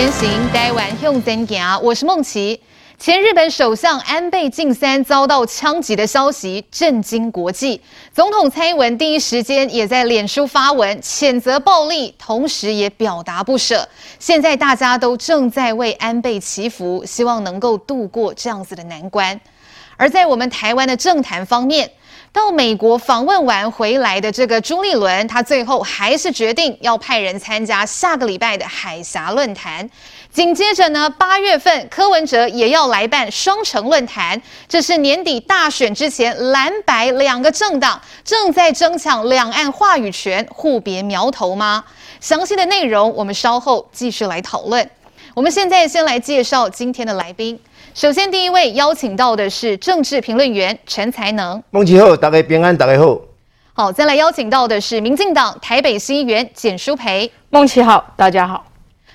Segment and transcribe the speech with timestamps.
[0.00, 1.78] 前行，台湾向前行。
[1.82, 2.58] 我是梦琪。
[2.98, 7.78] 前日本首相安倍晋三遭到枪击的消息震惊国际，
[8.10, 13.86] 总统蔡英文第一时间也在脸书发文谴责暴力，同时也表达不舍。
[14.18, 19.38] 现在大家都正在为安倍祈福，希望能够度过这样子的难关。
[19.98, 21.90] 而在我们台湾的政坛方面，
[22.32, 29.88] 到美国访问完回来的这个朱立伦，他最后还是决定要派人参加下个礼拜的海峡论坛。
[30.32, 41.84] 紧接着呢，八月份柯文哲也要来办双城论坛，这是年底大选之前蓝白两个政党正在争抢两岸话语权，互别苗头吗？
[42.20, 44.88] 详细的内容我们稍后继续来讨论。
[45.34, 47.58] 我们现在先来介绍今天的来宾。
[47.92, 51.60] 首先，第一位邀请到的是政治评论员陈才能。
[51.70, 53.18] 孟琦好，大家平安，大家好。
[53.72, 57.30] 好，再来邀请到的是民进党台北市议员简淑培。
[57.50, 58.64] 孟琪好，大家好。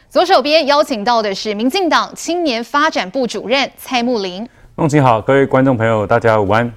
[0.09, 4.48] 左手边邀请到的是民进党青年发展部主任蔡慕林。
[4.76, 6.70] 孟琪好，各位观众朋友，大家午安。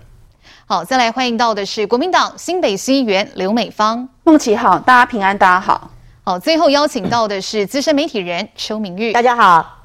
[0.67, 4.09] 好，再来欢迎到的是国民党新北市议员刘美芳。
[4.23, 5.91] 孟琪好，大家平安，大家好。
[6.23, 9.13] 好，最后邀请到的是资深媒体人邱明玉。
[9.13, 9.78] 大家好。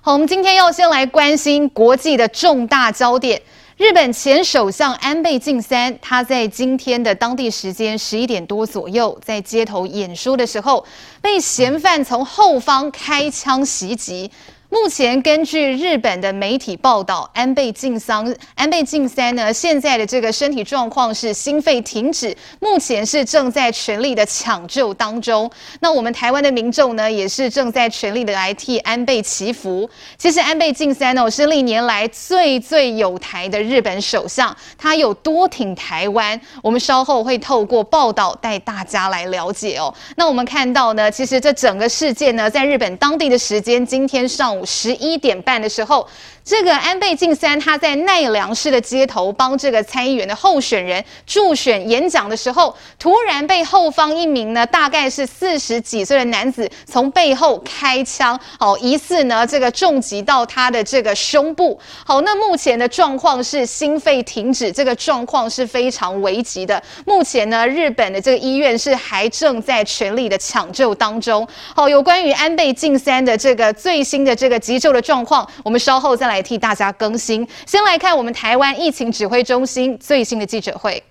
[0.00, 3.42] 好，我们今天要先来关心国际的重大焦点。
[3.76, 10.84] 日本前首相安倍晋三，他在今天的当地时间十一点多左右，在街头演说的时候，
[11.20, 14.30] 被嫌犯从后方开枪袭击。
[14.70, 25.50] 目前根据日本的媒体报道，安倍晋三安倍晋三呢，现在的这个身体状况是心肺停止，目前是正在全力的抢救当中。
[25.80, 29.88] 那我们台湾的民众呢，也是正在全力的来替安倍祈福。
[30.18, 39.92] 其实安倍晋三呢，是历年来最最有台的日本首相，他有多挺台湾，我们稍后会透过报道带大家来了解哦。
[40.16, 46.06] 那我们看到呢，其实这整个事件呢，在日本当地的时间今天上午十一点半的时候。
[46.48, 61.78] 这个安倍晋三他在奈良市的街头帮这个参议员的候选人助选演讲的时候，突然被后方一名呢，大概是四十几岁的男子从背后开枪，好，疑似呢这个重击到他的这个胸部。
[62.02, 66.82] 好，那目前的状况是心肺停止，这个状况是非常危急的。
[67.04, 71.46] 目前呢，日本的这个医院是还正在全力的抢救当中。
[71.76, 76.37] 好，有关于安倍晋三的这个最新的这个急救的状况，我们稍后再来。
[76.38, 77.46] 来替大家更新。
[77.66, 81.02] 先来看我们台湾疫情指挥中心最新的记者会。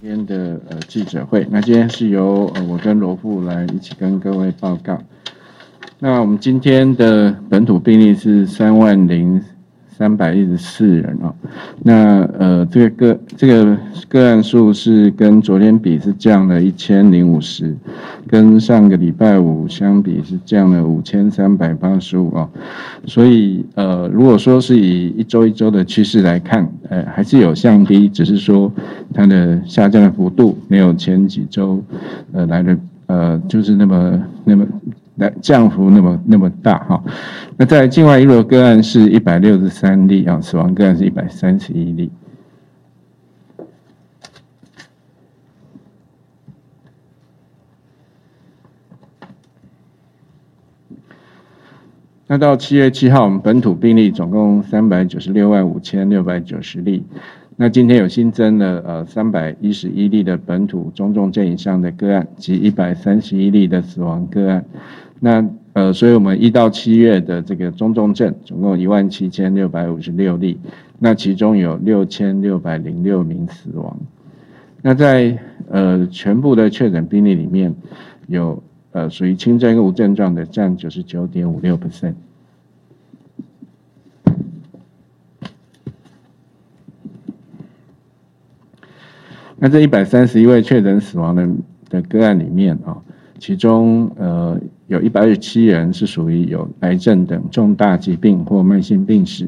[0.00, 4.98] 今天的呃记者会，那今天是由呃我跟罗富来一起跟各位报告。
[6.00, 9.40] 那我们今天的本土病例是三万零。
[9.98, 11.34] 三百一十四人哦，
[11.82, 13.76] 那呃，这个个这个
[14.08, 17.76] 个案数是跟昨天比是降了一千零五十，
[18.28, 22.48] 跟上个礼拜五相比是降了五千三百八十五哦，
[23.06, 28.72] 所以呃，如果说是以一周一周的趋势来看，呃，还是有降低，只是说
[29.12, 31.82] 它的下降的幅度没有前几周
[32.32, 34.64] 呃来的呃就是那么那么。
[35.20, 37.02] 那降幅那么那么大哈，
[37.56, 42.08] 那在境外移入个案是一百六十三例啊，死亡个案是一百三十一例。
[52.28, 57.04] 那到七月七号，我们本土病例总共三百九十六万五千六百九十例。
[57.56, 64.64] 那今天有新增了呃三百一十一例的本土中重症以上的个案及一百三十一例的死亡个案。
[65.20, 70.58] 那呃，所以我们一到七月的这个中重症总共一万七千六百五十六例，
[70.98, 73.96] 那其中有六千六百零六名死亡。
[74.82, 77.74] 那在呃全部的确诊病例里面，
[78.26, 78.62] 有
[78.92, 82.14] 呃属于轻症跟无症状的占九十九点五六 percent。
[89.60, 91.48] 那这一百三十一位确诊死亡的
[91.90, 93.02] 的个案里面啊，
[93.38, 94.60] 其中呃。
[94.88, 99.46] 有一百二十七人是属于有癌症等重大疾病或慢性病史，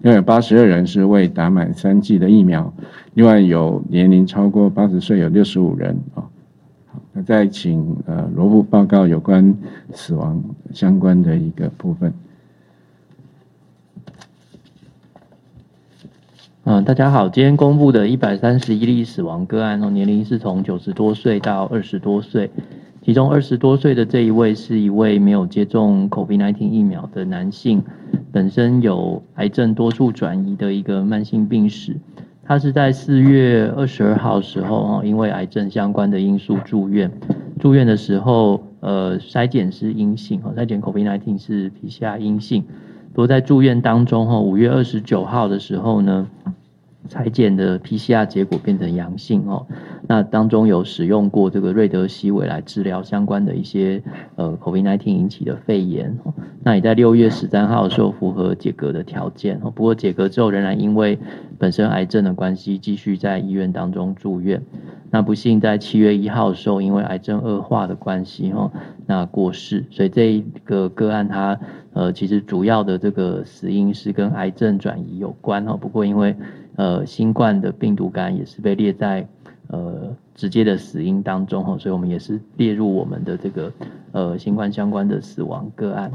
[0.00, 2.72] 另外八十二人是未打满三剂的疫苗，
[3.14, 6.22] 另外有年龄超过八十岁有六十五人啊。
[6.86, 9.56] 好，那再请呃罗布报告有关
[9.92, 10.40] 死亡
[10.72, 12.14] 相关的一个部分。
[16.62, 22.52] 嗯，大家好，今天公布的一百三十一例死亡个案哦，年龄是从九十多岁到二十多岁。
[23.06, 27.80] 其中二十多岁的这一位是一位没有接种 COVID-19 疫苗的男性，
[28.32, 31.96] 本身有癌症多处转移的一个慢性病史。
[32.42, 37.08] 他是在四月二十二号时候，因为癌症相关的因素住院。
[37.60, 42.64] 住院的时候，呃筛检是阴性哈，筛检 COVID-19 是 PCR 阴性。
[43.12, 46.26] 不过在住院当中哈，五月二十九号的时候呢，
[47.08, 49.66] 裁剪的 PCR 结果变成阳性哦。
[50.08, 54.02] 那当中有使用过这个瑞德西韦来治疗相关的一些
[54.36, 56.16] 呃 COVID-19 引起的肺炎。
[56.62, 59.58] 那也在六月十三号的时候符合解隔的条件。
[59.60, 61.18] 不过解隔之后仍然因为
[61.58, 64.62] 本身癌症的关系，继续在医院当中住院。
[65.10, 68.70] 那不幸在七月一号的时候，因为癌症恶化的关系哈，
[69.06, 69.84] 那过世。
[69.90, 71.58] 所以这一个个案它
[71.92, 75.76] 呃其实主要的这个死因是跟癌症转移有关哈。
[75.76, 76.34] 不过因为
[76.76, 79.26] 呃新冠的病毒感染也是被列在
[79.68, 83.72] 呃直接的死因当中哈，所以我们也是列入我们的这个
[84.12, 86.10] 呃新冠相关的死亡个案。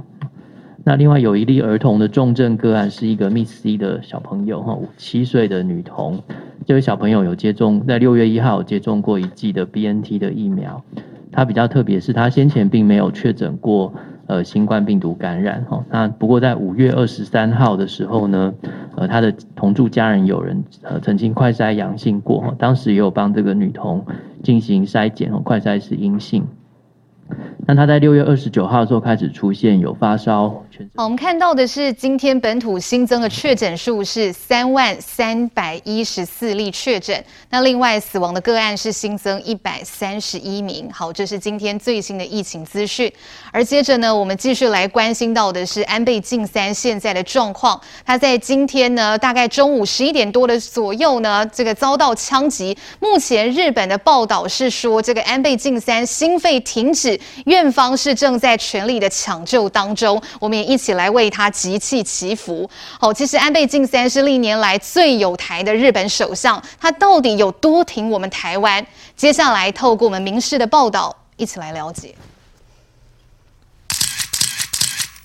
[0.83, 6.19] 那另外有一例儿童的重症个案，是一个 Miss C 的小朋友哈，七岁的女童。
[6.66, 10.83] 这位小朋友有接种，在六月一号接种过一剂的 BNT 的疫苗。
[11.31, 13.94] 他比较特别是，他先前并没有确诊过
[14.25, 15.83] 呃新冠病毒感染哈。
[15.89, 18.54] 那不过在五月二十三号的时候呢，
[18.95, 24.04] 呃他的同住家人有人呃曾经快筛阳性过，当时也有帮这个女童
[24.44, 26.44] 进行筛检，快筛是阴性。
[27.68, 30.50] 那他在六月二十九号的时候开始出现有发烧。
[30.95, 40.89] 好，我们看到的是今天本土新增的确诊数是三万三百一十四例确诊，那另外死亡的个案是新增一百三十一名。
[40.92, 43.12] 好，这是今天最新的疫情资讯。
[43.51, 47.80] 而接着呢，我们继续来关心到的是安倍晋三现在的状况。
[48.04, 52.75] 他在今天呢，大概中午十一点多的左右呢，这个遭到枪击。
[53.00, 60.19] 目前日本的报道是说，这个安倍晋三心肺停止，院方是正在全力的抢救当中。
[60.39, 60.71] 我们也。
[60.71, 62.69] 一起来为他集气祈福。
[62.97, 68.85] 好，其实安倍晋三是历年来最有台的日本首相，他到底有多挺我们台湾？
[69.18, 72.15] 接下来透过我们民视的报道，一起来了解。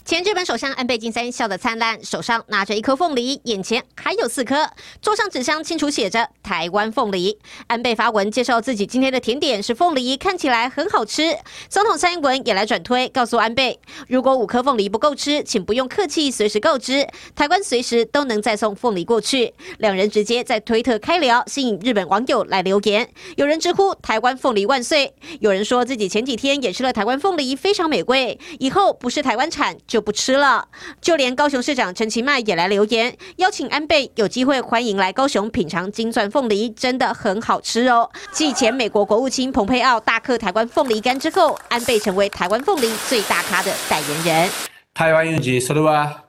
[0.06, 4.70] 前日本首相安倍晋三笑得灿烂，手上拿着一颗凤梨，眼前还有四颗，
[5.03, 7.37] 桌上纸箱清楚写着“台湾凤梨”。
[7.67, 11.37] 安倍发文介绍自己今天的甜点是凤梨，看起来很好吃。
[11.69, 17.05] 总统蔡英文也来转推，告诉安倍，如果五颗凤梨不够吃，请不用客气，随时告知，
[17.35, 19.55] 台湾随时都能再送凤梨过去。
[19.79, 23.08] 两人直接在推特开聊，吸引日本网友来留言。
[23.35, 30.68] 有人直呼“台湾凤梨万岁”，有人说自己前几天也吃了台湾凤梨，非常美味，以后不是台湾产不吃了，
[31.01, 38.10] 就连高雄市长陈其迈也来留言，邀请安倍有机会欢迎来高雄品尝金钻凤梨，真的很好吃哦。
[38.31, 44.50] 继前美国国务卿蓬佩奥大嗑台湾凤梨干之后，安倍成为台湾凤梨最大咖的代言人。
[44.94, 46.24] 台湾有事，それは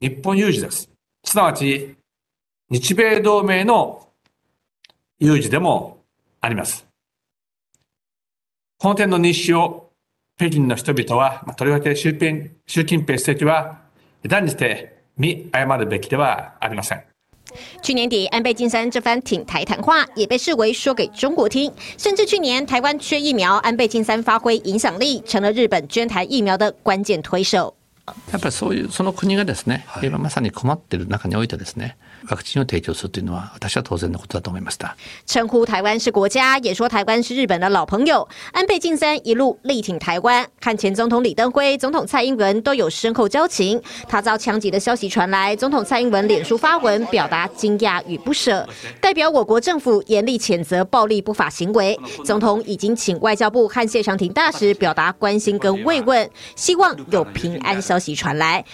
[0.00, 0.88] 日本有事です。
[1.24, 1.96] すなわち
[2.68, 4.08] 日米同盟の
[5.18, 6.04] 有事でも
[6.40, 6.86] あります。
[8.78, 9.90] この点の认识を
[10.36, 11.94] 北京の人々は、とりわけ
[12.73, 13.81] 习近平主席は
[14.23, 17.03] 断じて见误るべきではありません。
[17.81, 27.73] 去年底，安倍晋三这番挺台谈话也被视为说给中国听，甚至去年台湾缺疫苗，安倍晋三发挥影响力，成了日本捐台疫苗的关键推手。
[28.31, 31.97] やっぱりそういうその国がですね、今まさに困っている中においてですね。
[32.28, 34.96] ワクチンを提供するというのは私は当然のことだと思いました。
[35.26, 38.26] 称呼台湾是国家，也说台湾是日本的老朋友。
[38.52, 43.80] 安倍晋三一路力挺台湾，和前总统李登辉、总统蔡英文都有深厚交情。
[44.08, 48.66] 他遭枪击的消息传来，总统蔡英文脸书发文表达惊讶与不舍，
[49.00, 51.96] 代表我国政府严厉谴责暴力不法行为。
[52.24, 58.64] 总统已经请外交部和谢长廷大使表达关心跟慰问，希望有平安消息传来。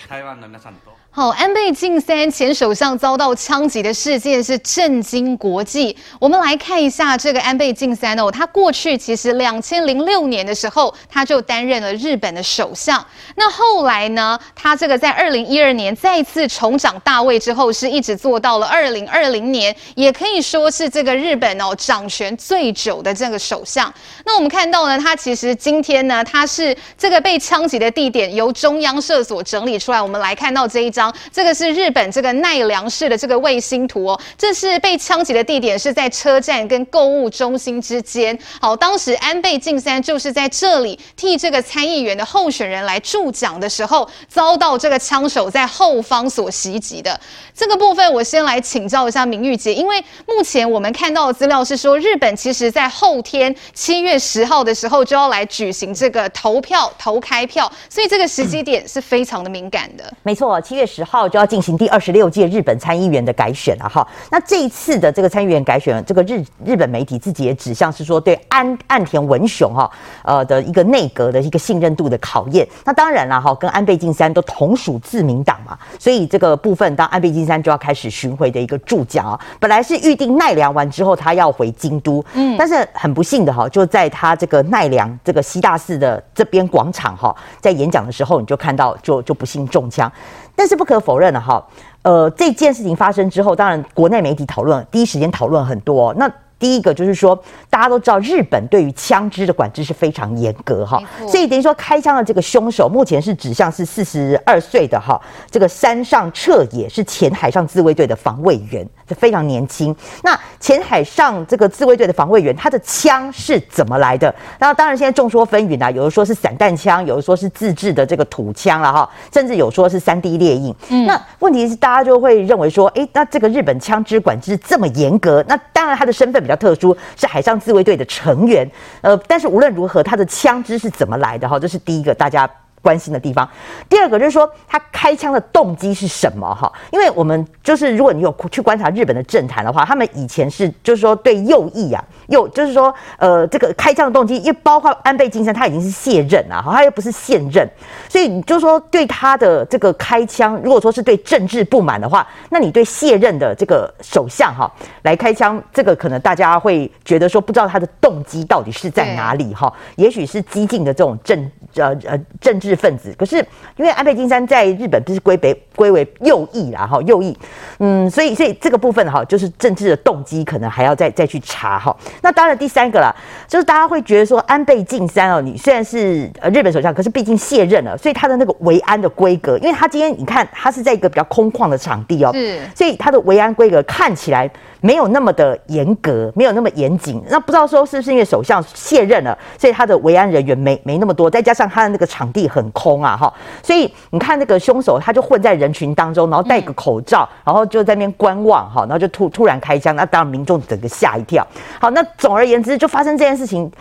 [1.17, 5.97] 好，安倍晋三前首相遭到枪击的事件是震惊国际。
[6.19, 13.03] 我们来看一下这个安倍晋三哦，他过去其实两千零六年的时候他就担任了日本的首相。
[13.35, 23.91] 那后来呢，他这个在二零一二年再次重掌大位之后，是一直做到了二零二零年，也可以说是这个日本哦掌权最久的这个首相。
[24.23, 31.06] 那我们看到呢，他其实今天呢，他是这个被枪击的地点由中央社所整理出来，我们来看到这一张。
[31.31, 38.37] 这个是日本这个奈良市的这个卫星图哦，这是被枪击的地点是在车站跟购物中心之间。
[38.59, 47.19] 好，当时安倍晋三就是在这里替这个参议员的候选人来助讲的时候，遭到这个枪手在后方所袭击的。
[47.53, 60.11] 这个部分我先来请教一下明玉姐，因为目前我们看到的资料是说，日本其实在后天七月十号的时候就要来举行这个投票投开票，所以这个时机点是非常的敏感的。
[60.23, 60.87] 没错，七月。
[60.87, 64.07] 十号就要进行第二十六届日本参议员的改选了哈。
[64.29, 69.89] 那这一次的这个参议员改选，这个日日本媒体自己也指向是说对安岸田文雄哈
[70.23, 72.67] 呃的一个内阁的一个信任度的考验。
[72.85, 79.39] 那当然了哈，跟安倍晋三都同属自民党嘛，所以这个部分当安倍晋三就要开始巡回的一个助讲啊。
[79.59, 90.11] 本来是预定奈良完之后他要回京都，嗯，但是很不幸的哈，就在他这个奈良这个西大寺的这边广场哈，在演讲的时候你就看到就就不幸中枪。
[90.57, 91.63] 但是不可否认的哈，
[92.01, 96.11] 呃，这件事情发生之后，当然国内媒体讨论第一时间讨论很多。
[96.15, 105.21] 那第一个就是说，大家都知道日本对于枪支的管制是非常严格哈，所以等于说开枪的这个凶手目前是指向是四十二岁的哈，
[105.51, 108.83] 这个山上彻野是前海上自卫队的防卫员。
[109.07, 109.95] 就非常年轻。
[110.23, 114.33] 那前海上这个自卫队的防卫员，他的枪是怎么来的？
[114.59, 120.75] 那当然现在众说纷纭啊，有的说是散弹枪，有的说是自制的这个土枪了哈，甚至有说是三 D 列印。
[120.89, 128.69] 嗯，那问题是大家就会认为说，哎，那这个日本枪支管制这么严格，那当然他的身份比较特殊，是海上自卫队的成员。
[129.01, 131.47] 呃，但是无论如何，他的枪支是怎么来的？
[131.47, 132.49] 哈，这是第一个大家。
[132.81, 133.47] 关心的地方，
[133.89, 136.55] 第二个就是说他开枪的动机是什么？
[136.55, 147.67] 哈，因为我们就是如果你有去观察日本的政坛的话，他们以前是就是说对右翼啊，右就是说呃这个开枪的动机，因为包括安倍晋三他已经是卸任了，哈，他又不是现任，
[148.07, 162.66] 所以你就说对他的这个开枪，如果说是对政治不满的话，那你对卸任的这个首相哈来开枪，这个可能大家会觉得说不知道他的动机到底是在哪里哈，也许是激进的这种政呃呃政治。
[162.67, 163.37] 知识分子，可是
[163.77, 167.37] 因为安倍晋三在日本不是归北归为右翼啦，哈，右翼，
[167.79, 171.95] 嗯，所以所以这个部分哈，就是政治的动机可能还要再再去查哈。
[172.21, 173.15] 那当然第三个啦，
[173.47, 184.49] 就是大家会觉得说安倍晋三哦，你虽然是呃日本首相，可是毕竟卸任了，所以他的那个维安的规格，因为他今天你看他是在一个比较空旷的场地哦，是，所以他的维安规格看起来。
[184.81, 187.21] 没有那么的严格，没有那么严谨。
[187.29, 193.33] 那不知道说是不是因为首相卸任了，所以他的维安人员没没那么多，再加上他的那个场地很空啊，哈。
[193.63, 201.45] 所以你看那个凶手，他就混在人群当中，然后戴个口罩，然后就在那边观望，哈，然后就突突然开枪，那当然民众整个吓一跳。
[201.79, 203.71] 好，那总而言之，就发生这件事情。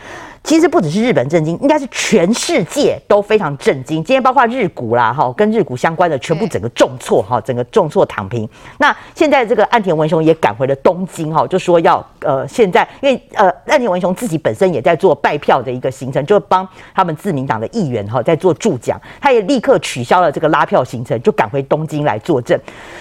[0.47, 3.97] 其实不只是日本震惊，应该是全世界都非常震惊。
[3.97, 8.49] 今天包括日股啦，哈，跟日股相关的全部整个重挫，哈，整个重挫躺平。
[8.79, 22.57] 那现在这个岸田文雄也赶回了东京，哈，就说要呃，现在因为呃，岸田文雄自己本身也在做拜票的一个行程，就帮他们自民党的议员哈在做助讲，他也立刻取消了这个拉票行程，就赶回东京来作证。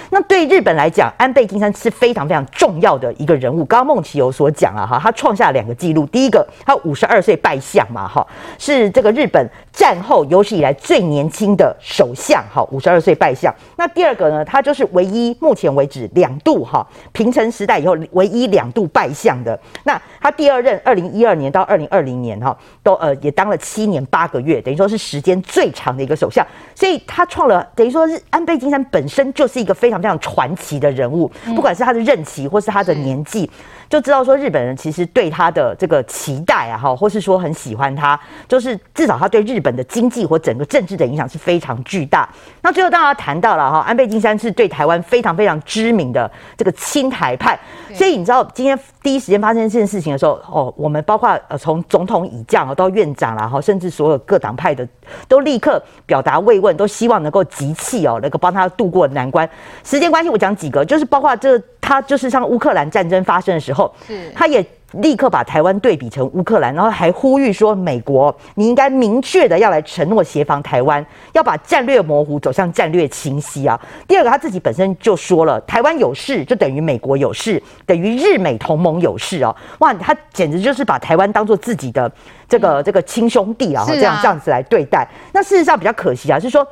[0.10, 3.64] 那对日本来讲，安倍晋三是非常非常重要的一个人物。
[3.64, 7.35] 刚刚孟琪有所讲了哈，他创下两个纪录，第一个他五十二岁。
[7.36, 8.26] 拜相嘛，哈，
[8.58, 13.54] 是这个日本战后有史以来最年轻的首相，哈，五十二岁拜相。
[13.76, 19.60] 那第二个呢，他就是唯一目前为止两度哈平成时代以后唯一两度拜相的。
[19.84, 26.46] 那他第二任二零一二年到二零二零年哈，都呃也当了七年八个月，等于说是时间最长的一个首相。
[26.74, 33.52] 所以他创了等于说是安倍晋三本身就是一个非常非常传奇的人物，不管是他的任期或是他的年纪。
[33.88, 42.30] 就知道说日本人其实对他的这个期待啊，哈，或是说很喜欢他，就是至少他对日本的经济或整个政治的影响是非常巨大。
[42.62, 47.60] 那最后当然谈到了哈，安倍晋三是对台湾非常非常知名的这个亲台派，
[47.94, 54.88] 所以你知道今天第一时间发生这件事情的时候，哦，我们包括呃从总统以降到院长啦，哈，甚至所有各党派的
[55.28, 59.50] 都立刻表达慰问，都希望能够集气哦，能够帮他渡过难关。
[59.84, 61.60] 时间关系，我讲几个，就是包括这。
[61.88, 64.66] 他就是像乌克兰战争发生的时候，是他也
[65.02, 73.80] 立刻把台湾对比成乌克兰，然后还呼吁说，美国你应该明确的要来承诺协防台湾，要把战略模糊走向战略清晰啊。
[74.08, 79.56] 第二个，他自己本身就说了，台湾有事就等于美国有事，等于日美同盟有事哦。
[79.80, 82.12] 哇，他简直就是把台湾当做自己的
[82.48, 85.08] 这个这个亲兄弟啊，这样这样子来对待。
[85.32, 86.66] 那事实上比较可惜啊，是说。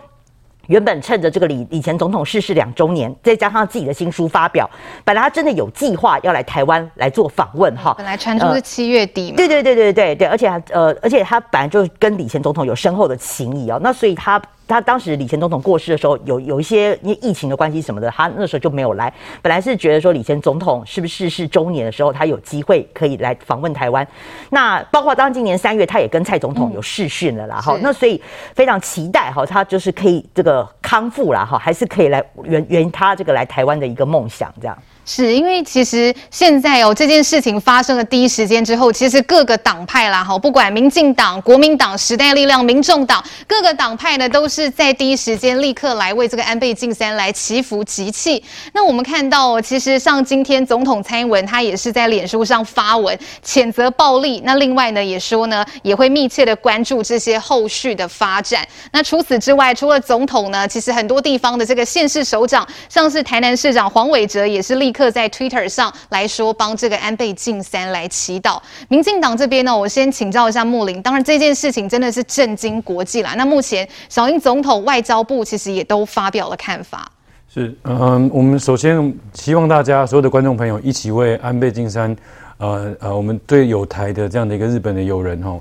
[0.68, 4.70] 原本趁着这个李李前总统逝世两周年，再加上自己的新书发表，
[5.04, 7.94] 本来他真的有计划要来台湾来做访问哈。
[7.98, 9.38] 本来传出是七月底嘛。
[9.38, 14.42] 对对对对对对，而且呃，而且他本来就跟李前总统有深厚的情谊哦，那所以他。
[14.68, 19.14] 他当时李前总统过世的时候，有有一些因为疫情的关系什么的，他那时候就没有来。
[19.42, 24.08] 本来是觉得说李前总统是不是逝世周年的时候，他有机会可以来访问台湾。
[24.50, 27.60] 那包括当今年三月，他也跟蔡总统有视讯了啦。
[27.62, 28.22] 哈、嗯，那所以
[28.56, 34.78] 非常期待哈，他就是可以这个康复了哈，还是可以来圆圆他这个来台湾的一个梦想这样。
[35.06, 48.42] 是因为其实现在哦，这件事情发生的第一时间之后，其实各个党派啦，哈，不管民进党、国民党、时代力量、民众党，各个党派呢，都是在第一时间立刻来为这个安倍晋三来祈福集气。
[48.72, 54.42] 那我们看到哦，其实像今天总统蔡英文，他也是在脸书上发文谴责暴力。
[54.46, 58.66] 那另外呢，也说呢，也会密切的关注这些后续的发展。
[58.94, 64.93] 那除此之外，除了总统呢，其实很多地方的这个县市首长，像是台南市长黄伟哲，也是立。
[64.94, 68.62] 刻在 Twitter 上来说，帮这个安倍晋三来祈祷。
[68.88, 71.02] 民进党这边呢，我先请教一下木林。
[71.02, 73.34] 当然，这件事情真的是震惊国际啦。
[73.36, 77.12] 那目前小英总统、外交部其实也都发表了看法。
[77.50, 82.16] 是，嗯，我们首先希望大家所有的观众朋友一起为安倍晋三，
[82.58, 85.60] 呃呃，我们对友台的这样的一个日本的友人哈，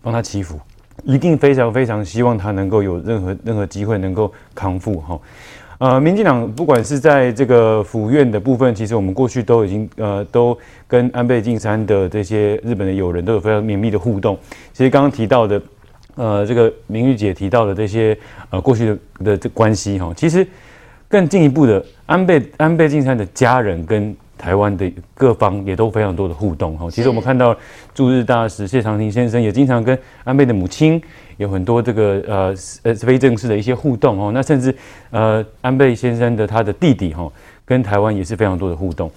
[0.00, 0.58] 帮他祈福，
[1.02, 5.20] 一定非常非常希望他能够有任何任何机会能够康复哈。
[5.84, 10.56] 呃，民进党不管是在这个府院的部分，其实我们过去都已经呃，都
[10.88, 14.34] 跟安倍晋三的这些日本的友人都有非常绵密的互动。
[14.72, 15.60] 其实刚刚提到的，
[16.14, 18.16] 呃，这个明玉姐提到的这些
[18.48, 20.46] 呃过去的的这关系哈，其实
[21.06, 26.90] 更进一步的，安倍安倍晋三的家人跟台湾的各方也都非常多的互动哈。
[26.90, 27.54] 其实我们看到
[27.92, 30.98] 驻日大使谢长廷先生也经常跟安倍的母亲。
[31.36, 34.74] 有很多这个呃呃非正式的一些互动哦，那甚至
[35.10, 37.30] 呃安倍先生的他的弟弟哈，
[37.64, 39.10] 跟台湾也是非常多的互动。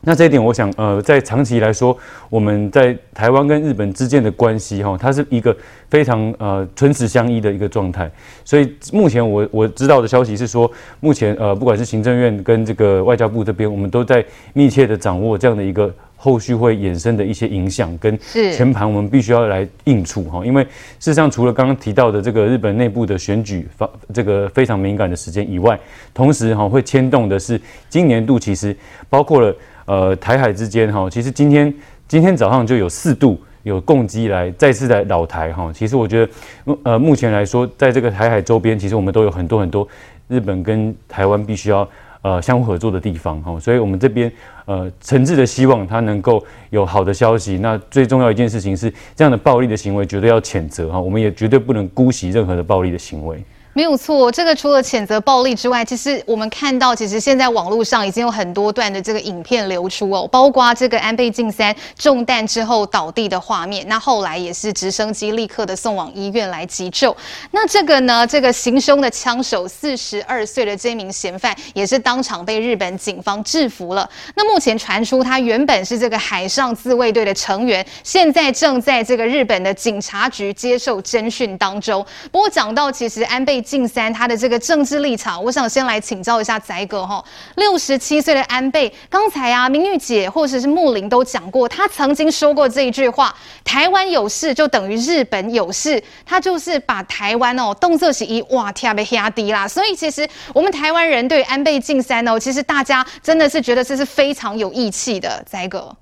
[0.00, 1.96] 那这一点，我想呃在长期来说，
[2.30, 5.54] 我们在台湾跟日本之间的关系哈，它是一个
[5.90, 8.10] 非常呃唇齿相依的一个状态。
[8.44, 10.70] 所以目前我我知道的消息是说，
[11.00, 15.92] 目前呃不管是行政院跟这个外交部这边，我们都在密切的掌握这样的一个。
[16.20, 20.44] 后续会衍生的一些影响跟全盘，我们必须要来应处哈。
[20.44, 25.78] 因为事实上，除了刚刚提到的这个日本内部的选举发这个非常敏感的时间以外，
[26.12, 28.76] 同时哈会牵动的是今年度其实
[29.08, 31.72] 包括了呃台海之间哈，其实今天
[32.08, 35.72] 今天早上就有四度有共机来再次来扰台哈。
[35.72, 39.86] 其实我觉得呃目前来说，在这个台海周边，其实我们都有很多很多
[40.26, 41.88] 日本跟台湾必须要。
[42.28, 44.30] 呃，相互合作的地方哈，所以我们这边
[44.66, 47.56] 呃，诚挚的希望他能够有好的消息。
[47.56, 53.42] 那最重要一件事情是，这样的暴力的行为绝对要谴责哈，我们也绝对不能姑息任何的暴力的行为。
[53.78, 67.16] 没有错，这个除了谴责暴力之外，其实我们看到，其实现在网络上已经有很多段的这个影片流出哦，包括这个安倍晋三中弹之后倒地的画面，那后来也是直升机立刻的送往医院来急救。
[67.52, 74.10] 那这个呢，这个行凶的枪手四十二岁的这名嫌犯，也是当场被日本警方制服了。
[74.34, 82.04] 那目前传出他原本是这个海上自卫队的成员，现在正在这个日本的警察局接受侦讯当中。
[82.32, 83.62] 不过讲到其实安倍。
[83.68, 87.22] 晋三他的这个政治立场，我想先来请教一下宰哥哈。
[87.56, 96.02] 六十七岁的安倍，刚才啊，明玉姐或者是木林都讲过，他曾经说过这一句话：台湾有事就等于日本有事。
[96.24, 99.68] 他就是把台湾哦，动作起一哇，天被压低啦。
[99.68, 105.42] 所以其实我们台湾人对安倍晋三哦，其实大家真的是觉得这是非常有义气的。
[105.46, 105.94] 宰哥，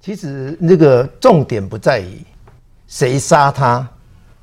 [0.00, 2.24] 其实那个重点不在于
[2.86, 3.86] 谁杀他，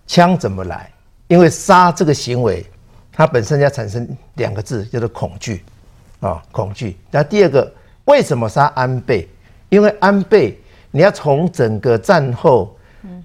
[0.05, 0.90] 枪怎么来。
[1.31, 2.61] 因为杀这个行为，
[3.09, 5.63] 它本身要产生两个字，叫做恐惧，
[6.19, 6.97] 啊，恐惧。
[7.09, 9.25] 那第二个，为什么杀安倍？
[9.69, 10.59] 因为安倍，
[10.91, 12.75] 你要从整个战后，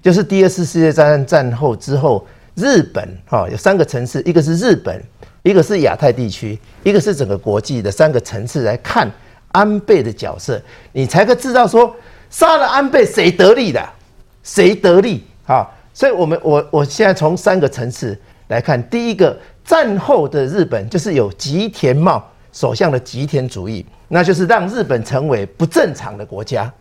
[0.01, 5.03] 就是第二次世界大战战后之后，日本哈有三个层次，一个是日本，
[5.43, 9.11] 一个是亚太地区，一个是整个国际的三个层次来看
[9.51, 10.61] 安倍的角色，
[10.93, 11.93] 你才可知道说
[12.29, 13.85] 杀了安倍谁得利的，
[14.43, 15.67] 谁得利啊？
[15.97, 18.15] 所以，我们我我现在从三个层次
[18.49, 26.71] 来看，第一个，战后的日本就是有吉田茂首相的吉田主义，那就是让日本成为不正常的国家。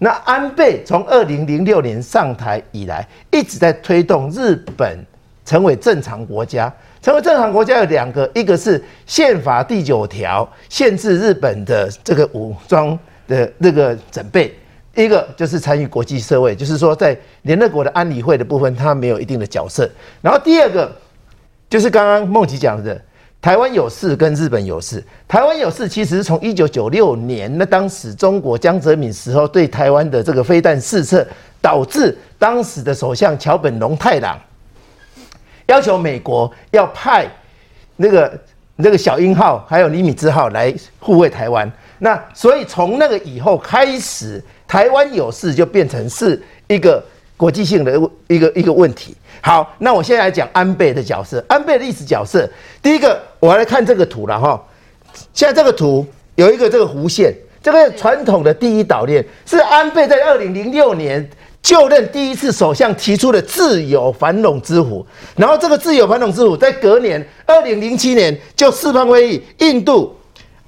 [0.00, 4.98] 那安倍从二零零六年上台以来，一直在推动日本
[5.44, 6.72] 成为正常国家。
[7.00, 12.98] 成为正常国家有两个，一个是宪法第九条限制日本的这个武装
[13.28, 14.52] 的那个准备。
[14.96, 19.88] 一个就是参与国际社会，就是说在联合国的安理会的部分，它没有一定的角色。
[20.22, 20.90] 然后第二个
[21.68, 22.98] 就是刚刚孟琪讲的，
[23.42, 25.04] 台湾有事跟日本有事。
[25.28, 31.26] 台湾有事其实是从一九九六年，那当时中国江泽民时候对台湾的这个飞弹试射，
[31.60, 34.40] 导致当时的首相桥本龙太郎
[35.66, 37.28] 要求美国要派
[37.96, 38.40] 那个
[38.76, 41.70] 那个小鹰号还有尼米兹号来护卫台湾。
[41.98, 44.42] 那所以从那个以后开始。
[44.66, 47.02] 台湾有事就变成是一个
[47.36, 47.92] 国际性的
[48.28, 49.14] 一个一个问题。
[49.40, 51.44] 好，那我现在来讲安倍的角色。
[51.48, 52.48] 安倍的历史角色，
[52.82, 54.60] 第一个，我来看这个图了哈。
[55.32, 61.28] 现在这个图有一个这个弧线，这个传统的第一岛链是安倍在二零零六年
[61.62, 70.14] 就任第一次首相提出的自由繁荣之湖，然后这个自由繁荣之湖在隔年二零零七年就四方会议，印度、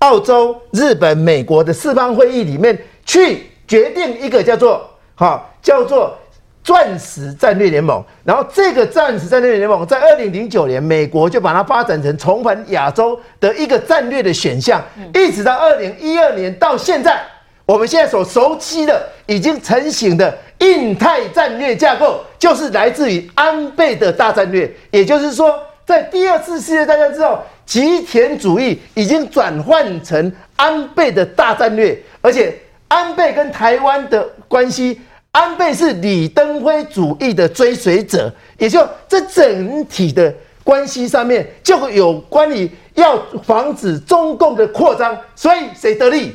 [0.00, 6.18] 澳洲、日本、美国的四方会议里面去决定一个叫做哈叫做。
[6.64, 17.22] 钻石战略联盟，然后这个钻石战略联盟在二零零九年，美国就把它发展成重返亚洲的一个战略的选项，一直到二零一二年到现在，
[17.64, 24.70] 我们现在所熟悉的已经成型的印太战略架构，就是来自于安倍的大战略。
[24.90, 32.54] 也就是说，在第二次世界大战之后，极田主义已经转换成安倍的大战略，而且
[32.88, 35.00] 安倍跟台湾的关系。
[35.30, 46.34] 安倍是李登辉主义的追随者，也就这整体的关系上面就有关于要防止中共的扩张，所以谁得利？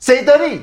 [0.00, 0.60] 谁得利？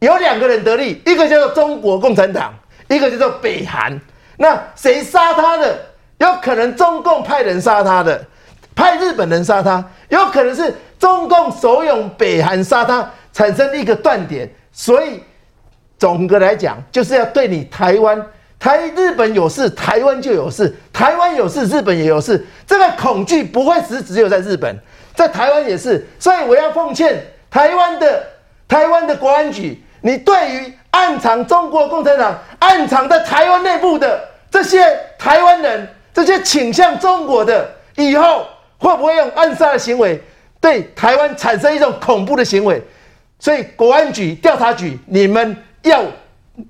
[0.00, 2.52] 有两个人得利，一个叫做中国共产党，
[2.88, 3.98] 一个叫做北韩。
[4.36, 5.78] 那谁杀他的？
[6.18, 8.22] 有可能中共派人杀他的，
[8.74, 15.22] 派日本人杀他，有可能是中共怂恿北韩杀他，产生一个断点，所以。
[15.96, 18.20] 总的来讲，就是要对你台湾、
[18.58, 22.44] 台日本有事，台湾就有事；台湾有事，日本也有事。
[22.66, 24.76] 这个恐惧不会只只有在日本，
[25.14, 26.06] 在台湾也是。
[26.18, 28.22] 所以我要奉劝台湾的
[28.68, 34.84] 台湾的国安局，你对于暗藏中国共产党、暗藏在台湾内部的这些
[35.16, 40.20] 台湾人、这些倾向中国的，以后会不会用暗杀的行为
[40.60, 42.82] 对台湾产生一种恐怖的行为？
[43.44, 45.54] 所以国安局、调查局，你们。
[45.84, 46.02] 要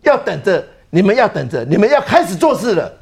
[0.03, 2.93] 要等着，你们要等着，你们要开始做事了。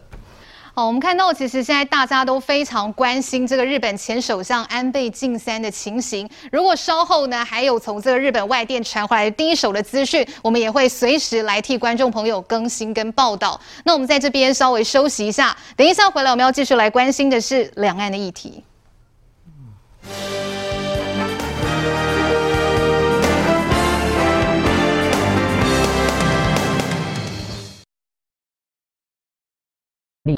[0.75, 6.29] 好，我们看到其实现在大家都非常关心这个日本前首相安倍晋三的情形。
[6.51, 13.59] 如果稍后呢还有从这个日本外电传回来的第一手的资讯，我们也会随时来替观众朋友更新跟报道。
[13.83, 18.63] 那我们在这边稍微休息一下，等一下回来我们要继续来关心的是两岸的议题。
[30.25, 30.31] 七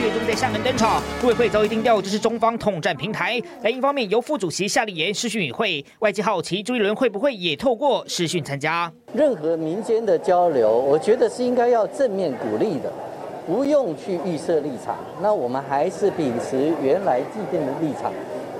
[0.00, 3.38] 月中在厦门登场，陆委会早已定调，这是中方统战平台。
[3.62, 8.90] 蓝营方面由副主席夏立言视讯与会，外界好奇朱立伦会不会也透过视讯参加？
[9.12, 12.90] 任何民间的交流，我觉得是应该要正面鼓励的，
[13.46, 14.96] 不用去预设立场。
[15.20, 18.10] 那我们还是秉持原来既定的立场。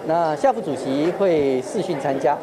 [0.07, 2.37] 那夏副主席会视讯参加，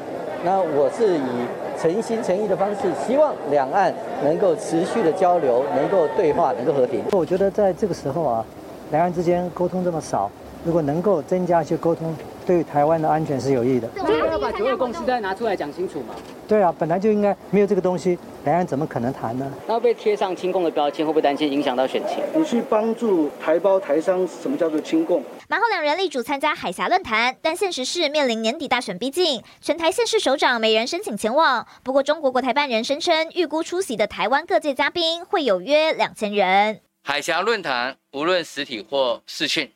[0.43, 3.93] 那我是以诚心诚意的方式，希望两岸
[4.23, 7.03] 能够持续的交流，能够对话，能够和平。
[7.11, 8.45] 我觉得在这个时候啊。
[8.91, 10.29] 两岸之间沟通这么少，
[10.63, 13.87] 如果能够增加一些沟通，对台湾的安全是有益的。
[14.05, 16.13] 就要把九二共识再拿出来讲清楚嘛？
[16.47, 19.51] 对啊，本来就应该没有这个东西，两岸怎么可能谈呢？
[19.65, 22.23] 然后被贴上亲共的标签，会不会担心影响到选情？
[22.35, 25.23] 你去帮助台胞台商，什么叫做亲共？
[25.47, 31.65] 马后两人力主参加海峡论坛，但现实是面临年底大选逼近，全台县市首长每人申请前往。
[31.83, 36.81] 不过中国国台办人声称，预估出席的台湾各界嘉宾会有约两千人。
[37.03, 39.71] 海峡论坛无论实体或视讯、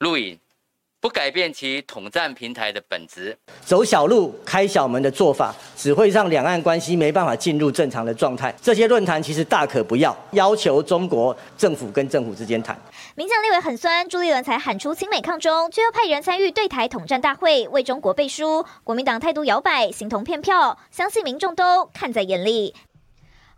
[0.00, 0.38] 录影，
[0.98, 3.36] 不改变其统战平台的本质。
[3.66, 8.54] 走小路、开小门的做法，只会让两岸关系没办法进入正常的状态。
[8.62, 12.74] 这些论坛其实大可不要，要求中国政府跟政府之间谈。
[13.14, 18.64] 民进立委很酸，朱立伦才喊出亲美抗中，却又派人参与对台统战大会，为中国背书。
[18.82, 22.74] 国民党态度摇摆，形同骗票，相信民众都看在眼里。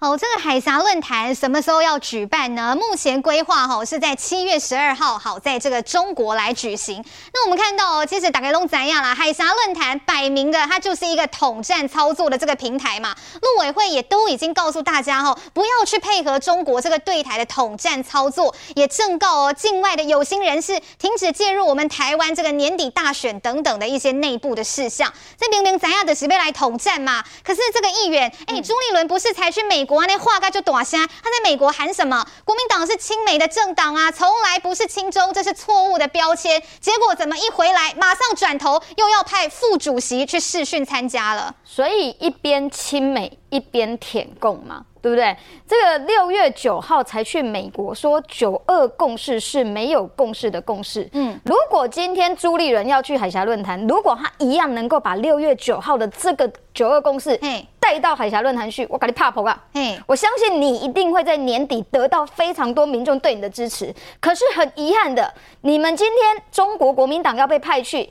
[0.02, 2.74] 哦，这个海峡论坛什么时候要举办呢？
[2.74, 7.04] 目前规划哈是在七月十二号，好，在这个中国来举行。
[7.32, 9.14] 那我们看到哦，其实打开龙怎样啦？
[9.14, 13.14] 海峡论坛摆明的，它就是一个统战操作的这个平台嘛。
[13.40, 25.12] 陆委会也都已经告诉大家哈，不要去配合中国这个对台的统战操作，也正告哦境外的有心人士停止介入我们台湾这个年底大选等等的一些内部的事项。
[25.38, 27.22] 这明明咱亚的是被来统战嘛？
[27.44, 29.91] 可是这个议员，哎，朱立伦不是才去美国？
[29.92, 32.26] 国内话该就大声，他在美国喊什么？
[32.46, 36.62] 国民党是亲美的政党啊，从来不是亲中，这是错误的标签。
[36.80, 41.54] 结果怎么一回来，马上转头又要派副主席去试训参加了？
[41.62, 44.86] 所以一边亲美一边舔共吗？
[45.02, 45.36] 对不对？
[45.66, 51.06] 这个六月九号才去美国说九二共识是没有共识的共识。
[51.12, 57.38] 嗯，如果今天朱立伦要去海峡论坛，如果他一样能够把六月九号的这个九二共识
[57.80, 59.60] 带到海峡论坛去，我给你怕跑啊！
[59.74, 63.92] 嘿，我相信你一定会在年底得到非常多民众对你的支持。
[64.20, 68.08] 可是很遗憾的，你们今天中国国民党要被派去。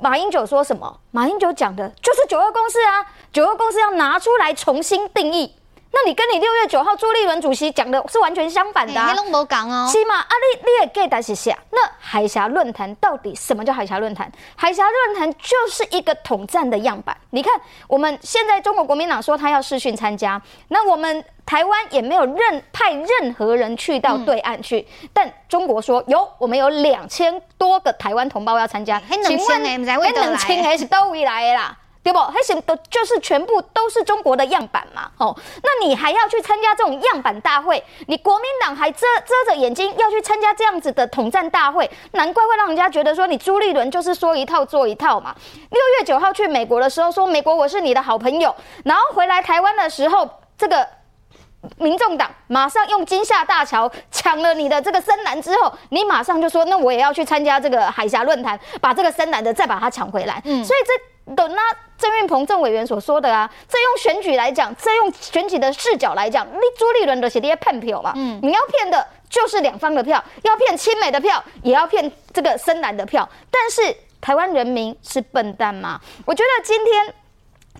[0.00, 1.00] 马英九说什么？
[1.10, 3.06] 马英九讲的就是九二共识啊！
[3.32, 5.50] 九二共识要拿出来重新定义。
[5.90, 9.08] 那你跟你六月九号朱立伦主席讲的是完全相反的、啊。
[9.08, 11.56] 黑龙江讲哦，起码啊，你你也给大家写。
[11.70, 14.30] 那海峡论坛到底什么叫海峡论坛？
[14.56, 17.16] 海峡论坛就是一个统战的样板。
[17.30, 17.52] 你看，
[17.86, 21.24] 我们现在中国国民党说他要试训参加，那我们。
[21.48, 29.00] 台湾也没有任派任何人去到对岸去，嗯、但中国说有，我们有两千多个台湾同胞要参加。
[29.24, 31.74] 请问，那两千还是都未来的啦？
[32.08, 32.18] 对不？
[32.20, 35.10] 还是都就是全部都是中国的样板嘛？
[35.18, 37.84] 哦，那你还要去参加这种样板大会？
[38.06, 41.90] 你国民党还遮遮着眼睛要去参加这样子的统战大会？
[42.12, 45.34] 难怪会让人家觉得说你朱立伦就是说一套做一套嘛。
[45.70, 50.88] 六月九号去美国的时候说美国我是你的好朋友，然后回来台湾的时候这个。
[51.76, 60.40] 民众党马上用金厦大桥抢了你的这个深蓝之后，你马上就说，那我也要去参加这个海峡论坛，把这个深蓝的再把它抢回来。
[60.44, 60.92] 嗯，所以这
[61.34, 61.62] 等那
[61.96, 68.12] 郑运鹏郑委员所说的啊，这用选举来讲，这用选举的视角来讲，你朱立伦的写的骗票嘛。
[68.16, 73.28] 嗯，你要骗的就是两方的票，要骗亲美的票，也要骗这个深蓝的票。
[73.50, 76.00] 但是台湾人民是笨蛋吗？
[76.24, 77.14] 我觉得今天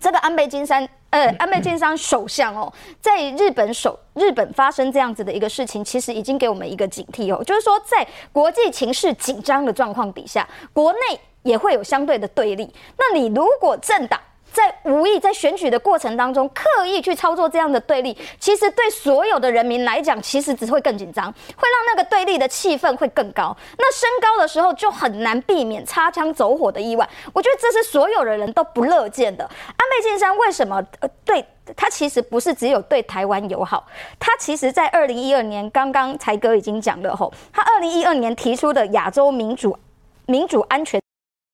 [0.00, 0.88] 这个安倍晋三。
[1.10, 10.98] 呃，安倍晋三首相哦，在日本首日本发生这样子的一个事情，其实已经给我们一个警惕哦，就是说在国际情势紧张的状况底下，国内
[11.42, 12.70] 也会有相对的对立。
[12.98, 14.20] 那你如果政党，
[14.52, 23.56] 在无意在选举的过程当中刻意去操作这样的对立，其实对所有的人民来讲，其实只会更紧张，会让那个对立的气氛会更高。
[23.76, 27.08] 那升高的时候就很难避免擦枪走火的意外。
[27.32, 29.44] 我觉得这是所有的人都不乐见的。
[29.44, 31.44] 安倍晋三为什么呃对
[31.76, 33.86] 他其实不是只有对台湾友好，
[34.18, 39.78] 他其实在二零一二年刚刚才哥已经讲了吼，他二零一二年提出的亚洲民主
[40.26, 41.00] 民主安全。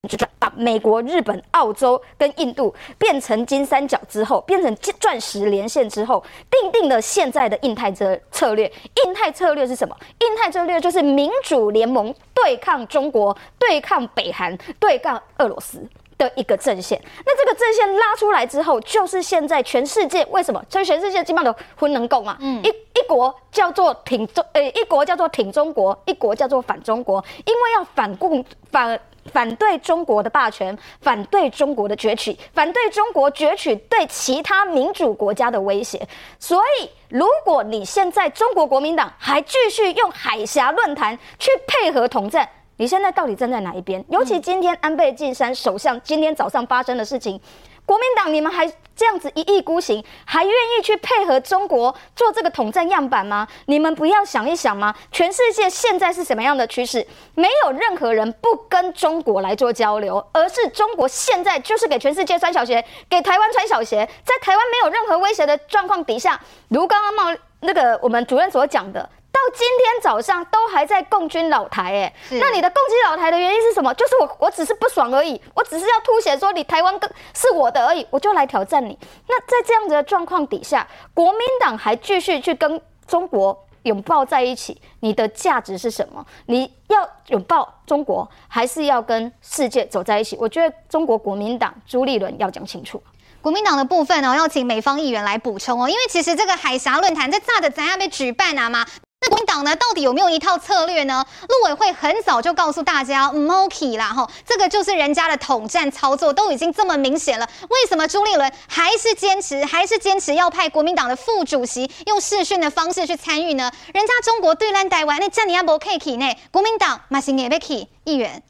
[0.09, 8.71] 就把美国、日本、澳洲跟印度变成金三角之后，变成金钻石连线之后，定定了现在的印太策策略。
[9.05, 9.97] 印太策略是什么？
[10.21, 15.87] 印太策略就是民主联盟对抗中国、对抗北韩、对抗俄罗斯
[16.18, 17.00] 的一个阵线。
[17.24, 20.62] 那这个阵线拉出来之后，就是现在全世界为什么？
[20.68, 22.37] 所以全世界基本上都不能共嘛。
[22.40, 28.98] 嗯，一一国叫做挺中，呃，一国叫做挺中国，一国叫做反中国，因为要反共反。
[29.33, 36.07] 反对中国的霸权，反对中国的崛起，反对中国崛起对其他民主国家的威胁。
[36.38, 42.46] 所以，如果你现在中国国民党还继续用海峡论坛去配合统战，
[42.77, 44.05] 你现在到底站在哪一边？
[44.09, 47.41] 尤其今天安倍晋三首相今天早上发生的事情。
[47.87, 53.47] 国民党，你们还这样子一意孤行，还愿意去配合中国做这个统战样板吗？
[53.67, 54.95] 你们不要想一想吗？
[55.13, 57.07] 全世界现在是什么样的趋势？
[57.35, 64.09] 没有任何人不跟中国来做交流，而是中国现在就是给全世界穿小鞋，给台湾穿小鞋。
[64.25, 69.09] 在台湾没有任何威胁的状况底下，如刚刚冒那个我们主任所讲的。
[69.35, 73.92] 到今天早上都还在共军老台，哎，那你的共军老台的原因是什么？
[73.94, 78.97] 就是我，我只是不爽而已，我只是要凸显说你台湾更是我的而已，我就来挑战你。
[79.27, 86.25] 那在这样子的状况底下，国民党还继续去跟中国拥抱在一起，你的价值是什么？
[86.47, 90.37] 你要拥抱中国，还是要跟世界走在一起？
[90.38, 93.03] 我觉得中国国民党朱立伦要讲清楚。
[93.42, 98.87] 国民党的部分呢、哦，要请美方议员来补充哦，因为其实这个海峡论坛在炸的怎样被举办啊嘛？
[99.25, 101.25] 那国民党呢，到底有没有一套策略呢？
[101.49, 107.49] 陆委会很早就告诉大家，Moki 啦，吼，这个就是人家的统战操作，都已经这么明显了。
[107.71, 113.73] 为什么朱立伦还是坚持，还是坚持要派国民党的副主席用视讯的方式去参与呢？
[113.95, 116.37] 人家中国对岸台湾，那叫你阿伯 K 呢？
[116.51, 118.43] 国民党马上也被 K 议员。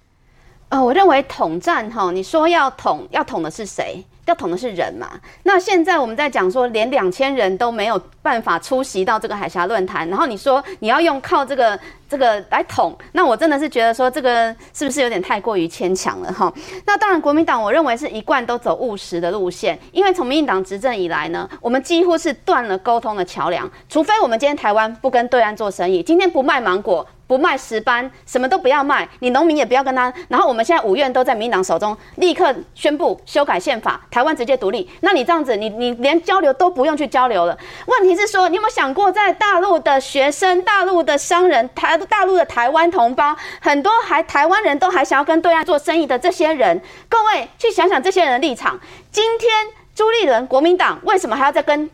[0.71, 4.05] 呃，我认为统战哈，你说要统，要统的是谁？
[4.27, 5.11] 要统的是人嘛？
[5.43, 16.53] 那现在我们在讲说，连两千人都没有办法出席到这个海峡论坛，然后你说你要用靠这个这个来统，那我真的是觉得说这个是不是有点太过于牵强了哈？
[16.87, 27.07] 那当然，国民党我认为是一贯都走务实的路线，因为从民进党执政以来呢，我们几乎是断了沟通的桥梁，除非我们今天台湾不跟对岸做生意，今天不卖芒果。
[27.27, 30.13] 不卖石斑，什么都不要卖，你农民也不要跟他。
[30.29, 34.91] 然后我们现在五院都在民党手中，立刻宣布修改宪法，台湾直接独立。
[35.01, 37.59] 那你这样子，你你连交流都不用去交流了。
[37.87, 48.79] 问题是说，你有没有想过，在大陆的学生、大陆的商人、台大陆的台湾同胞，很多还台湾人都还想要跟对岸做生意的这些人，各位去想想这些人的立场。
[49.11, 49.51] 今天
[49.95, 51.89] 朱立伦国民党为什么还要再跟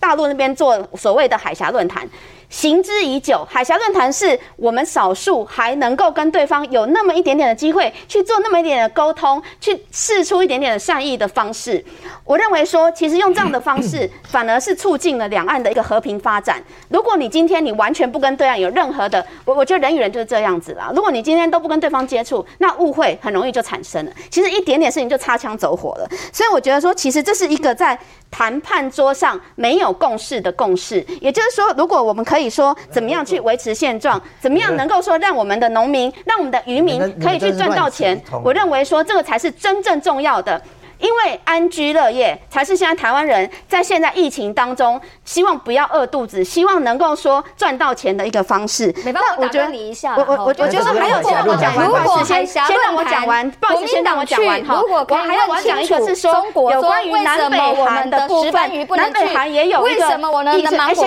[0.00, 2.08] 大陆那边做所谓的海峡论坛？
[2.54, 11.84] 行之已久，海峡论坛是我们少数还能够跟对方有那么一点点的机会去做那么一点点的沟通，去试出一点点的善意的方式。
[12.22, 16.62] 我认为说，其实用这样的方式， 反而是促进了两岸的一个和平发展。
[16.88, 20.92] 如果你今天你完全不跟对岸有任何的，我我觉得人与人就是这样子啦。
[20.94, 24.12] 如果你今天都不跟对方接触，那误会很容易就产生了。
[24.30, 26.08] 其实一点点事情就擦枪走火了。
[26.32, 27.98] 所以我觉得说，其实这是一个在
[28.30, 31.04] 谈判桌上没有共识的共识。
[31.20, 32.43] 也就是说，如果我们可以。
[32.48, 34.20] 说怎么样去维持现状？
[34.40, 38.20] 怎么样能够说让我们的农民、让我们的渔民可以去赚到钱？
[38.42, 40.60] 我认为说这个才是真正重要的。
[41.04, 48.86] 因为安居乐业才是现在台湾人在现在疫情当中希望不要饿肚子，希望能够说赚到钱的一个方式。
[49.04, 54.80] 没办法，我觉得你一下，我我我我觉得还有先让我讲完，如果先先让我讲完，不好意思，先让我讲完哈。
[54.80, 56.32] 如果我还要我讲一个是说
[56.72, 60.42] 有关于南北韩的部分，南北韩也有一个，为什么我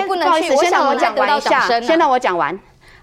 [0.06, 0.56] 不能去？
[0.58, 2.56] 先让我讲完一下，先让我讲完。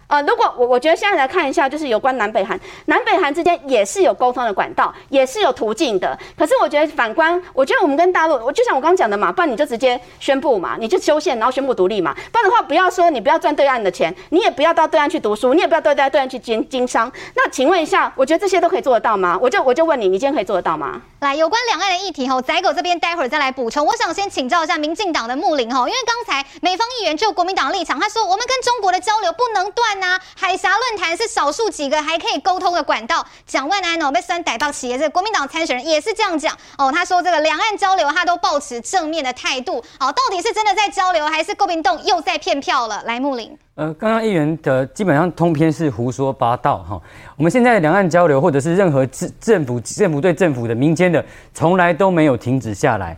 [0.07, 6.17] 呃，如果我我觉得现在来看一下，就是有关南北韩，南北韩之间也是有沟通的管道，也是有途径的。
[6.37, 12.13] 可是我觉得反观，我觉得我们跟大陆，我就像我刚刚讲的嘛，不然你就直接宣布嘛，你就修宪，然后宣布独立嘛。
[12.31, 17.11] 不然的话，不要说你不要赚对岸的钱，你也不要到对岸去读书，你也不要到对岸去经经商。
[17.35, 19.37] 那请问一下，我觉得这些都可以做得到吗？
[19.41, 21.01] 我就我就问你，你今天可以做得到吗？
[21.21, 23.83] 来，有关两岸的议题吼，仔狗这边待会儿再来补充。
[23.85, 30.75] 我想先请教一下民进党的木林吼，因为刚才美方议员就国民党立场，他说我们跟中国的交流不能断呐，海峡。
[30.75, 33.25] 论坛是少数几个还可以沟通的管道。
[33.47, 36.91] 蒋万安哦被酸逮到企业，这国民党参选人也是这样讲哦。
[36.91, 39.81] 他说这个两岸交流他都抱持正面的态度。
[39.97, 43.01] 好，到底是真的在交流，还是郭明洞又在骗票了？
[43.05, 47.01] 来木林，呃，刚刚议员的基本上通篇是胡说八道哈。
[47.37, 53.17] 我们现在的两岸交流，或者是任何政政府政府对政府的民间的，从来都没有停止下来。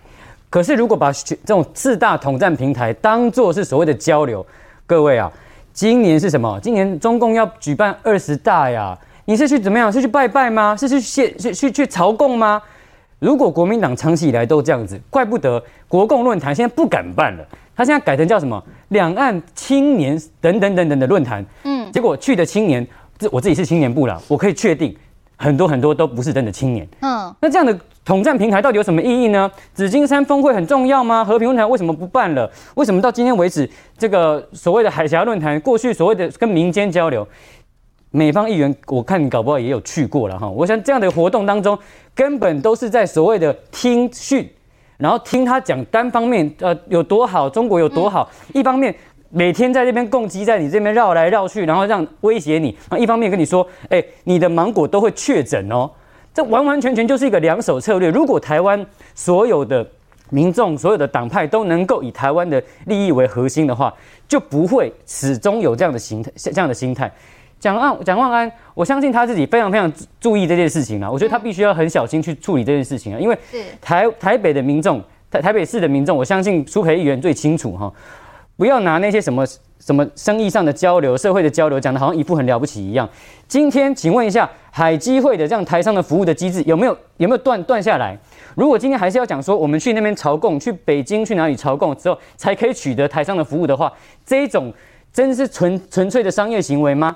[0.50, 4.46] 可是如果把这种四大统战平台当做是所谓的交流，
[4.86, 5.32] 各位啊。
[5.78, 6.60] 今年是什么？
[6.60, 8.98] 今年中共要举办二十大呀！
[9.26, 9.94] 你是去怎么样？
[9.94, 10.76] 是去拜拜吗？
[10.76, 12.60] 是去献去去去朝贡吗？
[13.20, 17.48] 如果国民党长期以来都这样子，怪不得国共论坛现在不敢办了。
[17.76, 18.60] 他现在改成叫什么？
[18.88, 21.46] 两岸青年等等等等的论坛。
[21.64, 22.86] 嗯，结果去的青年，
[23.20, 24.98] 这我自己是青年部了，我可以确定
[25.36, 26.88] 很多很多都不是真的青年。
[27.02, 27.80] 嗯，那这样的。
[28.08, 29.52] 统战平台到底有什么意义呢？
[29.74, 31.26] 紫金山峰会很重要吗？
[31.26, 32.50] 和平论坛为什么不办了？
[32.76, 37.28] 为什么到今天为止，这个所谓的海峡论坛，过去所谓的跟民间交流，
[38.12, 40.48] 美方议员我看你搞不好也有去过了哈。
[40.48, 41.78] 我想这样的活动当中，
[42.16, 44.50] 根本都是在所谓的听训，
[44.96, 48.96] 然后听他讲单方面呃有多好，中国有多好，一方面
[49.30, 55.92] 每天在这边共机在你这边绕来绕去，然后让威胁你，然后一方面跟你说，哎，你的芒果都会确诊哦。
[56.38, 58.12] 这完完全全就是一个两手策略。
[58.12, 59.84] 如果台湾所有的
[60.30, 63.92] 民众、所有的党派都能够以台湾的利益为核心的话，
[64.28, 67.12] 就不会始终有这样的形态、这样的心态。
[67.60, 71.10] 蒋万蒋万安，我相信他自己非常非常注意这件事情啊。
[71.10, 73.36] 我觉得他必须要很小心去处理这件事情啊，因为
[73.82, 77.92] 台台北的民众、台台北市的民众，我相信苏培议员最清楚哈。
[78.58, 79.46] 不要拿那些什么
[79.80, 83.08] 什么生意上的交流、社会的交流讲得好像一副很了不起一样。
[83.48, 88.18] 今天，请问一下，海基会的这样台商的服务的机制有没有有没有断断下来？
[88.56, 93.94] 如果今天还是要讲说我们去那边朝贡，去北京去哪里朝贡之后才可以取得台商的服务的话，
[94.26, 94.74] 这一种
[95.14, 97.16] 真是纯纯粹的商业行为吗？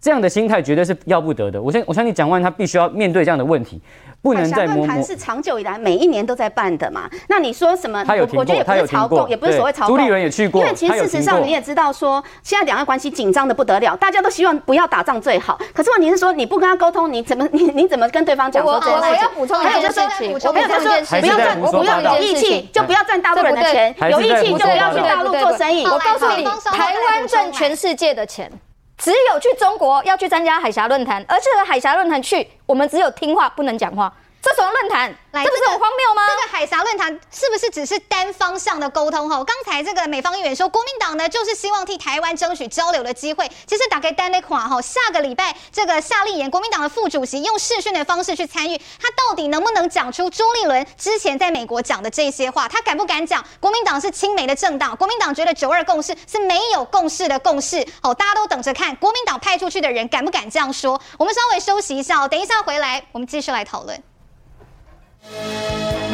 [0.00, 1.60] 这样的心态绝对是要不得的。
[1.60, 3.80] 我相我相信蒋万他必须要面对这样的问题。
[4.22, 4.86] 不能再摸摸。
[4.86, 7.08] 海峡论坛是长久以来每一年都在办的嘛？
[7.28, 8.04] 那你说什么？
[8.04, 9.96] 他有我觉得也不是朝贡，也不是所谓朝贡。
[9.96, 10.60] 朱立伦也去过。
[10.62, 15.58] 因为其实事实上你也知道说，现在两岸关系紧张的不得了，大家都希望不要打仗最好。
[15.74, 19.10] 可是问题是说，你不跟他沟通，你怎么你你怎么跟对方讲说这件事情？
[19.10, 25.84] 我要补充一件事情，我没有在说不要赚，不要有义气就不要赚大陆人的钱，有义气就不要去大陆做生意。
[25.86, 28.50] 我告诉你，台湾赚全世界的钱。
[29.00, 34.12] 只有去中国要去参加海峡论坛，而这个海峡论坛去，我们只有听话不能讲话。
[34.42, 36.22] 这种论坛，来，这不是很荒谬吗？
[36.26, 39.28] 这个海峡论坛是不是只是单方向的沟通？
[39.28, 43.46] 哈，刚才这个美方议员说，国民党呢就是希望替台湾争取交流的机会。
[43.66, 52.66] 其实打开单的款哈，下个礼拜这个夏立言，国民党的副主席用视讯的方式去参与，他到底能不能讲出朱立伦之前在美国讲的这些话？
[52.66, 53.44] 他敢不敢讲？
[53.60, 57.86] 国民党是亲美的政党，国民党觉得九二共识是没有共识的共识。
[58.02, 60.98] 好，大家都等着看，国民党派出去的人敢不敢这样说？
[61.18, 64.02] 我们稍微休息一下哦，等一下回来我们继续来讨论。
[65.30, 66.09] Música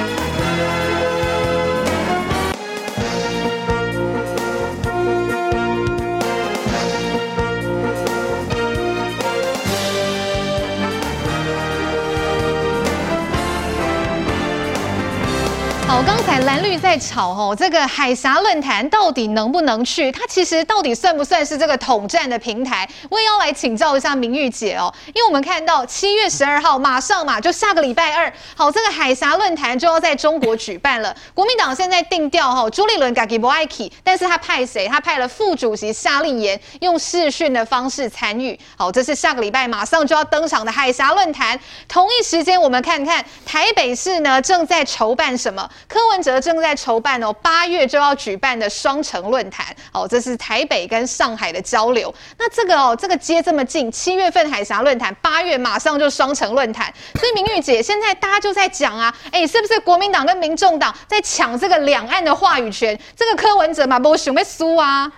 [15.88, 20.10] 好，刚才蓝绿在吵哦，这个海峡论坛到底能不能去？
[20.10, 22.86] 它其实到底算不算是这个统战的平台？
[23.08, 31.16] 我也要来请教一下明玉姐哦，因为我们看到七月十二号马上嘛，就下个礼拜二，好，这个海峡论坛就要在中国举办了。
[31.32, 34.88] 国民党现在定调哈，朱立伦自己不爱去，但是他派谁？
[34.88, 38.58] 他派了副主席夏立言用视讯的方式参与。
[38.76, 41.58] 好，这是下个礼拜马上就要登场的海峡论坛。
[41.86, 45.70] 同一时间，我们看看台北市呢正在筹办什么？
[45.88, 52.12] 柯文哲正在筹办哦，八月就要举办的双城论坛哦，这是台北跟上海的交流。
[52.38, 56.92] 那这个哦，这个接这么近，七月份海峡论坛，八月马上就双城论坛。
[57.14, 62.98] 所以明玉姐，现在大家就在讲啊，哎，是不是国民党跟民众党在抢这个两岸的话语权？
[63.16, 65.10] 这个柯文哲嘛，不想要输啊。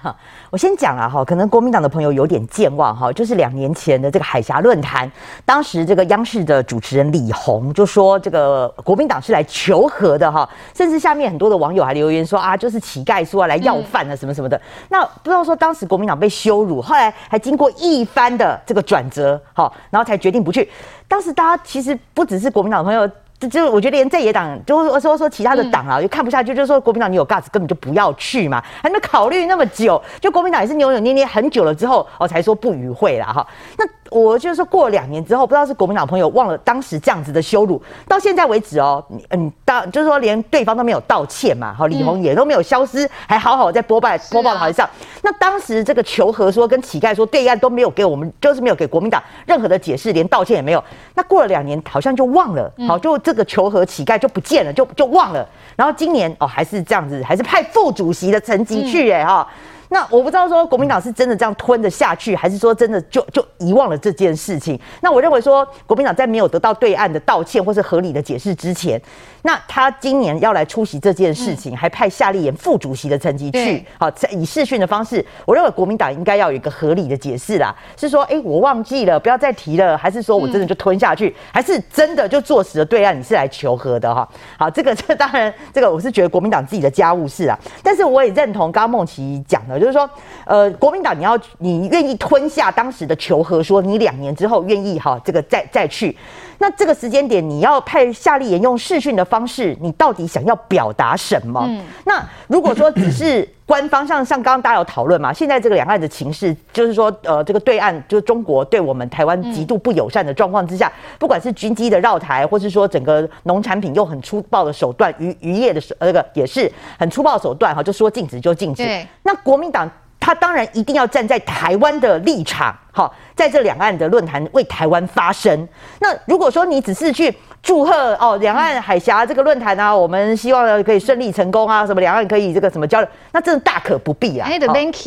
[0.51, 5.11] 我先讲了哈，可能国民党的朋友有点健忘哈，就是两年前的这个海峡论坛，
[5.45, 14.59] 当时这个央视的主持人李红就说这个国民党是来求和的哈，甚至下面很多的网友还留言说啊，就是乞丐说来要饭啊什么什么的。
[14.89, 20.67] 那不知道说当时国民党被羞辱，后来还经过一番的这个转折，好，然后才决定不去。
[21.07, 23.11] 当时大家其实不只是国民党的朋友。
[23.41, 33.47] 就就我觉得连在野党，就是说说说其他的党啊，就看不下去，就是说国民党你有 guts 根本就不要去嘛，还没考虑那么久，就国民党也是扭扭捏捏很久了之后，哦才说不与会了哈。
[33.77, 44.89] 那我就是说过了两年之后，不知道是国民党朋友忘了当时这样子的羞辱，到现在为止哦，嗯，当就是说连对方都没有道歉嘛，好，李鸿也都没有消失，还好好在播报播报台上。
[45.23, 50.83] 那当时这个求和说跟乞丐说对岸都没有给我们，就是没有给国民党任何的解释，连道歉也没有。
[51.15, 53.19] 那过了两年，好像就忘了，好就。
[53.19, 55.47] 这个求和乞丐就不见了，就就忘了。
[55.77, 59.47] 然后今年哦，还是这样子，还是派副主席的层级去哎哈。
[59.91, 64.79] 那我不知道说国民党是真的这样吞得下去，还是说真的就就遗忘了这件事情？
[65.01, 69.01] 那我认为说国民党在没有得到对岸的道歉或是合理的解释之前，
[69.43, 84.29] 那他今年要来出席这件事情，还派夏立言副主席的层级去，好，以视讯的方式，我认为国民党应该要有一个合理的解释啦，是说，哎，我忘记了，不要再提了，还是说我真的就吞下去，还是真的就坐实了对岸你是来求和的哈？
[84.59, 89.78] 好，这个这当然，这个我是觉得国民党自己的家务事啊，但是我也认同刚刚孟琪讲的。
[89.79, 90.09] 就是说，
[90.45, 96.17] 呃，国民党你要你愿意吞下当时的求和，说你两年之后愿意哈，这个再再去，
[96.59, 101.65] 那这个时间点你要派夏立言用视讯的方式，你到底想要表达什么？
[101.69, 118.85] 嗯，那如果说只是官方像像刚刚大家有讨论嘛，现在这个两岸的情势，就是说呃，这个对岸就是中国对我们台湾极度不友善的状况之下，不管是军机的绕台，或是说整个农产品用很粗暴的手段，渔渔业的手那个也是很粗暴的手段哈，就说禁止就禁止。
[119.23, 119.89] 那国民党。
[120.21, 125.69] 他当然一定要站在台湾的立场，好，在这两岸的论坛为台湾发声。
[126.01, 134.49] 那如果说你只是去祝贺哦，两岸海峡这个论坛啊，我们希望可以顺利成功啊，什么两岸可以这个什么交流，那真的大可不必啊。
[134.51, 134.67] 哎，的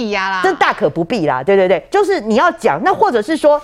[0.09, 1.43] 呀啦，真大可不必啦。
[1.43, 3.61] 对对对，就是你要讲，那或者是说。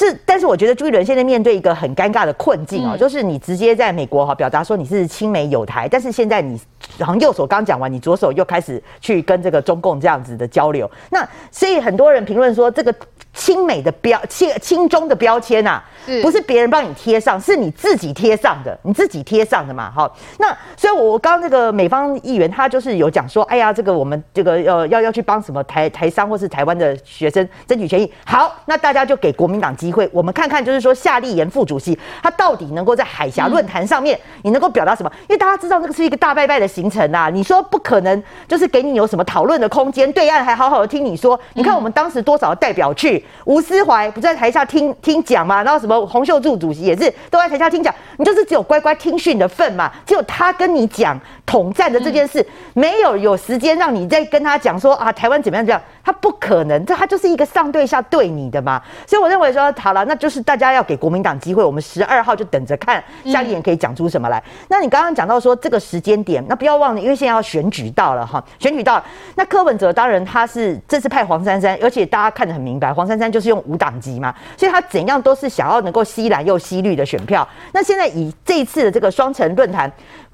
[0.00, 6.58] 这，但是我觉得朱一伦现在面对一个很尴尬的困境哦，就是你直接在美国哈表达说你是亲美友台，但是现在你
[7.00, 12.94] 好像右手刚讲完，你左手又开始去跟这个中共这样子的交流，那所以很多人评论说这个。
[13.32, 15.84] 亲美的标亲亲中的标签呐、啊，
[16.22, 19.90] 不是别人帮你贴上，是你自己贴上的，你自己贴上的嘛。
[19.94, 28.12] 好，那所以，我刚刚这个美方议员他就是有讲说，哎呀，这个我们这个要要要去帮什么台台商或是台湾的学生争取权益。
[28.24, 35.10] 好，那大家就给国民党机会，我们看看就是说夏立言副主席他到底能够在海峡论坛上面，你能够表达什么？
[35.22, 41.38] 因为大家知道那个是一个大拜拜的行程啊，你说不可能，就是给你有什么讨论的空间，对岸还好好的听你说。
[41.54, 43.19] 你看我们当时多少代表去。
[43.20, 43.26] 去。
[43.44, 52.44] 吴思怀不在台下听听讲嘛，然后什么洪秀柱主席也是都在台下听讲，你就是只有乖乖听训的份嘛，只有他跟你讲统战的这件事，
[52.74, 58.80] 没有有时间让你再跟他讲说啊台湾怎么样这样，他不可能，这他就是一个上对下对你的嘛。
[59.06, 64.42] 所以我认为说好了，那就是大家要给国民党机会，我们十二号就等着看夏立言可以讲出什么来。
[64.68, 69.04] 那你刚刚讲到说这个时间点，那不要忘了，因为现在要选举到了哈，选举到了，
[69.34, 77.46] 那柯文哲当然他是这次派黄珊珊，而且大家看得很明白，黄珊珊就是用无党籍嘛，所以他怎样都是想要能够吸蓝又吸绿的选票。
[77.72, 79.92] 那现在以这一次的这个双城论坛。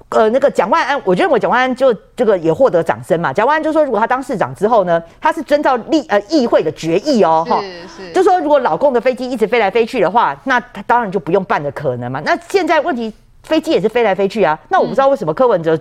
[0.09, 3.33] 呃，那个蒋万安，我觉得我蒋万安就这个也获得掌声嘛。
[3.33, 7.61] 蒋万安就说，如果他当市长之后呢，他是遵照立呃议会的决议哦，哈，
[8.13, 12.21] 就说如果老共的飞机一直飞来飞去的话，那他当然就不用办的可能嘛。
[12.23, 13.13] 那现在问题。
[13.47, 15.79] 飞机也是飞来飞去啊，那我不知道为什么柯文哲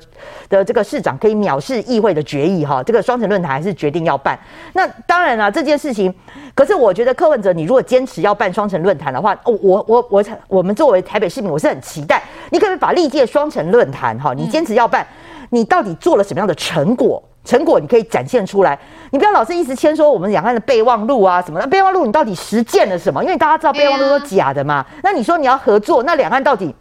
[0.49, 4.39] 的这个市长可以藐视议会的决议哈，这个双城论坛还是决定要办。
[4.73, 6.15] 那当然了，这件事情，
[6.55, 15.05] 可是我觉得柯文哲，你如果坚持要办双城论坛的话，我我我我我们作为台北市民，我是很期待，你可不可以把历届双城论坛哈，你坚持要办，
[15.51, 17.21] 你到底做了什么样的成果？
[17.45, 18.77] 成果你可以展现出来，
[19.11, 23.23] 你不要老是一直签说我们两岸的备忘录啊什么的，备忘录你到底实践了什么？
[23.23, 24.85] 因为大家知道备忘录都假的嘛。
[25.03, 26.75] 那你说你要合作，那两岸到底？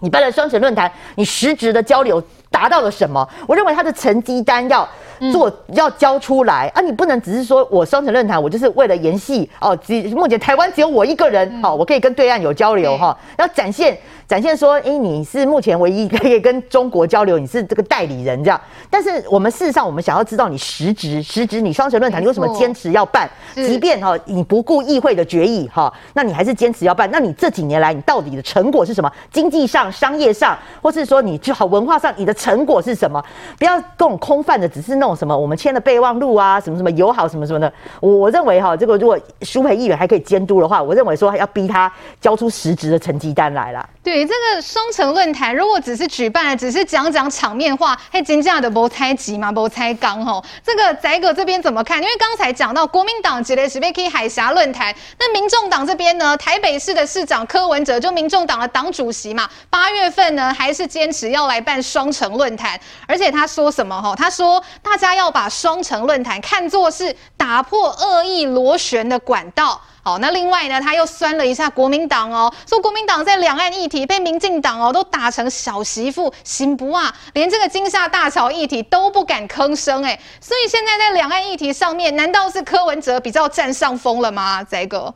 [0.00, 3.26] 你办了双城论坛，你实质的交流达到了什么？
[3.46, 4.86] 我认为他的成绩单要
[5.32, 6.80] 做，要交出来啊！
[6.82, 9.74] 你不能只是说我双城论坛，我就是为了演戏哦。
[9.76, 13.98] 只目前台湾只有我一个人，好，我可以跟对岸有交流哈，要展现。
[14.28, 18.60] 展现说，诶，你是目前唯一可以跟中国交流，你是这个代理人这样。
[18.90, 23.30] 但是我们事实上，我们想要知道你实质，实质你双城论坛，你为什么坚持要办？
[23.54, 27.08] 即便哈你不顾议会的决议哈，那你还是坚持要办。
[27.12, 29.08] 那你这几年来，你到底的成果是什么？
[29.32, 33.24] 经济上、商业上，或是说你就好文化上，你的成果是什么？
[33.58, 37.72] 不要跟我空泛的，只是那种什么我们签了备忘录啊，什么什么友好什么什么的。
[38.00, 43.88] 我我认为哈，这个如果舒培议员还可以监督的话，我认为说要逼他交出实质的成绩单来了。
[44.02, 50.44] 对这个双城论坛，如果只是举办，只是讲讲场面话，还真正的无猜忌嘛，无猜刚吼。
[50.64, 52.00] 这个宰哥这边怎么看？
[52.02, 56.36] 因为刚才讲到国民党这边是被开海峡论坛，那民众党这边呢？
[56.36, 64.00] 台北市的市长柯文哲就民众党的党主席嘛，八月份呢还是坚持要来办双城论坛，而且他说什么？
[64.00, 69.80] 吼，他说大家要把双城论坛看作是打破恶意螺旋的管道。
[70.06, 84.62] 好，那另外呢，他又酸了一下国民党哦，说国民党在两岸议题被民进党哦都打成小媳妇行不啊，连这个金厦大桥议题都不敢吭声哎，所以现在在两岸议题上面，难道是柯文哲比较占上风了吗？
[84.62, 85.12] 这个？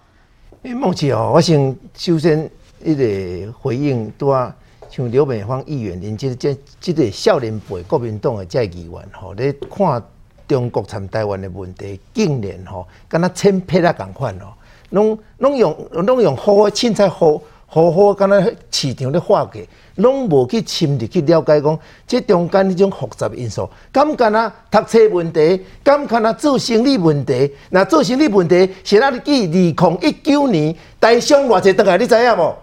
[0.65, 2.51] 哎，孟姐哦，我想首先
[2.83, 4.53] 一个回应，多啊，
[4.91, 10.03] 像刘美芳议员，连接这这个少年辈国民党的这议员吼，你看
[10.49, 14.47] 中国参台湾的问题，竟然吼跟他签配啊共款哦。
[14.91, 17.41] 拢拢用拢用好好凊彩好
[17.73, 19.65] 好好，敢若市场咧化解，
[19.95, 32.57] 拢无去深入去了解讲，即中间迄种复杂因素，敢敢若读册问题，敢敢若做生理问题，那做生理问题是咱记二零一九年台商偌济倒来，你知影无？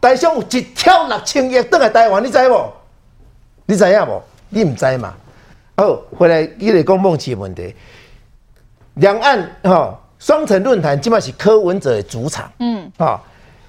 [0.00, 2.72] 台商有一超六千亿倒来台湾，你知无？
[3.66, 4.20] 你知影无？
[4.48, 5.14] 你毋知嘛？
[5.76, 7.72] 好，回来伊来讲梦奇问题，
[8.94, 9.96] 两岸吼。
[10.18, 13.20] 双城论坛基本是柯文哲的主场，嗯，啊，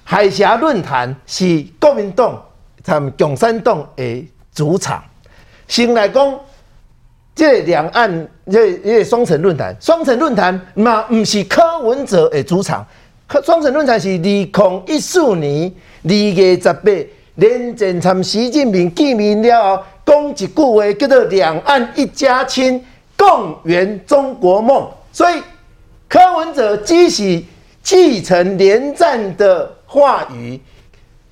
[0.02, 2.42] 海峡论坛是国民党、
[2.82, 5.02] 他们共产党的主场。
[5.68, 6.40] 先来讲，
[7.36, 12.84] 这两岸这这双城论坛，双城论坛嘛，不是柯文哲的主场。
[13.44, 15.72] 双城论坛是二零一四年
[16.02, 16.90] 二月十八，
[17.36, 22.84] 连战参习近平见面了后，讲一句话叫做“两岸一家亲，
[23.16, 25.40] 共圆中国梦”，所以。
[26.10, 27.46] 柯文哲继续
[27.84, 30.60] 继承连战的话语，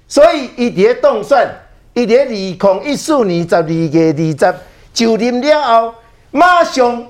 [0.07, 1.53] 所以伊在动算，
[1.95, 4.55] 伊在二零一四年十二月二十
[4.95, 5.95] 就任了后，
[6.31, 7.05] 马上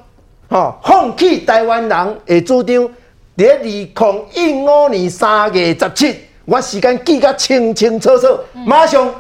[0.48, 2.88] 哈放弃台湾人的主张。
[3.36, 3.92] 在二零
[4.32, 6.16] 一五年三月十七，
[6.46, 9.14] 我时间记得清清楚楚，马上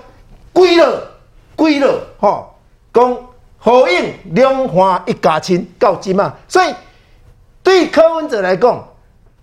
[0.54, 1.06] 跪了
[1.54, 2.48] 跪了哈，
[2.94, 3.14] 讲
[3.58, 6.72] 呼应两岸一家亲到今嘛，所以。
[7.68, 8.82] 对柯文哲来讲，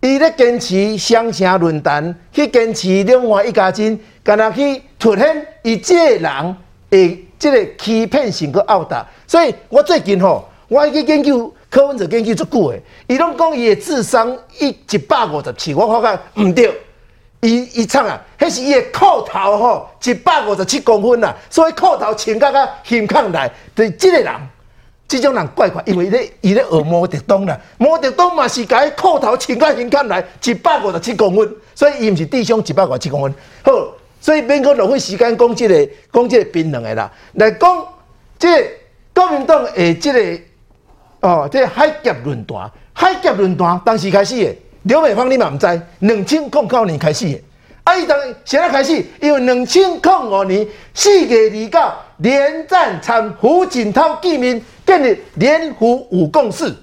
[0.02, 6.56] 伊咧坚持双城论坛，去坚持另外一家亲，干那去凸显伊这个人
[6.90, 9.06] 诶，即个欺骗性个傲大。
[9.28, 16.74] 所以我最近吼，我去研究柯文哲研究足久诶，伊拢讲伊诶智商一一百五十七，我发觉毋对，
[17.42, 24.34] 伊伊唱啊，迄是伊诶裤头吼一百五十七公分呐，所以裤头穿甲甲胸腔内，对即个人。
[25.08, 33.34] 这种人怪怪，因为咧伊咧学毛泽东啦，毛泽东嘛是甲伊裤头穿到胸坎来一百五十七公分，所以伊毋是智商一百五十七公分。
[33.64, 33.72] 好，
[34.20, 37.86] 所以免讲浪费时间讲即个讲即个槟榔的啦，来讲
[38.40, 38.64] 即个
[39.14, 40.20] 国民党诶即个
[41.22, 47.42] 哦，即个海峡论坛，海峡论坛当时开始的，刘美芳你嘛毋知，两千零九年开始的。
[47.84, 47.96] 啊！
[47.96, 56.74] 伊当现在开始，因为两千零五年四月二九，连战参胡锦涛见面，建立联湖五共识，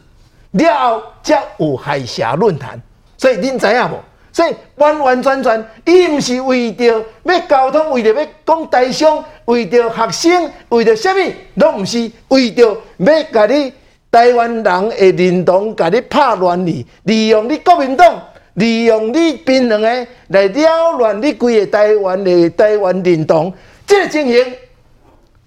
[0.53, 2.81] 了后才有海峡论坛。
[3.17, 3.99] 所以恁知影无？
[4.33, 13.73] 所以完完全全，伊毋是为着要交通，为着要讲台商，为着学生，为着虾米，拢毋是为着要甲你
[14.11, 18.21] 台湾人的认同，甲你拍乱你，利用你国民党。
[18.55, 23.51] 利用你槟榔个来扰乱你规个台湾的台湾认同，
[23.87, 24.55] 这个情形，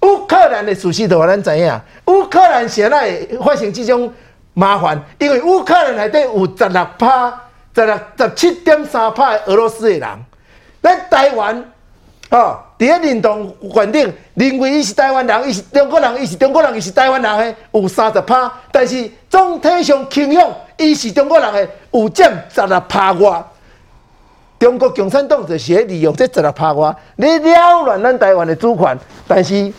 [0.05, 4.11] 乌克兰的事实就咱知影，乌克兰现在发生这种
[4.53, 7.33] 麻烦，因为乌克兰内底有十六趴、
[7.73, 10.09] 十六十七点三趴俄罗斯的人，
[10.81, 11.71] 咱台湾
[12.29, 20.47] 哦，伫个认同环境认为伊是台湾人，伊是中国人，伊是中国人，伊是台湾人的有三十趴，但是总体上倾向。
[20.77, 23.41] 伊是中国人诶，有占十六趴外。
[24.59, 28.97] 中国共产党就是利用这十六趴外，你扰乱咱台湾的主权。
[29.25, 29.71] 但是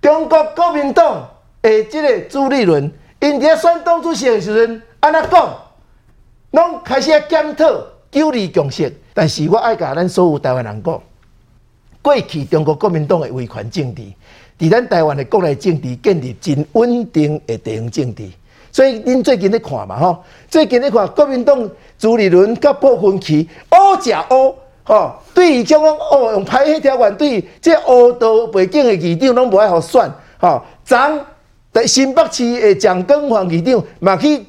[0.00, 1.28] 中国国民党
[1.62, 2.90] 诶，这个朱立伦，
[3.20, 5.54] 因在选党主席的时阵，安怎讲，
[6.52, 7.66] 拢开始检讨
[8.10, 8.90] 九二共识。
[9.12, 11.02] 但是我爱甲咱所有台湾人讲，
[12.00, 14.02] 过去中国国民党的威权政治，
[14.58, 18.24] 伫咱台湾的国内政治建立真稳定的地方政治。
[18.72, 30.62] 所以恁最近咧看嘛吼，最近咧看国民党朱立伦甲不分区乌食乌吼，对于种讲乌用歹迄条款，对于这乌道背景的议长拢无爱互选吼。
[30.84, 30.98] 昨
[31.72, 34.44] 在新北市的蒋经国议长嘛去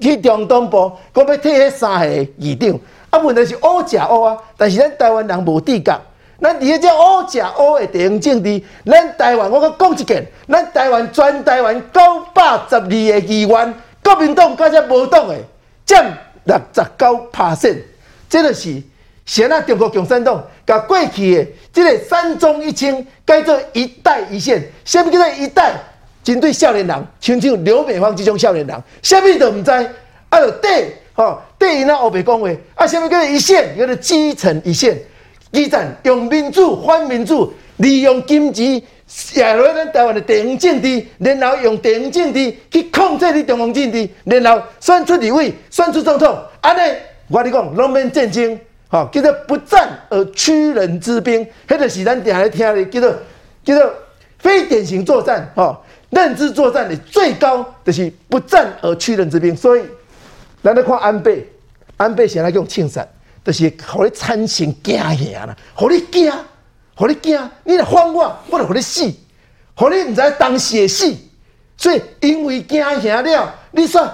[0.00, 2.78] 去中东部，讲要替迄三个议长，
[3.10, 5.92] 啊问题是乌食乌啊，但是咱台湾人无资格。
[6.40, 12.00] 咱伫个乌食乌的地方政治，咱台湾我阁讲一件，咱台湾全台湾九
[12.34, 15.36] 百十二个议员，国民党加只无党的
[15.86, 17.54] 占六十九趴，
[18.28, 18.82] 这就是
[19.26, 25.72] 现在中国共产党甲过去的这个三中一清改做一带一线，啥物叫做一带？
[26.22, 29.70] 针对少年人，像像刘美芳这种少年人，啥物都毋知，
[30.30, 33.78] 啊就缀吼缀因那黑白讲话，啊啥物叫做一线？
[33.78, 34.98] 叫做基层一线。
[35.52, 38.82] 基层用民主反民主，利用金钱
[39.34, 46.36] 压落咱台湾的地方政治，然后用地方政治去控制你中央政治，然后选出立委、选出总统。
[46.60, 46.96] 安尼，
[47.28, 48.58] 我跟你讲，拢免战争，
[48.94, 53.12] 吼，叫做不战而屈人之兵，迄个是咱定来听的，叫做
[53.64, 53.92] 叫做
[54.38, 59.56] 非典型作战，吼，认知作战的最高就是不战而屈人之兵。
[59.56, 59.82] 所以，
[60.62, 61.44] 咱来看安倍，
[61.96, 63.08] 安倍现在用庆善。
[63.44, 66.32] 就是互你产生惊吓啦，互你惊，
[66.94, 69.12] 互你惊，你来反我，我就互你死，
[69.74, 71.12] 互你毋知当时会死，
[71.76, 74.08] 所以因为惊吓了，你说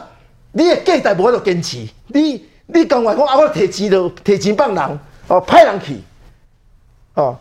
[0.51, 4.99] 你的计代无法度坚持，你你讲话讲啊，我提钱就提钱放人，
[5.29, 6.01] 哦，派人去，
[7.15, 7.37] 哦，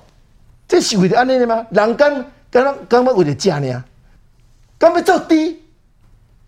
[0.67, 1.65] 这是为着安尼的吗？
[1.69, 3.83] 人敢敢若敢要为着食呢？
[4.77, 5.61] 敢要做低？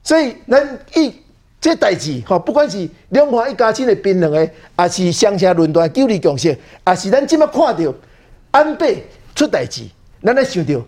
[0.04, 1.14] 所以咱一。
[1.62, 7.94] 这代志吼，不管是两岸一家亲的槟榔的，还是双城论坛九二共识，还是咱即马看到
[8.50, 9.84] 安倍出代志，
[10.24, 10.82] 咱来想到，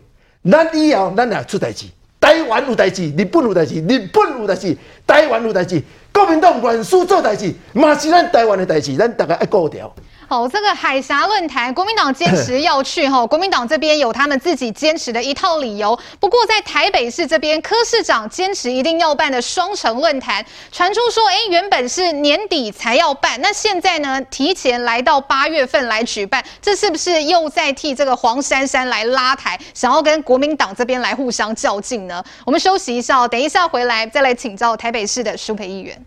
[0.49, 1.85] 咱以后咱也出代志，
[2.23, 9.93] 台湾有代志，日本有代志，日本有代志，台湾有代志，国民党乱输做代志，嘛是咱台湾的代志，咱大家爱顾牢。
[10.33, 13.23] 好，这个海峡论坛，国民党坚持 要去哈。
[13.23, 15.95] 国民党这边有他们自己坚持的一套理由。
[16.19, 32.23] 不过在台北市这边，柯市长坚持一定要办的双城论坛，传出说，哎，原本是年底才要办，那现在呢，提前来到八月份来举办，这是不是又在替这个黄珊珊来拉台，想要跟国民党这边来互相较劲呢？
[32.43, 36.03] 我们休息一下，等一下回来再来请教台北市的舒培议员。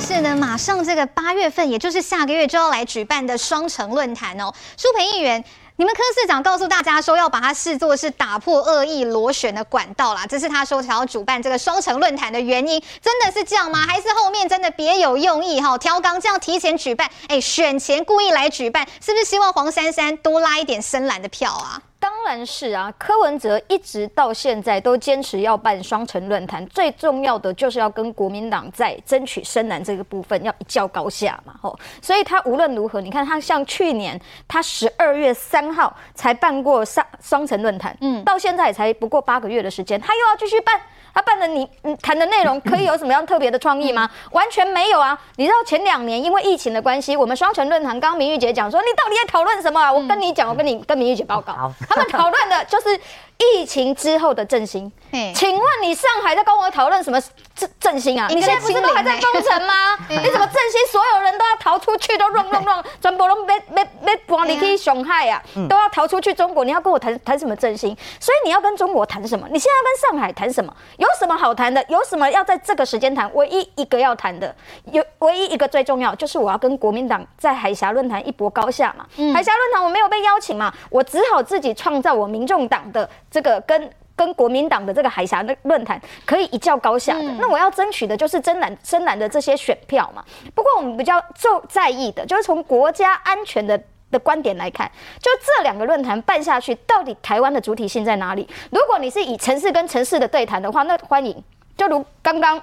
[0.00, 4.50] 到台北市呢，马上这个八月份，也就是下个月就要来举办的双城论坛哦。
[4.78, 5.44] 舒培议员，
[5.76, 13.86] 你们柯市长告诉大家说，要把它视作是打破恶意螺旋的管道啦，这是他说想要主办这个双城论坛的原因，真的是这样吗？
[13.86, 15.76] 还是后面真的别有用意哈？
[15.76, 21.82] 调岗这样提前举办，哎，选前故意来举办，是不是希望黄珊珊多拉一点深蓝的票啊？
[22.00, 40.80] 当然是啊，柯文哲一直到现在都坚持要办双城论坛，最重要的就是要跟国民党在争取深蓝这个部分要一较高下嘛，吼，所以他无论如何，你看他像去年他十二月三号才办过双双城论坛，嗯，到现在也才不过八个月的时间，他又要继续办。
[41.12, 44.08] 他办的你你谈的内容可以有什么样特别的创意吗？
[44.30, 45.20] 完全没有啊！
[45.34, 49.92] 你知道前两年因为疫情的关系，我们双城论坛，刚刚明玉姐讲说，你到底在讨论什么啊？
[49.92, 52.98] 我跟你讲，我跟你跟明玉姐报告，他们讨论的就是。
[53.40, 54.90] 疫情之后的振兴，
[55.34, 57.18] 请问你上海在跟我讨论什么
[57.54, 58.26] 振振兴啊？
[58.28, 59.96] 你现在不是都还在封城吗？
[60.08, 60.86] 你怎么振兴？
[60.90, 66.64] 所有人都要逃出去，都乱乱乱，全部都被被被搬离去上海啊，都要逃出去中国。
[66.64, 67.96] 你要跟我谈谈什么振兴？
[68.20, 69.46] 所以你要跟中国谈什么？
[69.50, 70.74] 你现在要跟上海谈什么？
[70.98, 71.82] 有什么好谈的？
[71.88, 73.30] 有什么要在这个时间谈？
[73.34, 74.54] 唯一一个要谈的，
[74.92, 79.06] 有唯一一个最重要，就是我要跟国民党在海峡论坛一搏高下嘛。
[79.32, 83.08] 海峡论坛我没有被邀请嘛，我只好自己创造我民众党的。
[83.30, 90.24] 这个跟跟国民党的这个海峡的论坛可以一较高下的，那我要争取的就是真蓝深蓝的这些选票嘛。
[90.54, 98.46] 不过我们比较就在意的就是从国家安全的的观点来看，就这两个论坛办下去，到底台湾的主体性在哪里？
[98.70, 101.42] 如果你是以城市跟城市的对谈的话，那欢迎，
[101.76, 102.60] 就如刚刚。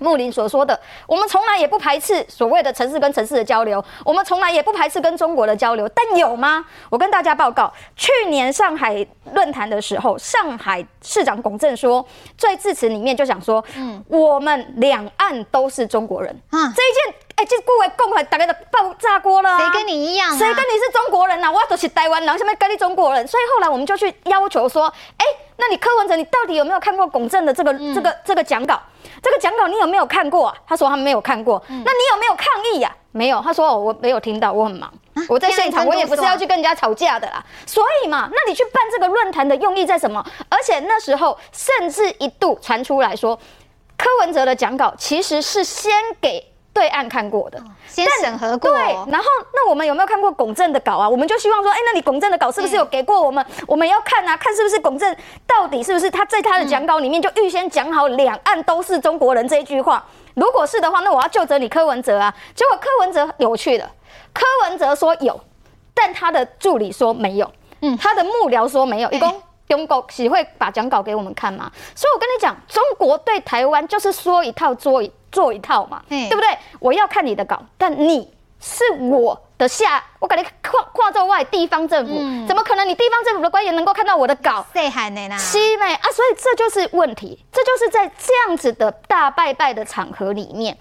[0.00, 6.64] 木林所说的，我们从来也不排斥所谓的城市跟城市的交流，我们从来也不排斥跟中国的交流，但有吗？
[6.90, 12.04] 我跟大家报告，去年上海论坛的时候，上海市长龚正说，
[12.36, 17.27] 在致辞里面就想说，嗯，我们两岸都是中国人啊，这一件。
[17.38, 19.58] 哎、欸，这各位共和大家都爆炸锅了、啊。
[19.58, 20.36] 谁跟你一样、啊？
[20.36, 21.52] 谁跟你是中国人呐、啊？
[21.52, 23.24] 我都是台湾人，下面跟你中国人。
[23.28, 24.86] 所以后来我们就去要求说，
[25.18, 28.80] 哎、欸，那你柯文哲，你到底有没有看过龚正的这个、嗯、这个这个讲稿？
[29.22, 30.56] 这个讲稿你有没有看过、啊？
[30.66, 31.62] 他说他没有看过。
[31.68, 33.06] 嗯、那你有没有抗议呀、啊？
[33.12, 33.40] 没有。
[33.40, 37.40] 他说我没有听到，我很忙，啊、我在现场，我也不是要去跟人家吵架的啦。
[37.64, 40.24] 所以嘛，那你去办这个论坛的用意在什么？
[40.48, 43.38] 而且那时候甚至一度传出来说，
[43.96, 46.44] 柯文哲的讲稿其实是先给。
[46.78, 48.70] 对岸看过的，先审核过。
[48.70, 51.08] 对，然后那我们有没有看过龚正的稿啊？
[51.08, 53.44] 我们就希望说，哎，那你龚正的稿是不是有给过我们？
[53.66, 60.04] 我们要看啊，看是不是龚正到底是不是他在他的讲稿里面就预先讲好两岸都是中国人这一句话。
[60.34, 62.32] 如果是的话，那我要就责你柯文哲啊。
[62.54, 63.90] 结果柯文哲有趣的，
[64.32, 65.40] 柯文哲说有，
[65.92, 67.50] 但他的助理说没有，
[67.80, 69.42] 嗯，他的幕僚说没有，一共。
[69.68, 71.70] 中国只会把讲稿给我们看吗？
[71.94, 76.48] 所以我跟你讲，中国对台湾就是说一套做一做一套嘛，对不对？
[76.78, 84.64] 我要看你的稿，但你是我的下，我感觉跨跨州外地方政府，嗯、怎么可能你地方政府的官员能够看到我的稿？
[84.72, 85.36] 谁喊的呢？
[85.38, 90.76] 七妹啊，所以这就是问题，这就是在这样子的大拜拜的场合里面，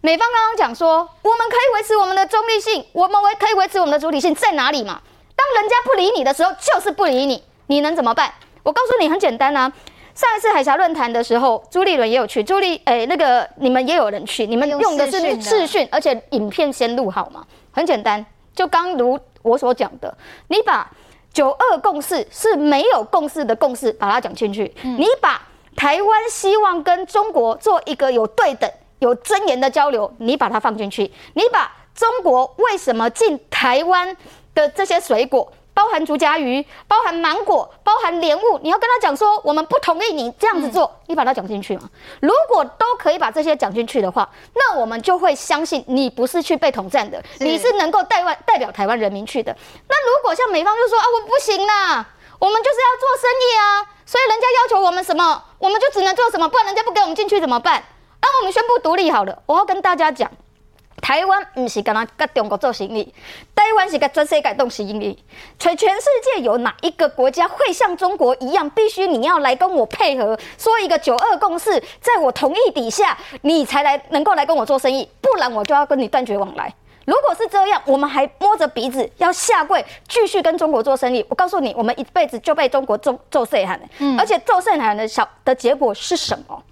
[0.00, 5.00] 美方刚刚讲说，我们可以维持我们的中立性，我们维可以维持我们的主体性在哪里嘛？
[5.36, 7.42] 当人家不理你的时候，就是不理你。
[7.66, 8.32] 你能怎么办？
[8.62, 9.72] 我告诉你，很简单啊。
[10.14, 17.44] 上一次海峡论坛的时候，朱立伦也有去，朱立哎，那个你们也有人去，你们用的是视讯，而且影片先录好嘛。
[17.72, 20.88] 很简单，就刚如我所讲的，你把
[21.32, 24.72] 九二共识是没有共识的共识，把它讲进去。
[24.84, 25.42] 嗯、你把
[25.74, 31.10] 台湾希望跟中国做一个有对等、有尊严的交流，你把它放进去。
[31.32, 34.16] 你把中国为什么进台湾
[34.54, 35.52] 的这些水果？
[35.74, 41.90] 包含竹荚鱼，包含芒果，包含莲雾，你要跟他讲说，我们不同意你这样子做，嗯、你把它讲进去嘛。
[42.20, 49.54] 如果都可以把这些讲进去的话，那我们就会相信你不是去被统战的，是你是能够代外代表台湾人民去的。
[49.88, 52.06] 那如果像美方就说啊，我不行啦，
[52.38, 57.82] 我们就是要做生意啊，所以人家要求我们什么，我们就只能做什么，不然人家不给我们进去怎么办？
[58.22, 60.30] 那我们宣布独立好了，我要跟大家讲。
[61.04, 63.04] 台湾不是跟他跟中国做生意，
[63.54, 65.22] 台湾是跟全世界做生意。
[65.58, 76.72] 全全世界有哪一个国家会像中国一样，必须你要来跟我配合，说一个九二共识，在我同意底下，你才来能够来跟我做生意，不然我就要跟你断绝往来。
[77.04, 83.78] 如果是这样，我们还摸着鼻子要下跪继续跟中国做生意，我告诉你，我们一辈子就被中国揍揍碎喊。
[83.98, 86.62] 嗯，而且揍碎喊的小的结果是什么？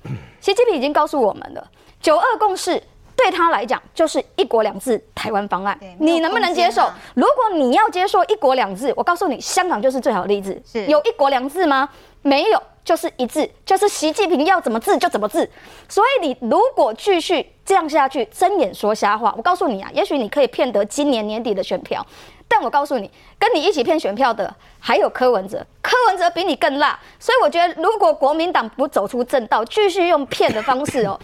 [0.40, 1.70] 习近平已经告诉我们了，
[2.00, 2.82] 九二共识。
[3.16, 6.90] 对他来讲，就是一国两制台湾方案，你能不能接受？
[7.14, 10.60] 如果你要接受一国两制，我告诉你，香港就是最好的例子。
[10.64, 11.88] 是有一国两制吗？
[12.22, 15.48] 没有，就是一致，就是习近平要怎么治就怎么治。
[15.88, 22.04] 所以你如果继续这样下去，睁眼说瞎话，我告诉你啊，也许你可以骗得今年年底的选票，
[22.46, 26.98] 但我告诉你，跟你一起骗选票的还有柯文哲，柯文哲比你更辣。
[27.18, 31.18] 所以我觉得，如果国民党不走出正道，继续用骗的方式哦，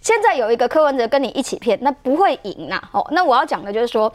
[0.00, 2.82] 现在有一个柯文哲跟你一起骗，那不会赢呐。
[2.92, 4.12] 哦，那我要讲的就是说，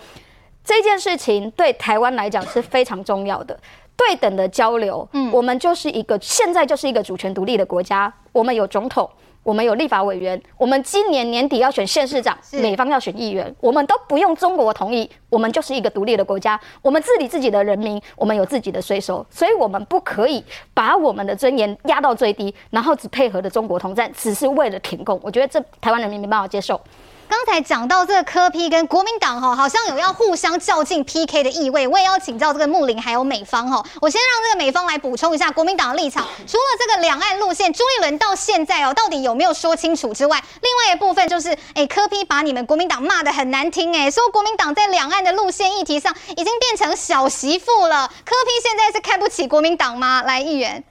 [0.63, 3.57] 这件事情对台湾来讲是非常重要的。
[3.97, 9.09] 对等的交流，嗯，我们就是一个现在就是一个主权独立的国家，我们有总统，
[9.45, 20.43] 我们有立法委员，我们今年年底要选县市长，美方要选议员，我们都不用中国同意，我们就是一个独立的国家，我们治理自己的人民，我们有自己的税收，所以我们不可以
[20.73, 26.81] 把我们的尊严压到最低，然后只配合的中国统战，只是为了停工，我觉得这台湾人民没办法接受。
[27.27, 31.87] 刚才讲到这个柯 P 跟国民党哈，好像有要互相较劲 PK 的意味。
[31.87, 33.83] 我也要请教这个木林还有美方哈。
[34.01, 36.23] 我先让这个美方来补充一下国民党的立场。
[36.47, 48.07] 除了这个两岸路线，朱立伦到现在哦，到底有没有说清楚之外，另外一部分就是，哎，柯 P 把你们国民党骂得很难听，哎，说国民党在两岸的路线议题上已经变成小媳妇了。
[48.23, 50.21] 柯 P 现在是看不起国民党吗？
[50.23, 50.83] 来，议员。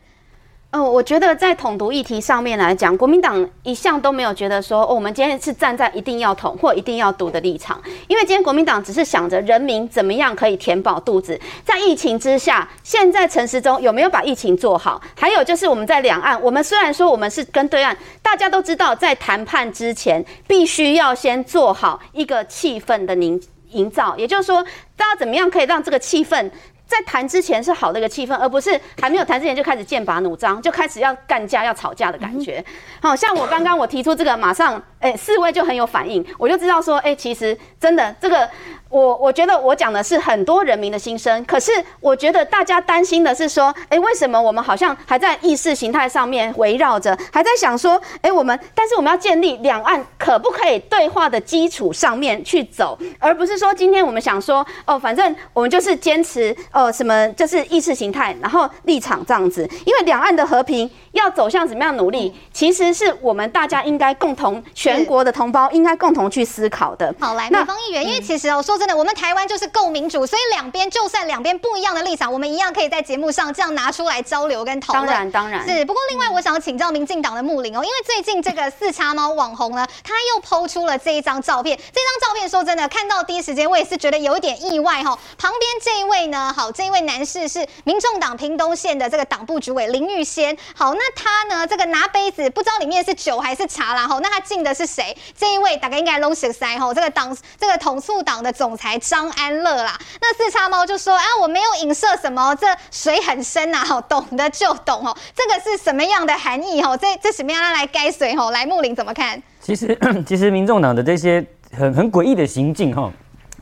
[0.75, 7.81] 哦，我觉得在统独议题上面来讲，国民党一向都没有觉得说，哦，我们今天是站在一定要统或一定要独的立场。
[8.09, 11.41] 因为今天国民党只是想着人民怎么样可以填饱肚子。
[11.65, 15.01] 在疫情之下，现在陈时中有没有把疫情做好？
[15.15, 24.61] 还有就是我们在两岸，我们虽然说我们是跟对岸，大家都知道，在谈判之前必须要先做好一个气氛的凝营造，也就是说，
[24.97, 26.51] 大家怎么样可以让这个气氛。
[26.87, 32.65] 在谈之前是好的一个气氛，而不是还没有谈之前就开始剑拔弩张，就开始要干架、要吵架的感觉。
[33.01, 38.49] 好像我刚刚我提出这个，马上诶四位就很有反应，我就知道说，诶其实真的这个。
[38.91, 67.15] 我我觉得我讲的是很多人民的心声，可是我觉得大家担心的是说，诶、欸，为什么我们好像还在意识形态上面围绕着，还在想说，诶、欸，我们但是我们要建立两岸可不可以对话的基础上面去走，而不是说今天我们想说，哦，反正我们就是坚持，哦，什么就是意识形态，然后立场这样子，因为两岸的和平要走向怎么样努力，其实是我们大家应该共同，全国的同胞应该共同去思考的。
[67.19, 68.75] 好，来，美方议员，因为其实哦说。
[68.75, 75.07] 真的，我们台湾就是够民主，所以两边就算两边不一样的立场，我们一样可以在节目上这样拿出来交流跟讨论。
[75.07, 75.85] 当然，当然是。
[75.85, 81.79] 不过，另外我想要请教民进党的木林哦，因为最近这个四叉猫网红呢，他又抛出了这一张照片。
[81.79, 85.17] 这张照片说真的，看到第一时间我也是觉得有一点意外哈。
[85.39, 90.55] 旁边这一位呢，好，这一位男士是民众党屏东县的这个党部主委林玉仙。
[90.77, 94.07] 好，那他呢，这个拿杯子，不知道里面是酒还是茶啦。
[94.07, 95.17] 好，那他敬的是谁？
[95.35, 98.75] 这一位大概应该拢熟悉哈，这个党这个统促党的总。
[98.75, 105.17] 裁张安乐啦，那四叉猫就说：“啊，我没有影射什么，这水很深呐，哈，懂的就懂哦。
[105.33, 106.83] 这个是什么样的含义？
[106.83, 108.35] 哈，这这什么样来该水？
[108.35, 109.41] 吼，来木林怎么看？
[109.61, 109.97] 其实，
[110.27, 113.09] 其实民众党的这些很很诡异的行径，哈，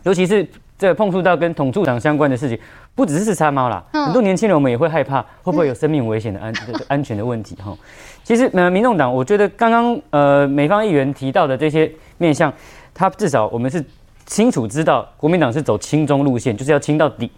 [0.05, 0.49] 尤其是
[0.79, 2.59] 这碰触到跟统促党相关的事情，
[2.95, 7.57] 不只是四叉猫啦，嗯、很多年轻人我们也会害怕，会不会有生命危险的安、嗯、安全的问题？
[7.57, 7.77] 哈，
[8.25, 12.53] 其实，呃，民众党，我觉得刚刚呃美方议员提到的这些面向，
[12.95, 13.85] 他至少我们是。
[14.25, 17.31] 清楚知道国民党是走亲中路线，就是要亲到底。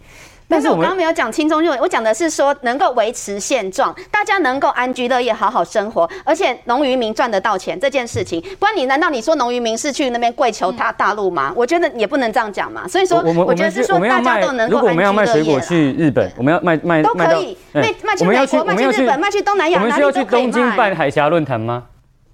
[0.47, 8.41] 但是我刚刚没有讲轻松就，我讲的是说能够维持现状，大家能够安居乐业、好好生活，而且农渔民赚得到钱这件事情。
[8.59, 11.53] 不然你难道你说农渔民是去那边跪求他大陆吗？
[11.57, 12.87] 我觉得也不能这样讲嘛。
[12.87, 14.79] 所以说，我觉得是说大家都能够安居乐业。
[14.79, 21.85] 如果我们要卖水果去日本，我们要卖卖都可以，卖卖去美国、卖去日本、卖去东南亚，我们需要去东京办海峡论坛吗？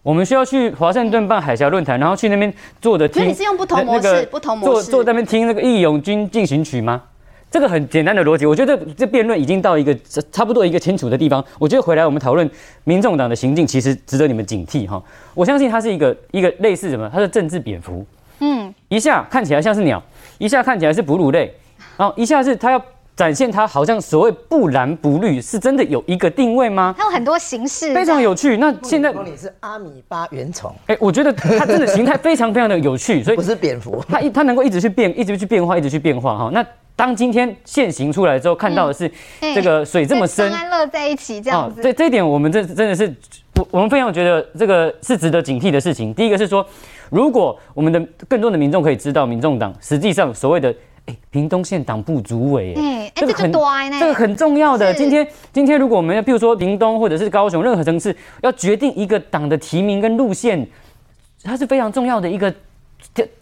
[0.03, 3.23] 我们需要去华盛顿办海峡论坛，然后去那边坐着听。
[3.23, 7.03] 那你是用不同模式，不同模式坐坐那边听那个《义勇军进行曲》吗？
[7.51, 9.95] 这个很简单的逻辑，我觉得这辩论已经到一个
[10.31, 11.45] 差不多一个清楚的地方。
[11.59, 12.49] 我觉得回来我们讨论
[12.85, 15.03] 民众党的行径，其实值得你们警惕哈。
[15.35, 17.11] 我相信它是一个一个类似什么？
[17.13, 18.07] 它是政治蝙蝠。
[18.39, 20.03] 嗯，一下看起来像是鸟，
[20.39, 21.53] 一下看起来是哺乳类，
[21.97, 22.83] 然后一下是它要。
[23.21, 26.95] 展现它好像所谓不蓝不绿，是真的有一个定位吗？
[26.97, 28.57] 它有很多形式，非常有趣。
[28.57, 36.51] 那现在你是阿米巴原虫，哎，我觉得它真的形态非常非常的有趣， 所以不是蝙蝠，它一它能够一直去变，一直去变化，一直去变化哈。
[36.51, 36.65] 那
[36.97, 39.13] 当今天现形出来之后，看到的是
[39.55, 41.83] 这个水这么深，安乐在一起这样子。
[41.83, 43.15] 这这一点我们这真的是
[43.57, 46.15] 我我们非常觉得这个是值得警惕的事情。
[46.15, 46.67] 第一个是说，
[47.11, 50.75] 如果我们的更多的民众可以知道，民众党实际上所谓的。
[51.11, 53.53] 哎，屏东县党部主委，哎，这个很
[53.99, 54.95] 这个很重要的。
[54.95, 60.65] 今天今天，如果我们要，比如说屏东或者是高雄任何城市，要决定一个党的提名跟路线，
[61.43, 62.53] 他是非常重要的一个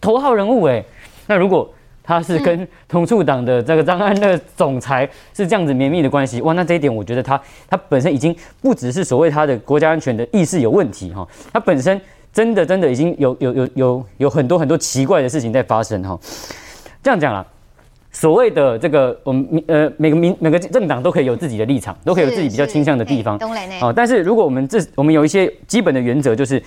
[0.01, 0.63] 头号人物。
[0.63, 0.83] 哎，
[1.27, 1.71] 那如果
[2.03, 7.39] 他是跟同促党的这个张安乐总裁是这样子绵密的关系，哇，那这一点我觉得他
[7.69, 12.01] 他本身已经不只是所谓他的国家安全的意识有问题哈，他本身
[12.33, 16.19] 真的真的已经有有有有有很多很多奇怪的事情在发生哈。
[17.01, 17.45] 这样讲啦，
[18.11, 23.39] 所谓的这个我们呃每个民每个政党都可以有自己的立场，都可以有自己比较倾向的地方，
[23.81, 26.61] 哦，但是如果我们这我们有一些基本的原则就是。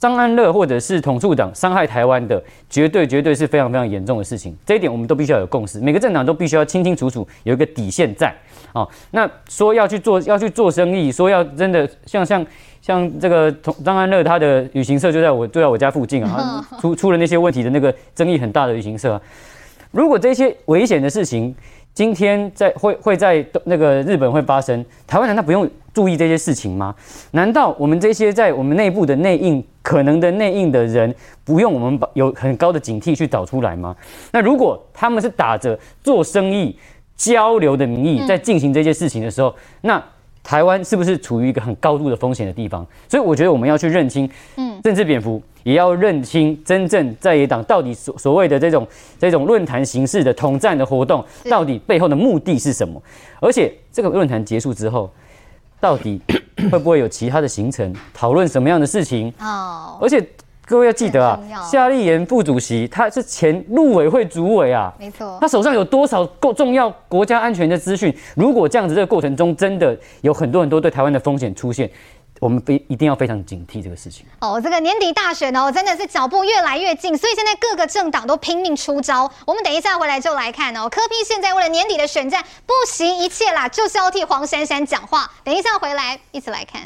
[0.00, 4.56] 张安乐或者是统促党伤害台湾的，绝对绝对是非常非常严重的事情。
[4.64, 8.32] 这一点我们都必须要有共识，每个政党都必须要清清楚楚有一个底线在。
[8.72, 12.46] 哦，那说要去做要去做生意，说要真的像像
[12.80, 19.20] 像这个同张安乐他的旅行社就在我就在我家附近啊，出出了那些问题的那个争议很大的旅行社，
[19.90, 21.54] 如果这些危险的事情。
[21.94, 26.94] 今天在会会在那个日本会发生，台湾难道不用注意这些事情吗？
[27.32, 31.12] 难道我们这些在我们内部的内应可能的内应的人，
[31.42, 33.96] 不用我们把有很高的警惕去找出来吗？
[34.30, 36.78] 那如果他们是打着做生意
[37.16, 40.00] 交流的名义在进行这些事情的时候，那。
[40.48, 42.86] 台湾是不是处于一个很高度的风险的地方？
[43.06, 44.26] 所以我觉得我们要去认清，
[44.56, 48.88] 嗯，政治蝙蝠也要认清真正在野党到底所所谓的这种
[49.18, 52.98] 这种论坛形式的统战的活动，到底背后的目的是什么？
[53.40, 55.10] 而且这个论坛结束之后，
[55.78, 56.18] 到底
[56.72, 59.30] 会不会有其他的行程，讨论什么样的事情？
[59.38, 60.26] 哦，而且。
[60.68, 68.14] 各位要记得啊，夏立言副主席他是前陆委会主委啊，没错，他手上有多少够重要国家安全的资讯？
[68.36, 71.90] 如果这样子这个过程中真的有很多很多对台湾的风险出现，
[72.38, 74.26] 我们非一定要非常警惕这个事情。
[74.40, 79.30] 哦，这个年底大选哦，真的是脚步越来越近，所以现在各个政党都拼命出招。
[79.46, 85.30] 我们等一下回来就来看哦，柯 P 现在为了年底的选战不惜一切啦，就是要替黄珊珊讲话。
[85.42, 86.82] 等一下回来一起来看。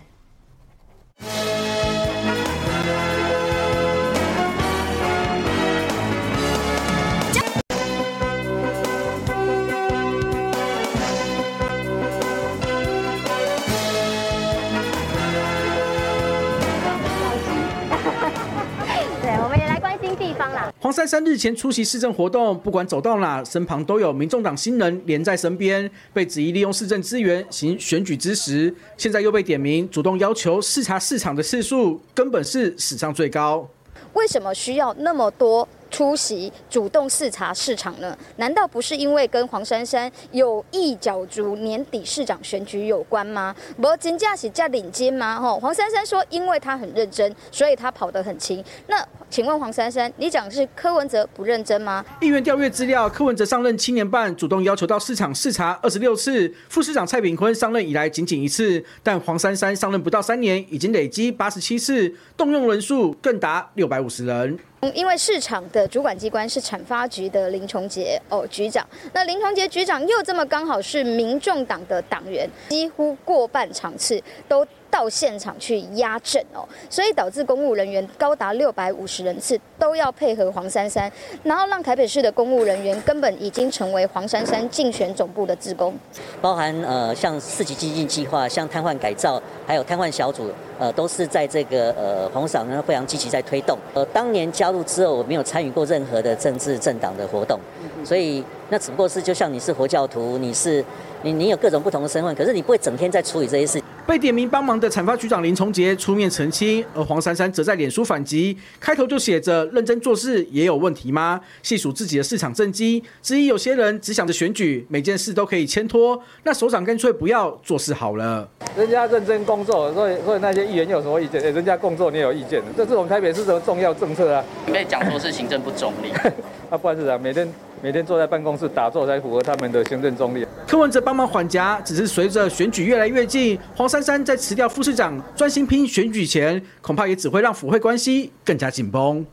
[20.80, 33.68] 黄珊珊日前出席市政活动，不管走到哪，身旁都有民众党新人连在身边，被质疑利用市政资源行选举之实，现在又被点名主动要求视察市场的次数，根本是史上最高。
[34.14, 35.66] 为什么需要那么多？
[35.93, 38.16] 出席主动视察市场呢？
[38.36, 43.55] 难道不是因为跟黄珊珊有意角逐年底市长选举有关吗？
[43.80, 45.38] 不金价是加领金吗？
[45.38, 48.64] 吼，黄珊珊说，因为他很认真，所以他跑得很勤。
[48.86, 52.03] 那请问黄珊珊，你讲是柯文哲不认真吗？
[52.22, 64.59] 议员调阅资料，柯文哲上任七年半，主动要求到市场视察二十六次，副市长蔡炳坤上任以来仅仅一次，但黄珊珊上任不到三年，已经累积八十七次，动用人数更达六百五十人。
[64.95, 81.11] 因为市场的主管机关是产发局的林崇杰哦局长，那林崇杰局长又这么刚好是民众党的党员，几乎过半场次都到现场去压阵哦，所以导致公务人员高达六百五十人次都要配合黄珊珊，
[81.43, 85.95] 然后让台北市的公务人员根本已经成为黄珊珊竞选总部的职工，
[86.43, 93.78] 包含呃像四级基金计划、像瘫痪改造，还有瘫痪小组，呃都是在这个呃黄嫂呢非常积极在推动。
[93.95, 97.59] 呃，当年加入之后，我没有参与过任何的政治政党的活动，
[98.05, 100.84] 所以那只不过是就像你是佛教徒，你是
[101.23, 103.83] 你你有各种不同的身份，可是你不会整天在处理这些事。
[104.05, 118.49] 被点名帮忙的产发局长林崇杰出面澄清，而黄珊珊则在脸书反击，开头就写着“认真做事也有问题吗？”细数自己的市场政绩，质疑有些人只想着选举，每件事都可以牵拖，那首长干脆不要做事好了。
[118.77, 121.41] 人家认真工作，所以所以那些议员有什么意见？
[121.41, 124.45] 欸、人家工作你有意见，这是我们台北市的重要政策啊。
[124.66, 126.11] 被讲说是行政不中立，
[126.68, 127.49] 啊，不然是啊，每天。
[127.85, 130.47] 每天坐在办公室打坐，才符合他们的行政中立。
[130.68, 139.26] 柯文哲帮忙缓颊，只是随着选举越来越近，黄珊珊在辞掉副市长，专心拼选举前，恐怕也只会让府会关系更加紧绷。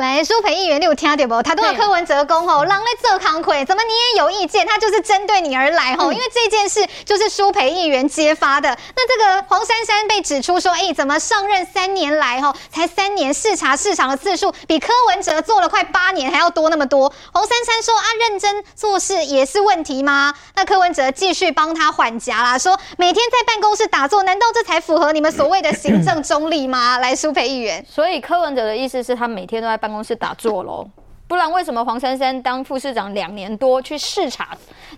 [0.00, 1.42] 来，苏培议员，你有听到不？
[1.42, 4.66] 他都要柯文哲攻吼，让来做康亏，怎么你也有意见？
[4.66, 8.70] 他就是针对你而来吼，因为这件事就是苏培议员揭发的。
[8.96, 17.12] 那这个黄珊珊被指出说，哎，怎么上任三年来吼，才三年视察市场的次数比柯文哲做了快八年还要多那么多？
[17.34, 20.32] 黄珊珊说啊，认真做事也是问题吗？
[20.54, 26.96] 那柯文哲继续帮他缓颊啦，说每天在办公室打坐，难道这才符合你们所谓的行政中立吗？
[26.96, 29.89] 来，苏培议员，所以柯文哲的意思是他每天都在办。
[29.90, 30.88] 办公室打坐喽，
[31.30, 34.48] 不然为什么黄珊珊当副市长两年多去视察，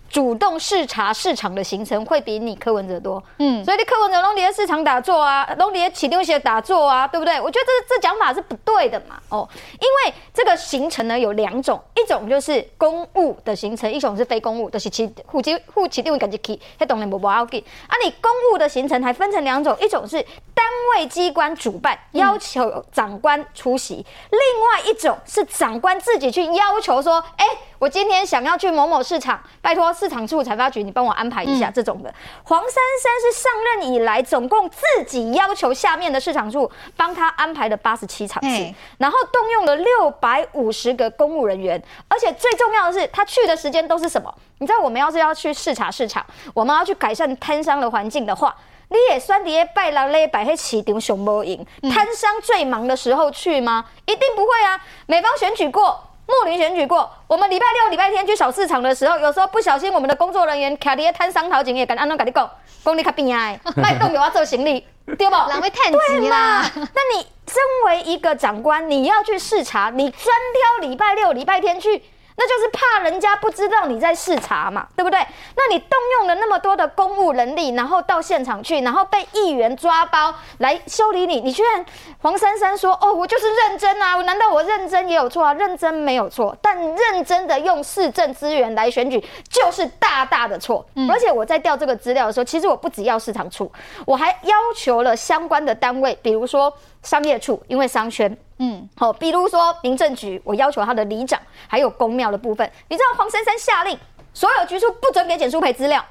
[0.08, 3.22] 主动视察市场的行程会比你柯文哲多。
[3.38, 7.38] 嗯，所以你柯文哲拢在市场打坐啊，拢在启动线打坐啊，对不对？
[7.38, 9.20] 我觉得这这讲法是不对的嘛。
[9.28, 17.62] 哦，因为这个行程呢有两种，一种就是公务的行程，一种是非公务，就是其户籍户籍定位赶紧去，那当然不不要紧。
[17.88, 20.16] 啊，你公务的行程还分成两种，一种是
[20.54, 20.64] 单
[20.96, 32.12] 位机关主办，要求长官出席；嗯、另外一种是长官自己去要求说，哎、欸，我今天想要去某某市场，拜托市场处采发局，你帮我安排一下、嗯、这种的。
[32.44, 44.32] 黄珊珊是上任以来，总共自己要求下面的市场处帮他安排了八十七场次，欸、然后动用了六百五十个公务人员，而且最重要的是，他去的时间都是什么？
[44.58, 48.54] 你知道，我们要是要去视察市场，我们要去改善摊商的环境的话。
[48.88, 53.86] 你也算底下拜六礼拜黑市场熊无闲，摊商最忙的时候去吗？
[54.04, 54.78] 一定不会啊！
[55.06, 55.98] 美方选举过，
[56.32, 62.50] 木林选举过，我们礼拜六、礼拜天去小市场的时候，有时候不小心，我们的工作人员卡底下摊商讨井也敢安东跟你讲，
[62.84, 64.86] 讲你较边哎，卖动有要做行李，
[65.18, 65.36] 对不？
[65.50, 66.64] 人会叹气啦。
[66.74, 70.34] 那你身为一个长官，你要去视察，你专
[70.80, 72.02] 挑礼拜六、礼拜天去。
[72.36, 75.18] 那就是怕人家不知道你在视察嘛，对不对？
[75.56, 81.84] 那你动用了那么多的公务人力，然后到现场去，然后被议员抓包来修理你，你居然
[82.20, 84.16] 黄珊珊说：“哦，我就是认真啊！
[84.22, 85.52] 难道我认真也有错啊？
[85.54, 90.84] 认真没有错，但认真的用市政资源来选举就是大大的错。
[90.94, 93.70] 嗯、而且我在调这个资料的时候，其实我不只要市场处，
[94.06, 96.72] 我还要求了相关的单位，比如说
[97.02, 103.98] 商业处，因为商圈。”嗯，好，比如说民政局，我要求他的里长，还有公庙的部分，你知道黄珊珊下令，
[104.32, 106.04] 所有局处不准给简书培资料，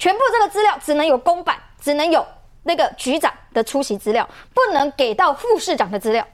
[0.00, 2.26] 全部这个资料只能有公版，只能有
[2.64, 6.26] 那个局长的出席资料，不能给到副市长的资料。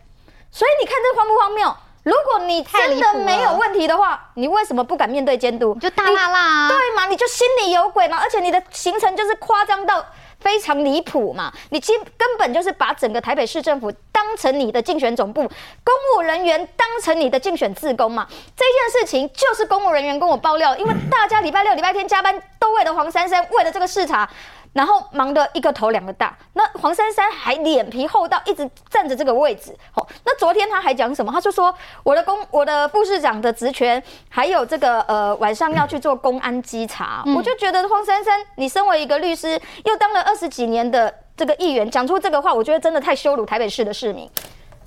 [0.50, 1.76] 所以你看这荒不荒谬？
[2.02, 5.74] 如果你真的没有问题的话，你为什么不敢面对监督？
[5.74, 7.06] 就大剌剌啊，对嘛？
[7.08, 8.16] 你就心里有鬼嘛？
[8.16, 10.02] 而且你的行程就是夸张到。
[10.40, 11.52] 非常离谱嘛！
[11.70, 18.26] 你其根本就是把整个台北市政府当成你的竞选总部，公务人员当成你的竞选自工嘛。
[18.56, 24.28] 这件事情就是公务人员跟我爆料，因为大家礼拜六、礼拜天加班都为了黄珊珊，为了这个视察。
[24.72, 29.76] 然后忙得一个头两个大，那黄珊珊还脸皮厚到一直站着这个位置。
[29.90, 31.32] 好，那昨天他还讲什么？
[31.32, 37.22] 他就说我的公我的副市长的职权，还有这个呃晚上要去做公安稽查。
[37.26, 44.30] 嗯、我就觉得黄珊珊，你身为一个律师，又当了二十几年的这个议员，讲出这个话，我觉得真的太羞辱台北市的市民。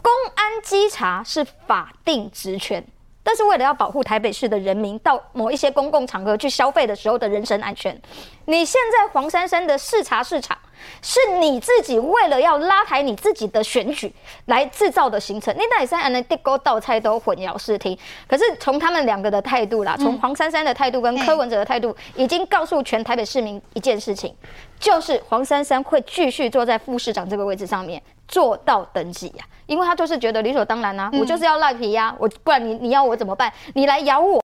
[0.01, 2.83] 公安稽查是法定职权。
[3.23, 7.99] 但是为了要保护台北市的人民到某一些公共场合去消费的时候的人身安全，
[8.45, 10.57] 你现在黄珊珊的视察市场，
[11.01, 14.11] 是你自己为了要拉抬你自己的选举
[14.45, 15.55] 来制造的行程。
[15.55, 17.97] 你那三安的地沟倒菜都混淆视听。
[18.27, 24.35] 可是从他们两个的态度啦，从黄珊珊的态度跟柯文哲的态度，已经告诉全台北市民一件事情，
[24.79, 28.01] 就是黄珊珊会继续坐在副市长这个位置上面。
[28.31, 33.51] 做到登记呀、啊，因为他就是觉得理所当然啊，嗯、我就是要赖皮呀、啊，我不然你你要我怎么办？
[33.75, 34.41] 你来咬我。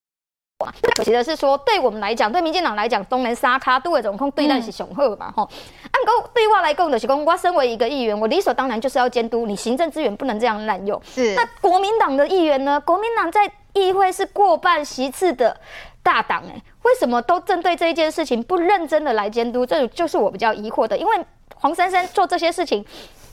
[0.95, 5.89] 可惜的是说，对我们来讲，对民进党来讲，东南沙卡都会总控对待是雄厚嘛，吼、嗯。
[5.91, 10.99] 按个对外来讲的是讲，我身为一个议员，我理所当然就是要监督你行政资源不能这样滥用。
[11.05, 11.35] 是。
[11.35, 12.79] 那国民党的议员呢？
[12.79, 15.55] 国民党在议会是过半席次的
[16.01, 19.63] 大党，哎，为什么都针对这一件事情不认真的来监督？
[19.63, 21.25] 这就是我比较疑惑的，因为
[21.55, 22.83] 黄珊珊做这些事情。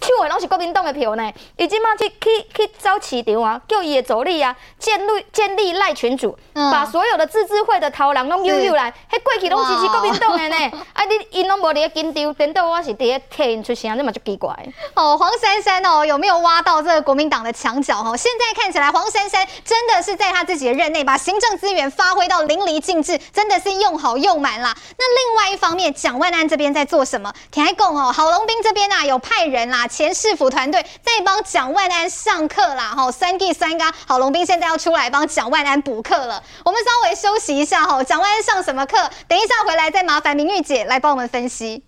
[0.05, 10.57] 去的拢是国民党的票呢，已经嘛去去去找市场啊，叫伊的助理啊，建立建立赖群主，嗯、把所有的自治会的头人拢揪揪来，迄过去拢支持国民党的呢，
[10.93, 14.55] 啊你因拢无伫咧紧张，等到我是伫咧替因出声，这嘛就奇怪。
[14.95, 17.99] 哦，黄珊珊哦，有没有挖到这个国民党的墙角？
[18.01, 24.75] 哦，现在看起来黄珊珊真的是在他自己的任内，把行政资源发挥到淋漓尽致，真的是用好用满啦。
[24.99, 27.33] 那另外一方面，蒋万安这边在做什么？
[27.51, 29.87] 田爱贡哦，郝龙斌这边啊，有派人啦。
[29.95, 36.43] 前市府团队在帮蒋万安上课啦，哈，三弟三哥，好龙斌现在要出来帮蒋万安补课了。
[36.65, 39.09] 我们稍微休息一下哈，蒋万安上什么课？
[39.29, 41.85] 等一下回来再麻烦明玉姐来帮我们分析。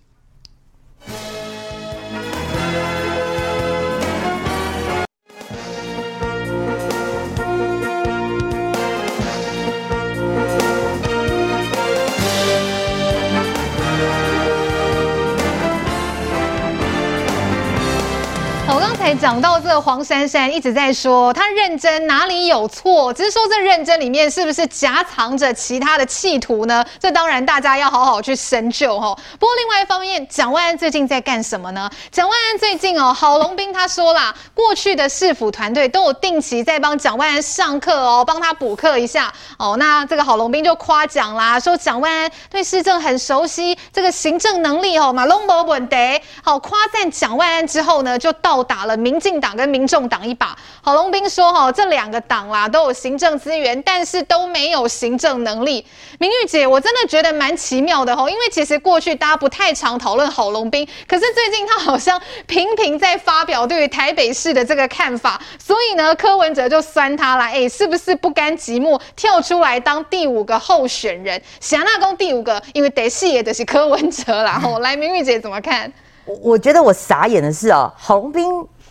[19.19, 26.85] 讲到这个黄珊珊一直在说她认真哪里有错，只是说这认真里面是不是夹藏着其他的企图呢？
[26.99, 29.17] 这当然大家要好好去深究哈。
[29.39, 31.89] 不过另外一方面，蒋万安最近在干什么呢？
[32.11, 39.75] 蒋万安最近哦，郝龙斌他说啦，过去的市府团队都有定期在帮蒋万安上课哦，帮他补课一下哦。
[39.77, 45.97] 那这个郝龙斌就夸奖啦，说蒋万安对市政很熟悉，这个行政能力哦，马龙博本德
[46.43, 50.53] 好夸赞蒋万安之后呢，就到达了民进党跟民众党一把。
[50.81, 55.85] 郝龙斌说哈，这两个党啦都有行政资源，但是都没有行政能力。
[56.19, 71.41] 明玉姐，我真的觉得蛮奇妙的哈，因为其实过去大家不太常讨论郝龙斌，可是最近他好像频频在发表对于台北市的这个看法，所以呢，柯文哲就酸他了，哎，是不是不甘寂寞跳出来当第五个候选人？
[71.61, 74.59] 想那公第五个，因为得戏也得是柯文哲啦。
[74.59, 75.89] 吼，来，明玉姐怎么看？
[76.25, 78.43] 我我觉得我傻眼的是哦，郝龙斌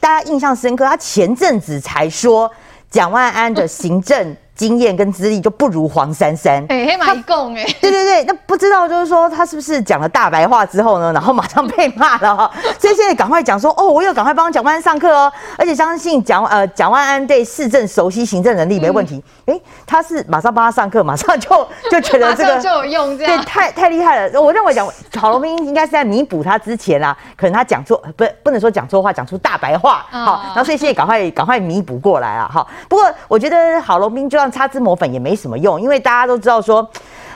[0.07, 2.49] 大家印象深刻，他前阵子才说
[2.89, 4.37] 蒋万安的行政。
[4.57, 12.51] 经验跟资历就不如黄珊珊，哎，黑马一共哎，对对对，那不知道就是说他是不是讲了大白话之后呢，然后马上被骂了哈，
[12.81, 23.37] 所以现在赶快讲说哦，我有赶快帮蒋万安上课哦，而且相信蒋呃蒋万安对市政熟悉，行政能力没问题，哎、嗯，他是马上帮他上课，马上就就觉得 这个就有用，这样。
[23.37, 24.41] 对，太太厉害了。
[24.41, 24.89] 我认为讲
[25.21, 32.67] 郝龙斌应该是在弥补他之前啊，可能他讲错不不能说讲错话，讲出大白话，好、哦，然后所以现在赶快赶快弥补过来啊，哈。
[32.89, 36.89] 不过我觉得郝龙斌就擦脂抹粉也没什么用，因为大家都知道说，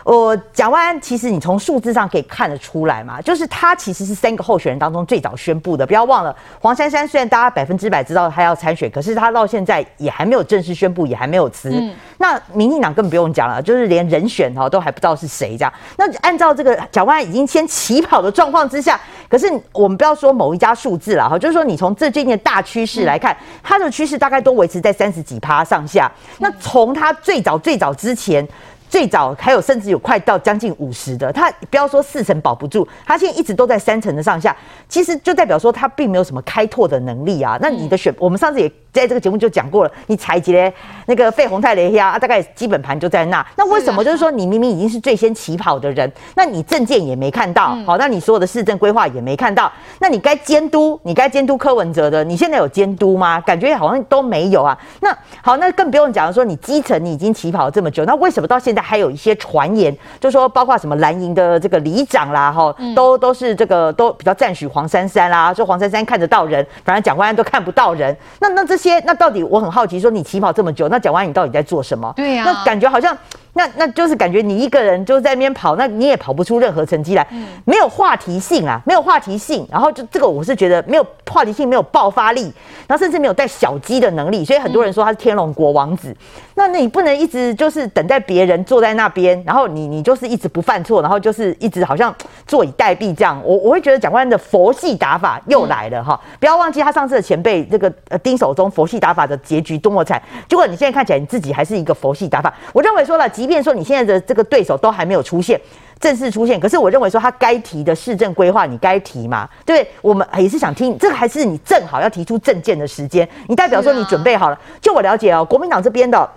[0.04, 5.86] 我蒋万安其实你从数字上可以看得出来嘛，就是他其实是三个候选人当中最早宣布的。
[5.86, 11.70] 不要忘了，黄珊珊虽然大家百分之百知道他要参选，可是他到现在也还没有正式宣布，也还没有辞。
[11.70, 15.72] 嗯、那民进党根本不用讲了，就是连人选哈都还不知道是谁这样。
[15.96, 18.98] 那按照这个蒋万安已经先起跑的状况之下，
[19.28, 26.10] 可是我们不要说某一家数字了哈，就是说你从这最近的大趋势来看，它的趋势大概都维持在三十几趴上下。
[26.38, 28.46] 那从他最早最早之前。
[28.90, 34.54] 最早还有甚至有快到将近五十的，他不要说四成保不住，他现在一直都在三成的上下，
[34.88, 37.56] 其实就代表说他并没有什么开拓的能力啊。
[37.62, 38.70] 那你的选，我们上次也。
[38.92, 40.72] 在这个节目就讲过了，你采集的
[41.06, 43.46] 那个费宏泰雷呀啊，大概基本盘就在那。
[43.54, 53.40] 那为什么就是说你明明已经是最先起跑的人，那你证件也没看到，好，那你所有的市政规划也没看到，那你该监督，你该监督柯文哲的，你现在有监督吗？
[53.42, 54.76] 感觉好像都没有啊。
[55.00, 68.16] 那好，那更不用讲说你基层你已经起跑了这么久，那为什么到现在还有一些传言，就说包括什么蓝营的这个里长啦，哈，都都是这个都比较赞许黄珊珊啦，说黄珊珊看得到人，反正蒋万安都看不到人。
[68.40, 72.12] 那那这些那到底我很好奇，说你起跑这么久，那蒋万安你到底在做什么？
[72.16, 73.16] 对呀、啊，那感觉好像。
[73.52, 79.66] 那那就是感觉你一个人就在那边跑，那你也跑不出任何成绩来，嗯，没有话题性啊，没有话题性。
[79.70, 82.42] 然后就这个我是觉得没有话题性，没有爆发力，
[82.86, 84.44] 然后甚至没有带小鸡的能力。
[84.44, 86.10] 所以很多人说他是天龙国王子。
[86.10, 86.16] 嗯、
[86.54, 92.14] 那那你不能一直就是等待别人坐在那边，然后你你就是一直不犯错，然后就是一直好像
[92.46, 93.42] 坐以待毙这样。
[93.44, 100.22] 我我会觉得蒋万安的佛系打法又来了哈、嗯，不要忘记他上次的前辈这个呃丁守中佛系打法的结局多么惨。
[100.48, 102.54] 结果你现在看起来你自己还是一个佛系打法。
[102.72, 103.28] 我认为说了。
[103.40, 105.58] 即便说你现在的这个对手都还没有出现，
[105.98, 109.48] 正式出现，可是我认为说他该提的市政规划你该提嘛？
[109.64, 114.60] 对，我们也是想听，这个还是你正好要提出政见的时间，你代表说你准备好了。
[114.78, 116.30] 就我了解哦，国民党这边的。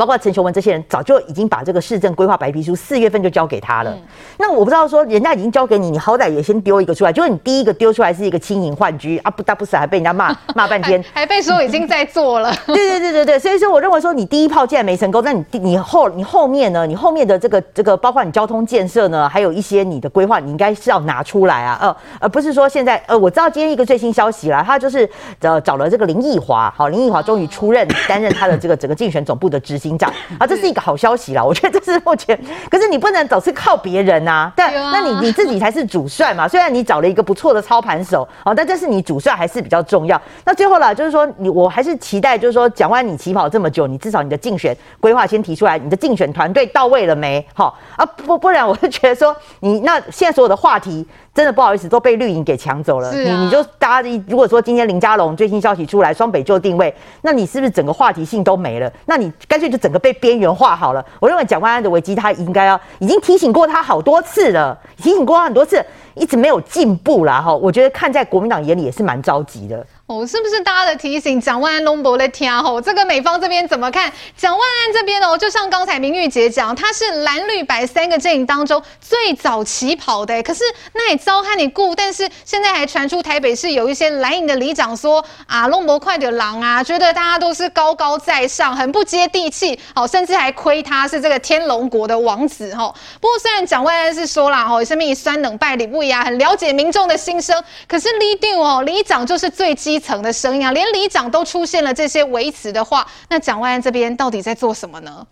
[0.00, 3.90] 包括陈雄文这些人早就已经把这个市政规划白皮书四月份就交给他了。
[3.90, 4.02] 嗯、
[4.38, 7.12] 那我不知道说人家已经交给你，你好歹也先丢一个出来。
[7.12, 12.50] 就是你第一个丢出来是一个轻盈换居啊，不打不死还被人家骂 骂半天，还被说已经在做了。
[12.64, 16.86] 对对对对对，所以说我认为说你第一炮既然没成功，那你你后你后面呢？
[16.86, 25.06] 你后面的这个这个包括你交通建设呢，还有一些你的规划，你应该是要拿出来啊，呃，而不是说现在呃，我知道今天一个最新消息啦，他就是
[25.40, 30.70] 呃找了这个林奕华，好，林奕华终于出任担任他的这个整个竞选总部的执行长啊，这是。
[30.70, 32.38] 一个好消息啦，我觉得这是目前。
[32.70, 36.46] 可是你不能总是靠别人啊，但那你你自己才是主帅嘛。
[36.46, 40.22] 虽然你找了一个不错的操盘手啊，但这是你主帅还是比较重要。
[40.44, 47.44] 那最后啦，就是说你我还是期待，就是说讲完你起跑这么久，你至少你的竞选规划先提出来，你的竞选团队到位了没？
[47.52, 51.04] 好啊，不不然我就觉得说你那现在所有的话题。
[51.32, 53.08] 真的不好意思，都被绿营给抢走了。
[53.08, 56.92] 啊、你你就大家如果说今天林佳龙最新消息出来，双北就定位，
[57.22, 58.92] 那你是不是整个话题性都没了？
[59.06, 61.04] 那你干脆就整个被边缘化好了。
[61.20, 65.84] 我认为蒋万安的危机，他应该要已经提醒过他好多次了，提醒过他很多次，
[66.14, 67.40] 一直没有进步啦。
[67.40, 67.54] 哈。
[67.54, 69.86] 我觉得看在国民党眼里也是蛮着急的。
[70.10, 71.40] 哦，是不是大家的提醒？
[71.40, 74.12] 蒋万安龙博的天吼，这个美方这边怎么看？
[74.36, 80.64] 蒋万安这边哦，就像刚才明玉姐讲，他是蓝绿白三个阵营当中最早起跑的，可是
[80.94, 92.92] 那也糟和你顾，但是现在还传出台北市有一些蓝营的里长说啊，龙博快点狼啊，觉得大家都是高高在上，很不接地气，好，甚至还亏他是这个天龙国的王子吼。
[93.20, 105.26] 不过虽然蒋万安是说了吼，什么酸冷败礼不呀，很了解民众的心声，可是里长哦，里长就是最基层的声音啊，连里长都出现了这些维持的话，那蒋万安这边到底在做什么呢？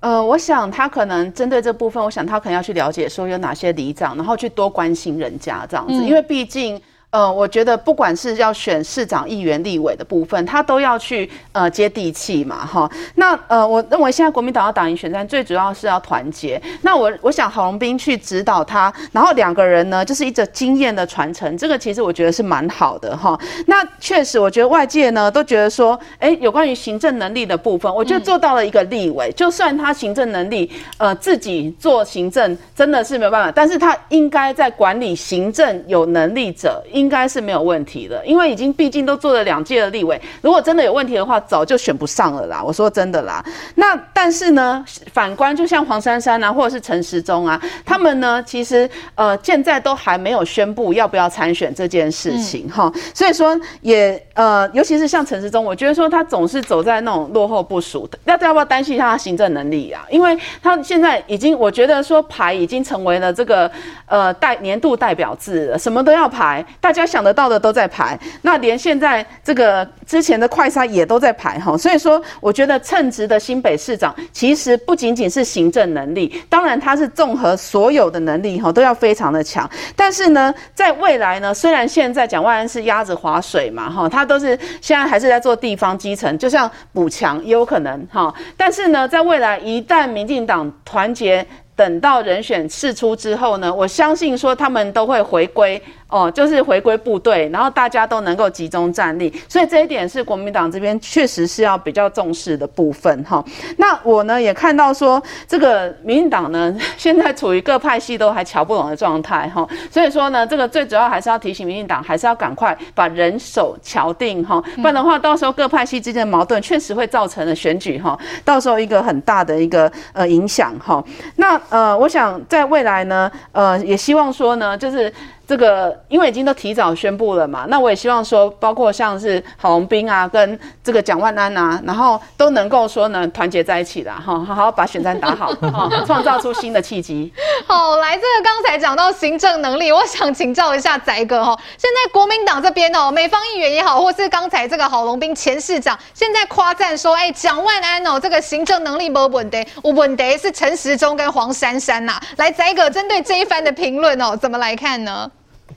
[0.00, 6.80] 呃，我想他可能针对这部分，我想他可能要去了解说有哪些里长，然后去多关心人家这样子，嗯、因为毕竟。
[7.10, 12.88] 呃，我觉得不管是要选市长、议员、立委的部分，他都要去呃接地气嘛，哈。
[13.16, 16.62] 那呃，我认为现在国民党要打赢选战，最主要是要团结。
[16.82, 23.36] 那我我想郝龙斌去指导他，然后两个人呢，就是一个经验的传承，这个其实我觉得是蛮好的哈。
[23.66, 36.80] 那确实，我觉得外界呢都觉得说，哎，有关于行政能力的部分，我觉得做到了一个立委，就算他行政能力呃自己做行政真的是没有办法，但是他应该在管理行政有能力者。
[37.00, 42.62] 应该是没有问题的，因为已经毕竟都做了两届的立委，如果真的有问题的话，早就选不上了啦。
[42.62, 43.42] 我说真的啦。
[43.76, 53.00] 那但是呢，反观就像黄珊珊啊，或者是陈时中啊，他们呢，其实呃现在都还没有宣布要不要参选这件事情哈、嗯。
[53.14, 60.04] 所以说也呃，尤其是像陈时中，我觉得说他总是走在那种落后部署的，要要不要担心一下他行政能力啊？
[60.10, 63.70] 因为他现在已经，我觉得说排已经成为了这个
[64.06, 66.64] 呃代年度代表制了，什么都要排。
[66.90, 79.70] 大家想得到的都在排，那连现在这个之前的快筛也都在排哈，所以说我觉得称职的新北市长其实不仅仅是行政能力，当然他是综合所有的能力哈都要非常的强。
[79.94, 88.34] 但是呢，在未来呢，虽然现在蒋万安是鸭子划水嘛哈，他都是现在还是在做地方基层，就像补强也有可能哈。
[88.56, 91.46] 但是呢，在未来一旦民进党团结，
[91.80, 95.82] 等到人选释出之后呢，我相信说他们都会回归。
[96.10, 103.44] 哦，就是回归部队，然后大家都能够集中战力，所以这一点是国民党这边确实是要比较重视的部分哈。
[103.76, 121.00] 那我呢也看到说，这个民进党呢 现在处于各派系都还瞧不拢的状态哈，所以说呢，这个最主要还是要提醒民进党，还是要赶快把人手乔定哈，不然的话，到时候各派系之间的矛盾确实会造成了选举哈，到时候一个很大的一个呃影响哈。
[121.36, 125.12] 那呃，我想在未来呢，呃，也希望说呢，就是。
[125.50, 137.32] 这个因为已经都提早宣布了嘛，那我也希望说，包括像是郝龙斌啊，跟这个蒋万安啊，然后都能够说呢团结在一起的哈，好好把选战打好，哈，创造出新的契机。
[137.66, 152.20] 好，来这个刚才讲到行政能力，我想请教一下翟哥哈，现在国民党这边哦，美方议员也好，或是刚才这个郝龙斌前市长，现在夸赞说，哎，蒋万安哦，这个行政能力没问题，我问的是陈时中跟黄珊珊呐。
[152.36, 155.28] 来，翟哥针对这一番的评论哦，怎么来看呢？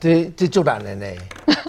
[0.03, 1.05] 这这足难的呢，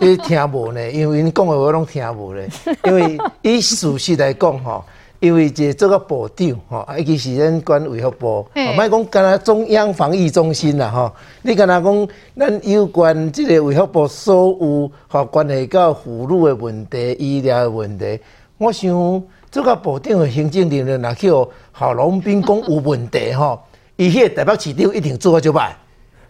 [0.00, 2.48] 这听无呢，因为因讲的话拢听无咧。
[2.82, 4.84] 因为以事实来讲吼，
[5.20, 8.44] 因为这这个部长吼，啊，伊是咱管卫福部，
[8.74, 11.12] 莫讲干那中央防疫中心啦吼，
[11.42, 18.18] 你干那讲咱有关这个卫福部所有吼关系到妇女的问题、医疗的问题，
[18.58, 23.60] 我想这个部长的行政能力若去郝龙斌讲有问题吼，
[23.94, 25.70] 伊迄个台北市长一定做得就歹。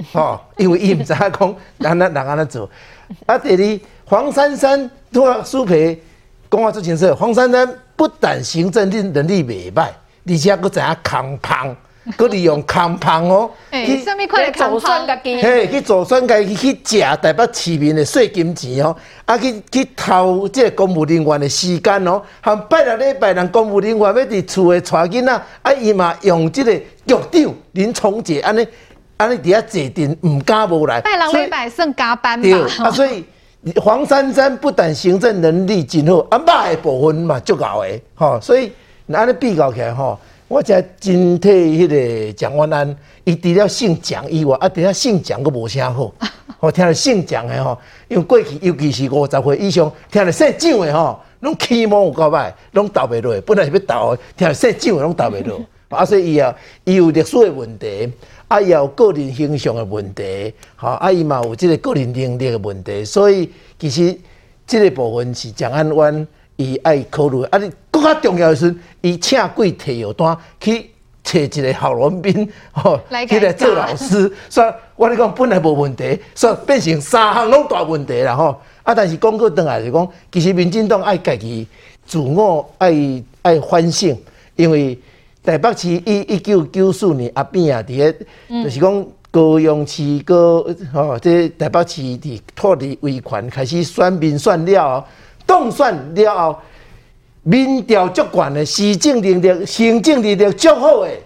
[0.13, 2.71] 哦，因为伊毋知影讲，人安怎做。
[3.27, 5.99] 啊，第二，黄珊珊拄啊苏培
[6.51, 9.89] 讲话之前说，黄珊珊不但行政能能力袂歹，
[10.27, 11.77] 而且佫知影扛棒，
[12.17, 13.51] 佫利用扛棒哦。
[13.71, 15.07] 诶，什么款的扛棒？
[15.43, 28.67] 嘿，去做选家己去食台北市民的税金钱哦，啊去去偷即个公务人员的时间哦，含拜六礼拜人公务人员要伫厝诶带囡仔，啊伊嘛用即个局长林崇杰安尼。
[29.17, 29.29] 啊！
[29.29, 32.43] 你底下坐定唔加无来，拜郎礼拜算加班嘛？
[32.43, 32.53] 对
[32.85, 33.25] 啊，所以
[33.77, 38.41] 黄珊珊不但行政能力真好，啊，马的部分嘛足够的，吼。
[38.41, 38.73] 所以
[39.13, 40.19] 安尼比较起来，吼，
[40.49, 41.89] 我才真替迄
[42.27, 46.13] 个蒋万安，伊除了姓蒋以外，啊，除了姓蒋佫无啥好。
[46.59, 47.79] 吼，听着姓蒋的吼，
[48.09, 55.61] 因为过去尤其是五十岁以上，听着姓蒋的吼，拢起毛有够歹，拢斗袂落，本来是要斗的，听着姓蒋的拢斗袂落。
[55.91, 58.13] 啊，所以伊啊，伊有历史的问题。
[58.55, 64.17] 啊，也有个人形象的问题，吼，啊，伊嘛有即个个人能力的问题，所以其实
[64.65, 66.25] 即个部分是蒋安湾
[66.55, 67.43] 伊爱考虑。
[67.47, 70.91] 啊，你更加重要的是，伊请几提药单去。
[71.25, 78.61] 找一个郝龙斌吼，来起来做老师，所以我跟你讲本来无问题，所以变成三项拢大问题啦吼。
[78.83, 81.67] 啊，但是讲过转来就讲，其实民进党爱家己
[82.05, 82.93] 自我爱
[83.41, 84.15] 爱反省，
[84.55, 84.99] 因为
[85.45, 88.13] 台北市一一九九四年阿扁啊，伫个
[88.65, 95.07] 就是讲高雄市高吼，这台北市伫脱离维权开始选民选了，
[95.47, 96.59] 当选了后。
[97.47, 101.21] 民调足悬的，市政能力、行政能力足好诶，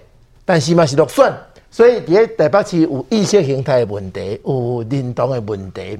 [0.45, 1.33] 但是嘛是落选，
[1.71, 5.97] 所以伫咧台北市有意识形态的问题，有认同的问题。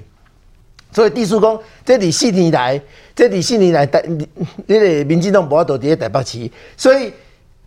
[0.91, 2.81] 所以，意思讲，这二四年来，
[3.15, 4.03] 这二四年来，台
[4.67, 7.13] 那个民进党无法度伫咧台北市，所以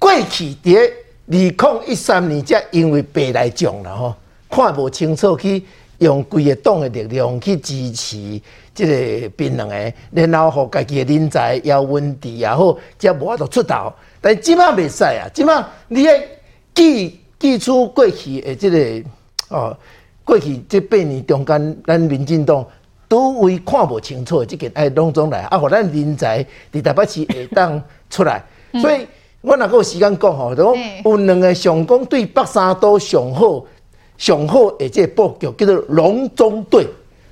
[0.02, 0.90] 过去伫个二
[1.28, 4.16] 零一三年，才因为白来将啦吼，
[4.50, 5.64] 看无清楚去
[6.00, 8.42] 用规个党的力量去支持。
[8.74, 13.94] 即个槟榔诶，然后互家己诶人才姚文智也好，则无法度出头。
[14.22, 16.24] 但即摆袂使啊，即摆你爱
[16.74, 19.10] 记记出过去诶，即个
[19.50, 19.78] 哦，
[20.24, 22.66] 过去即八年中间，咱民进党
[23.10, 27.80] 都为看无清楚，即个爱拢总来啊，互咱人才伫台北市会当
[28.10, 28.42] 出来。
[28.82, 29.06] 所以
[29.42, 33.66] 我若个有时间讲吼，就讲有两个上讲对北三都上好
[34.18, 36.88] 上好诶，即个布局叫做龙中队。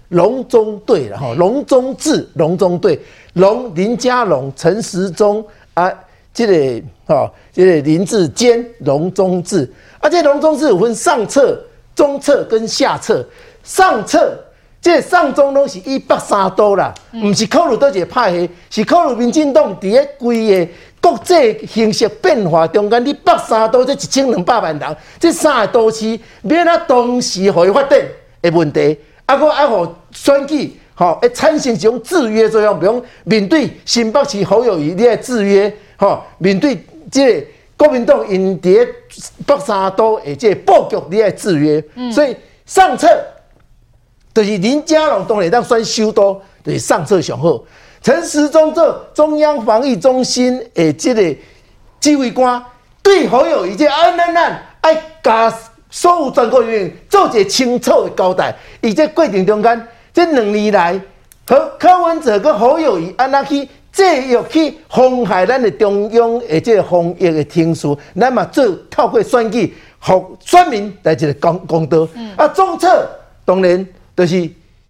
[0.10, 3.00] 龙中队了吼，龙中志，龙中队，
[3.34, 5.46] 龙林家龙、陈时中
[5.76, 5.88] 啊，
[6.34, 11.64] 这个吼，这个林志坚，龙中志，而且龙中志有分上策、
[11.94, 13.24] 中策跟下策。
[13.64, 14.36] 上册
[14.82, 28.00] 这个、上中拢是以北三都啦，毋是考虑到一个派系，是考虑民进党伫咧规个国际形势变化中间，你北三都即一千两百万人，即三个都市免啊同时会发展
[28.42, 28.98] 的问题。
[29.26, 36.78] 啊，个啊，互选举吼，会产生一种制约作用，比如面对新北市侯友宜，你爱制约吼，面对
[37.12, 37.46] 即个
[37.78, 38.88] 国民党因伫
[39.46, 42.36] 北三都诶，这个布局你爱制约，嗯、所以
[42.66, 43.08] 上策
[44.34, 47.62] 就是林佳龙当然当选首都，就是上策上好。
[48.02, 51.36] 陈时中做中央防疫中心诶，这个
[52.00, 52.64] 指挥官
[53.04, 55.54] 对侯友宜这安安安爱加。
[55.92, 61.02] 所有全国人员做一个清楚的交代，以这过程中间，这两年来
[61.48, 72.08] 和柯文哲跟侯友宜安那去继续去妨害咱的中央的这个防疫的听书，咱嘛做透过选举，互选民来一个公公道。
[72.14, 73.10] 嗯、啊，中策
[73.44, 73.84] 当然
[74.20, 74.50] 就是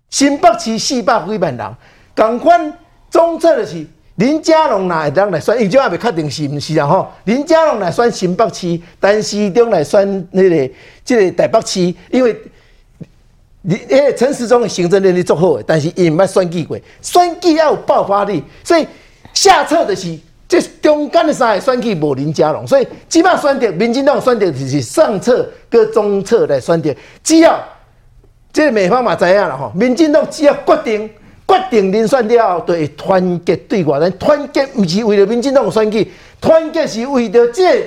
[0.10, 1.72] 新北市四百几万人，
[2.16, 2.74] 同款
[3.12, 3.86] 中策就是。
[4.16, 5.58] 林佳龙哪会当来选？
[5.62, 6.86] 伊就还未确定是毋是啊？
[6.86, 10.74] 吼，林佳龙来选新北市，陈时中来选那个
[11.06, 11.80] 即个台北市，
[12.12, 12.36] 因为
[13.62, 18.86] 你诶个陈时中的行政能力足好诶，但是伊毋捌选举过，选举要有爆发力，所以
[19.34, 20.20] 下策就是
[20.50, 26.94] 这中间的三个选举无林佳龙，所以基本上选择民进党选择就是上策跟中策来选择，
[27.24, 27.58] 只要
[28.52, 31.10] 这个美方嘛知影啦吼，民进党只要决定。
[31.50, 34.00] 决定人选了后，就会团结对外。
[34.00, 36.08] 咱团结不是为了民进党选举，
[36.40, 37.82] 团结是为了这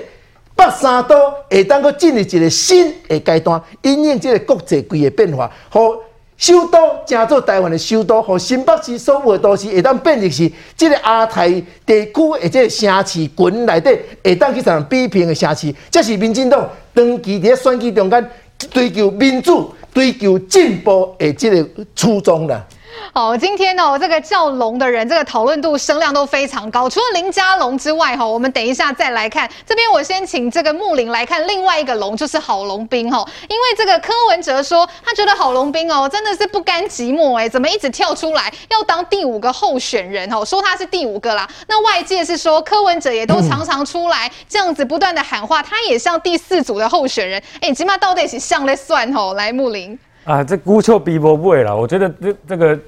[0.57, 5.97] 北三岛会当个进入一个新的阶段，因应这个国际规个变化，和
[6.37, 6.77] 首都
[7.07, 15.73] 成做台湾的首都，和新北市所有的都市会当变成是这个亚太地区的这个城市群内底会当去上比拼的城市。
[15.89, 18.31] 这是民进党长期在选举中间
[18.73, 22.67] 追求民主、追求进步的这个初衷啦。
[23.13, 26.89] 好，今天呢，这个叫龙的人，这个讨论度声量都非常高。
[26.89, 29.91] 除了林佳龙之外，哈，我们等一下再来看这边。
[29.91, 33.27] 我先请这个木林来看另外一个龙，就是郝龙斌哈。
[33.49, 40.43] 因为这个柯文哲说，他觉得郝龙斌哦，真的是不甘寂寞哎，怎么一直跳出来要当第五个候选人哦？
[40.45, 41.47] 说他是第五个啦。
[41.67, 47.43] 那外界是说柯文哲也都常常出来这样子不断的喊话，他也像第四组的候选人。
[47.61, 49.35] 哎，起码到底是上来算哦？
[49.35, 51.77] 来，木林啊，这孤丘比伯不会了。
[51.77, 52.79] 我觉得这这个。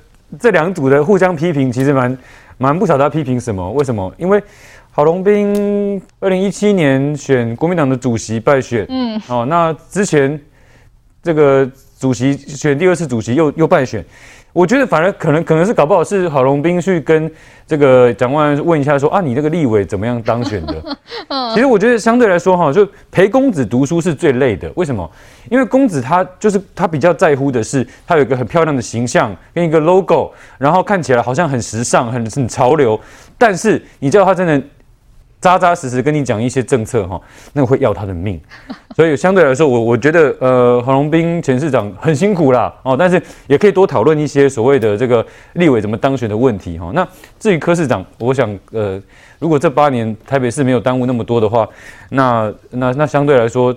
[0.41, 2.19] 这两组的互相批评，其实蛮
[2.59, 3.71] 蛮不晓得他批评什么？
[3.73, 4.13] 为什么？
[4.19, 4.43] 因为
[4.91, 10.41] 郝龙斌二零一七年选国民党的主席败选，嗯，哦，那之前
[11.25, 11.69] 这个
[11.99, 14.05] 主席选第二次主席又又败选。
[14.53, 17.29] 我觉得反而可能可能是搞不好是郝龙斌去跟
[17.67, 20.97] 这个蒋万安问一下说啊，你这个立委怎么样当选的？
[21.53, 24.71] 其实我觉得相对来说哈，就陪公子读书是最累的。
[24.77, 25.11] 为什么？
[25.51, 33.01] 因为公子他就是他比较在乎的是他有一个很漂亮的形象跟一个 logo，然后看起来好像很时尚、很很潮流。
[33.37, 34.63] 但是你知道他真的
[35.45, 37.21] 扎扎实实跟你讲一些政策哈，
[37.53, 38.41] 那会要他的命。
[38.97, 45.23] 所以相对来说，我我觉得呃，黄龙斌前市长很辛苦啦哦，但是也可以多讨论一些所谓的这个
[45.53, 46.91] 立委怎么当选的问题哈。
[46.95, 47.07] 那
[47.39, 48.99] 至于柯市长，我想呃，
[49.39, 51.69] 如果这八年台北市没有耽误那么多的话，
[52.09, 53.77] 那那那相对来说。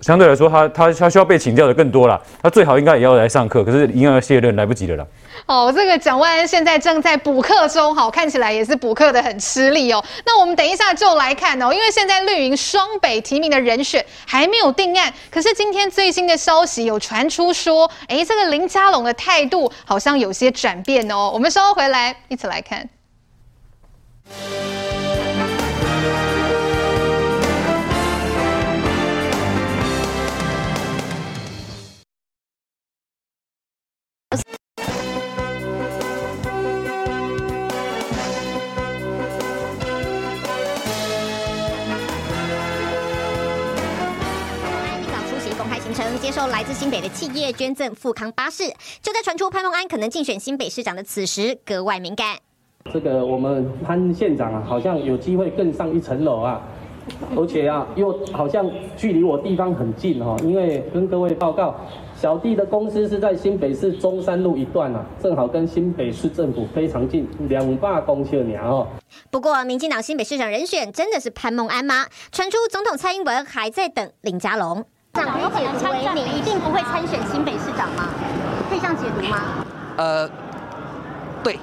[0.00, 2.20] 相对来说他，他他需要被请教的更多了。
[2.42, 5.06] 他最好应该也要来上课，可是应该要卸任，来不及了啦。
[5.46, 10.04] 哦，这个蒋万安现在正在补课中，好，看起来也是补课的很吃力哦。
[10.26, 21.30] 那我们等一下就来看哦，因为现在绿营双北提名的人选还没有定案，可是今天最新的消息有传出说，哎，这个林佳龙的态度好像有些转变哦。
[21.32, 22.88] 我们稍后回来一起来看。
[46.26, 48.64] 接受来自新北的企业捐赠富康巴士，
[49.00, 52.36] 就在传出潘孟安可能竞选新北市长的此时，格外敏感。
[52.92, 56.60] 这个我们潘县长啊，好像有机会更上一层楼啊，
[57.36, 61.72] 而且啊，又好像距离我地方很近哈，因为跟各位报告，
[62.16, 68.84] 小弟的公司是在新北市中山路一段啊，正好跟新北市政府非常近，两霸公尺的哦。
[69.30, 72.04] 不过，民进党新北市长人选真的是潘孟安吗？
[72.32, 74.84] 传出总统蔡英文还在等林佳龙。
[75.24, 78.12] 可以解读为你一定不会参选新北市长吗？
[78.68, 79.64] 可以这样解读吗？
[79.96, 80.28] 呃，
[81.42, 81.58] 对。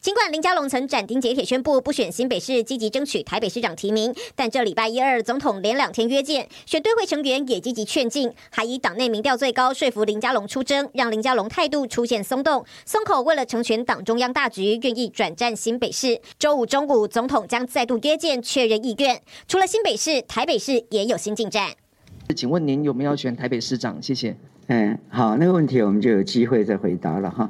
[0.00, 16.20] 尽管林佳龙曾斩钉截铁宣布不选新北市，积极争取台北市长提名，但这礼拜一二总统连两天约见，选对会成员也积极劝进，还以党内民调最高说服林佳龙出征，让林佳龙态度出现松动，松口为了成全党中央大局，愿意转战新北市。
[16.38, 19.20] 周五中午，总统将再度约见，确认意愿。
[19.48, 21.72] 除了新北市，台北市也有新进展。
[22.36, 24.00] 请问您有没有选台北市长？
[24.02, 24.36] 谢谢。
[24.66, 27.48] 嗯，好，那个问题我们就有机会再回答了哈。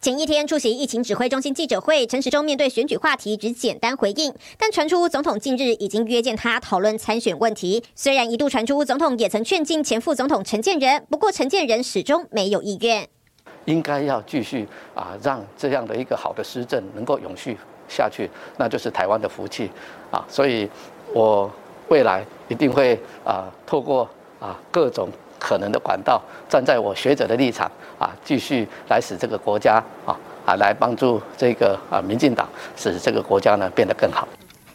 [0.00, 7.84] 前一天出席疫情指挥中心记者会，陈时中面对选举话题只简单回应，但传出总统近日已经约见他讨论参选问题。
[7.94, 13.06] 虽然一度传出总统也曾劝进前副总统陈建仁，不过陈建仁始终没有意愿。
[13.66, 17.56] 应该要继续啊，让这样的一个好的施政能够永续
[17.88, 18.28] 下去，
[18.58, 19.70] 那就是台湾的福气
[20.10, 20.26] 啊。
[20.28, 20.68] 所以，
[21.14, 21.48] 我。
[21.90, 24.08] 未来一定会啊，透过
[24.38, 25.08] 啊各种
[25.40, 34.26] 可能的管道，站在我学者的立场啊，继续来使这个国家啊啊来帮助这个啊民进党，使这个国家呢变得更好。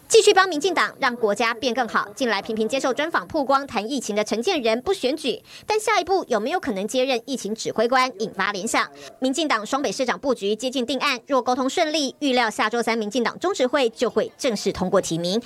[0.08, 2.08] 继续帮民进党让国家变更好。
[2.14, 8.88] 近来频频接受专访曝光谈疫情的陈建仁不选举，但下一步有没有可能接任疫情指挥官，引发联想。
[9.20, 15.42] 民进党双北市长布局接近定案，若沟通顺利，预料下周三民进党中执会就会正式通过提名。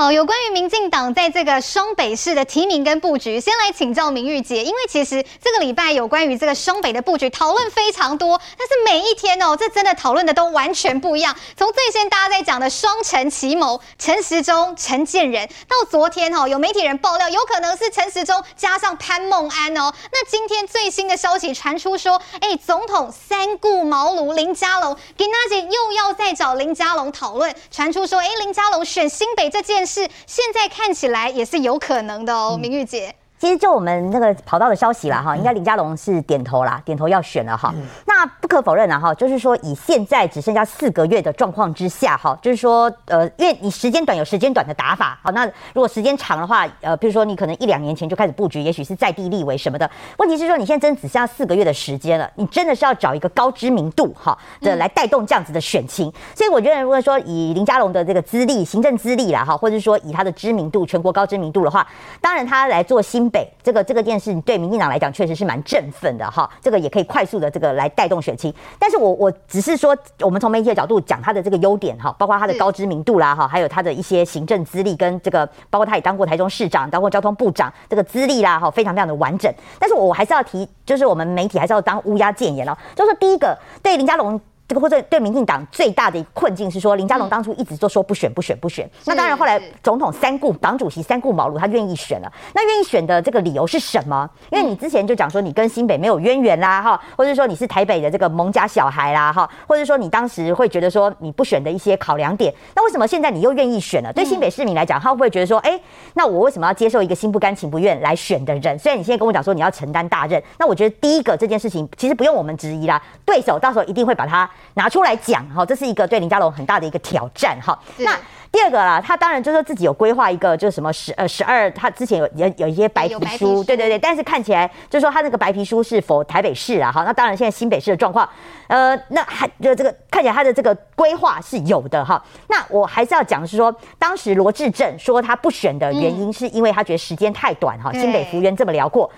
[0.00, 11.36] 好，有关于民进党在这个双北市的提名跟布局，先来请教明玉姐，因为其实这个礼拜有关于这个双北的布局讨论非常多，但是每一天哦，这真的讨论的都完全不一样。
[11.54, 19.92] 从最先大家在讲的双陈齐谋，陈时中、陈建仁，到昨天哦，有媒体人爆料，有可能是陈时中加上潘孟安哦。
[20.10, 29.89] 那今天最新的消息传出说，哎，总统三顾茅庐，林佳龙，给娜姐又要再找林佳龙讨论，传出说，哎，林佳龙选新北这件事。
[29.90, 33.14] 是现在看起来也是有可能的哦，明玉姐。
[33.40, 37.74] 其实就我们那个跑道的消息啦，哈，应该林佳龙是点头啦，点头要选了哈。
[38.04, 49.90] 那不可否认啊，哈，就是说以现在只剩下四个月的状况之下，哈，就是说呃，因为你时间短有时间短的打法，好，那如果时间长的话，呃，比如说你可能一两年前就开始布局，也许是在地立为什么的。
[50.18, 56.12] 问题是说你现在真的只剩下四个月的时间了，你真的是要找一个高知名度哈的来带动这样子的选情。
[56.34, 61.86] 所以我觉得，如果说以林佳龙的这个资历、行政资历啦，哈，或者是说以他的知名度、全国高知名度的话，
[62.20, 68.52] 当然他来做新北这个这个件事对民进党来讲确实是蛮振奋的哈，这个也可以快速的这个来带动选情。
[68.78, 79.52] 但是我我只是说，我们从媒体的角度讲他的这个优点哈，包括他的高知名度啦哈，还有他的一些行政资历跟这个，包括他也当过台中市长、当过交通部长，这个资历啦哈，非常非常的完整。
[79.78, 84.40] 但是我还是要提，就是我们媒体还是要当乌鸦谏言哦，就是说第一个对林佳龙。
[84.70, 88.88] 这个或者对民进党最大的一个困境是说，林佳龙当初一直都说不选不选不选。
[89.04, 92.32] 那当然后来总统三顾党主席三顾茅庐，他愿意选了。
[92.54, 94.30] 那愿意选的这个理由是什么？
[94.52, 102.54] 因为你之前就讲说你跟新北没有渊源啦，哈，或者说你是台北的这个蒙家小孩啦，哈，或者说你当时会觉得说你不选的一些考量点。
[102.76, 104.12] 那为什么现在你又愿意选了？
[104.12, 105.80] 对新北市民来讲，他会不会觉得说，哎，
[106.14, 108.78] 那我为什么要接受一个心不甘情不愿来选的人？
[108.78, 117.78] 虽然你现在跟我讲说你要承担大任，那我觉得第一个这件事情其实不用我们质疑啦，对手到时候一定会把他拿出来讲哈，这是一个对林佳龙很大的一个挑战哈。
[117.98, 118.16] 那
[118.52, 126.90] 第二个啦，他当然就是说自己有规划一个，就是什么十呃十二，他之前有有有一些白皮书，对对对，但是看起来就是说他那个白皮书是否台北市啊？
[126.90, 128.28] 哈，那当然现在新北市的状况，
[128.66, 132.20] 呃，那还就这个看起来他的这个规划是有的哈。
[132.48, 139.08] 那我还是要讲是说，当时罗志正说他不选的原因是因为他觉得时间太短哈，新北幅员这么辽阔。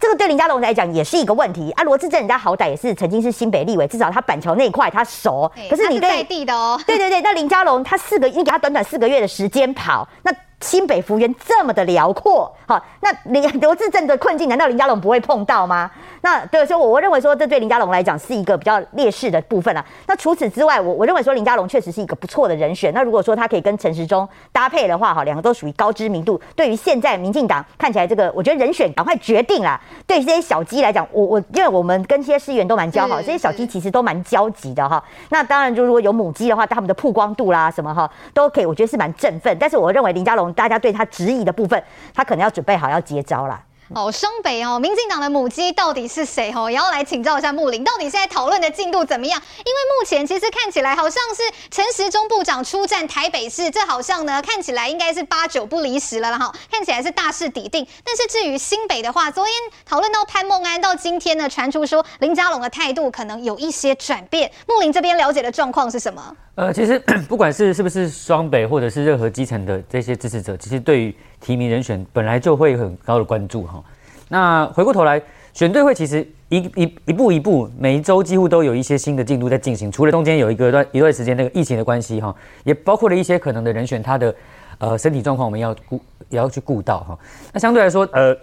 [0.00, 1.82] 这个对林佳龙来讲也是一个问题啊！
[1.82, 5.50] 罗志政人家好歹也是曾经是新北立委，至少他板桥那一块他熟。
[5.68, 10.32] 可是你对在地的哦，对对对，那林佳龙他四个，你给他短短四个月的时间跑，那。
[10.60, 15.88] 新北幅员这么的辽阔，好，那林 罗志镇的困境，难道林佳龙不会碰到吗？
[16.20, 19.84] 那对，所以我我认为说，这对林佳龙来讲是一个比较劣势的部分啊。
[20.08, 22.92] 那除此之外，我我认为说林佳龙确实是一个不错的人选。
[22.92, 26.40] 那如果说他可以跟陈时中搭配的话，哈，两个都属于高知名度。
[26.56, 29.80] 对于现在民进党看起来这个，我觉得人选赶快决定啦。
[30.08, 35.00] 对这些小鸡来讲，我我因为我们跟这些市议员都蛮交好，这些小鸡其实都蛮焦急的哈。
[35.28, 39.56] 那当然，就如果有母鸡的话，他们的曝光度啦什么哈都可以，我觉得是蛮振奋。
[39.60, 40.47] 但是我认为林佳龙。
[40.52, 41.82] 大家对他质疑的部分，
[42.14, 43.60] 他可能要准备好要接招了。
[43.94, 46.52] 哦，双北哦，民进党的母鸡到底是谁？
[46.54, 49.40] 哦，也要来请教一下木林，到底现在讨论的进度怎么样？
[49.58, 57.86] 因为目前其实看起来好像是陈时中部长出战台北市，这好像呢看起来应该是八九不离十了哈，看起来是大势已定。
[58.04, 59.54] 但是至于新北的话，昨天
[59.86, 64.50] 讨论到潘孟安，到今天呢传出说林佳龙的态度可能有一些转变。
[64.66, 66.36] 木林这边了解的状况是什么？
[66.56, 66.98] 呃，其实
[67.28, 73.82] 不管是是不是双北，或者是任何基层的这些支持者，其实对于提名人选本来就会有很高的关注哈。
[74.28, 75.20] 那回过头来，
[75.52, 79.90] 选队会其实一一一步一步，每一周几乎都有一些新的进度在进行。
[79.90, 82.34] 除了中间有一个段一段时间那个疫情的关系哈，
[82.64, 84.34] 也包括了一些可能的人选他的
[84.78, 87.18] 呃身体状况，我们要顾也要去顾到哈。
[87.52, 88.36] 那相对来说，呃，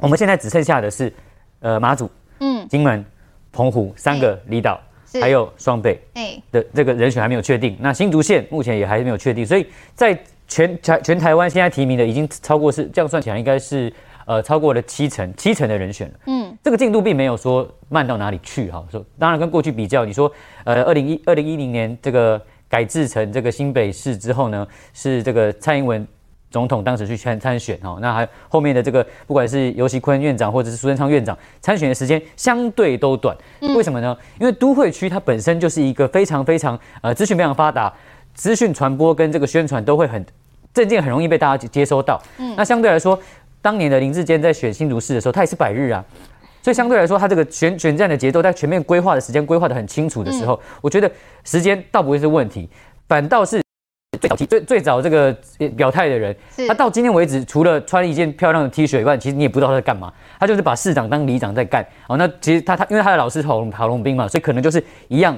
[0.00, 1.12] 我们现在只剩下的是
[1.60, 2.10] 呃马祖、
[2.40, 3.04] 嗯金门、
[3.52, 4.80] 澎湖三个离岛。
[5.18, 5.98] 还有双北
[6.50, 13.92] 的这个人选还没有确定，那新竹县目前也还没有确定，所以在全台全台湾现在提名的已经超过是这样算起来应该是
[14.26, 16.14] 呃超过了七成七成的人选了。
[16.26, 18.84] 嗯，这个进度并没有说慢到哪里去哈。
[18.90, 20.30] 说当然跟过去比较，你说
[20.64, 26.06] 呃二零一二零一零年这个改制成这个新北市之后呢，是这个蔡英文。
[26.48, 33.36] 总统当时去参参选哦，那还后面的这个不管是尤锡坤院长或者是苏贞昌院长参选的时间相对都短，
[33.74, 34.16] 为什么呢？
[34.38, 37.92] 因为都会区它本身就是一个非常非常呃资讯非常发达，
[38.36, 40.24] 资讯传播跟这个宣传都会很
[40.72, 42.22] 证件很容易被大家接收到。
[42.38, 43.18] 嗯，那相对来说，
[43.60, 46.04] 当年的林志坚在选新竹市的时候，他也是百日啊，
[46.62, 51.10] 所以相对来说，他这个选选战的节奏在全面规划的时间规划的很清楚的时候，我觉得
[51.42, 52.68] 时间倒不会是问题，
[53.08, 53.60] 反倒是。
[54.18, 55.30] 最早最最早这个
[55.76, 56.34] 表态的人，
[56.66, 60.10] 他到今天为止，除了穿一件漂亮的 T 恤以外，其实你也不知道他在干嘛。
[60.40, 61.86] 他就是把市长当里长在干。
[62.08, 65.36] 哦，那其实他他因为他的老师郝龙郝龙斌嘛，所以可能就是一样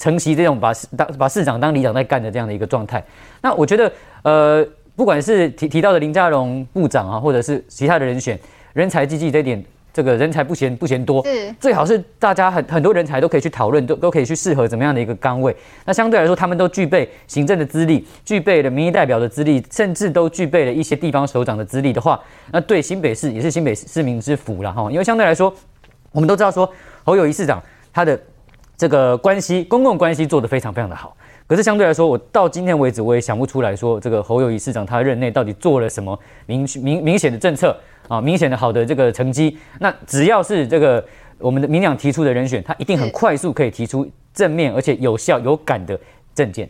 [0.00, 3.04] 承袭这种把市当把市长当里长在干的这样的一个状态。
[3.42, 4.66] 那我觉得，呃，
[4.96, 8.36] 不管是提提到的林佳龙部长啊，或者是其他的人选，
[8.72, 9.62] 人才济济这点。
[9.92, 15.54] 这个人才不嫌不嫌多，是最好是大家很很多人才都可以去讨论，都都可以去适合怎么样的一个岗位。
[15.84, 22.20] 那相对来说，他们都具备行政的资历，具备了民意代表的资历，甚至都具备了一些地方首长的资历的话，
[22.52, 24.88] 那对新北市也是新北市民之福了哈。
[24.92, 25.52] 因为相对来说，
[26.12, 26.72] 我们都知道说
[27.02, 27.60] 侯友谊市长
[27.92, 28.18] 他的
[28.80, 31.14] 这个关系公共关系做得非常非常的好，
[31.46, 37.76] 可是相对来说，我到今天为止我也想不出来说这个侯友谊市长他任内到底做了什么明明明显的政策。
[38.08, 41.04] 啊，明显的好的这个成绩，那只要是这个
[41.38, 45.96] 我们的民党提出的人选，他一定很快速可以提出正面而且有效有感的
[46.34, 46.68] 政见。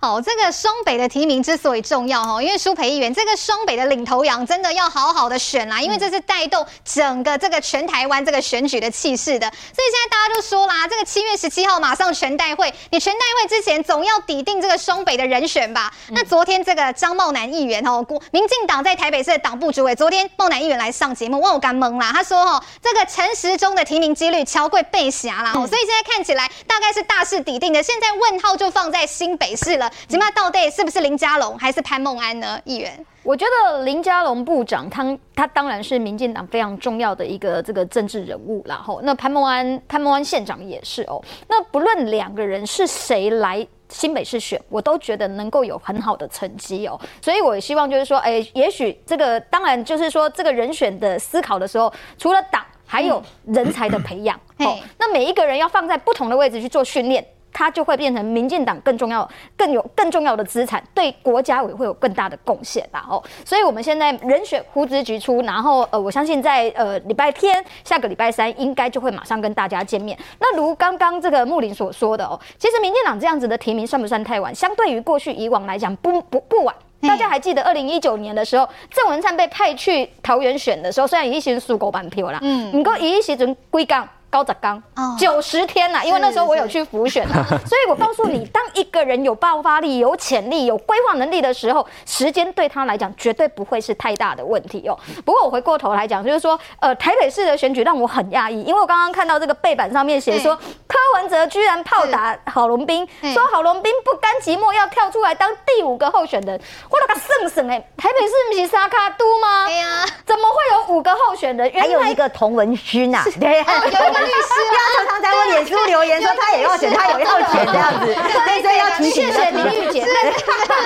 [0.00, 9.48] 好，这个双北的提名之所以重要哈，因为苏培议员这个双北的领头羊真的要好好的选啦，因为这是带动整个这个全台湾这个选举的气势的。
[9.48, 15.92] 所以现在大家都说啦，这个七月十七号马上全代会，你全代会之前总要抵定这个双北的人选吧？
[16.08, 29.77] 那昨天这个张茂南议员哦，民进党在台北市的党部主委，昨天茂南议员来上节目，问我干懵啦，他说哦，这个陈时中的提名几率超过背狭啦，所以现在看起来大概是大势抵定的，现在问号就放在新北市。
[29.78, 32.60] 是了，起码到底是不是林佳龙还是潘孟安呢？
[32.64, 41.22] 议员，我觉得林佳龙部长他他当然是民进党非常重要的一个这个政治人物，然后那潘孟安潘孟安县长也是哦。
[41.46, 46.98] 那不论两个人是谁来新北市选，我都觉得能够有很好的成绩哦。
[47.22, 54.36] 所以我也希望就是说，哎，也许这个当然就是说这个人选的思考的时候，除了党，还有人才的培养。
[54.58, 57.24] 哦，那每一个人要放在不同的位置去做训练。
[57.52, 63.04] 他就会变成民进党更重要、更有更重要的资产，对国家委会有更大的贡献吧。
[63.08, 70.16] 哦，所以我们现在人选呼之欲出，然后呃，我相信在呃礼拜天、下个礼拜三应该就会马上跟大家见面。
[70.38, 74.54] 那如刚刚这个木林所说的哦，其实民进党这样子的提名算不算太晚？
[74.54, 76.74] 相对于过去以往来讲，不不不晚。
[77.00, 84.08] 大家还记得二零一九年的时候，郑文灿被派去桃园选的时候，虽然一时输狗板票啦，嗯，不过一时阵归杠。
[84.30, 84.82] 高泽刚
[85.18, 94.98] 九十天呐、啊，因为那时候我有去浮选啊， 所以我告诉你，当一个人有爆发力、有潜力、有规划能力的时候，时间对他来讲绝对不会是太大的问题哦。
[95.24, 100.54] 不过我回过头来讲，就是说，呃，台北市的选举让我很讶异，因为我刚刚看到这个背板上面写说，
[100.86, 106.60] 柯文哲居然炮打郝龙斌，说郝龙斌不甘寂寞要跳出来当第五个候选人，
[106.90, 109.64] 我那个圣神哎，台北市不是沙卡都吗？
[109.66, 111.72] 哎呀，怎么会有五个候选人？
[111.72, 113.64] 还有一个童文勋呐， 对。
[114.20, 118.14] 律师啊，他常常在我脸书留言说他也要选，他也要选这样子，
[118.62, 119.26] 所以要提醒。
[119.28, 120.06] 谢谢林玉姐。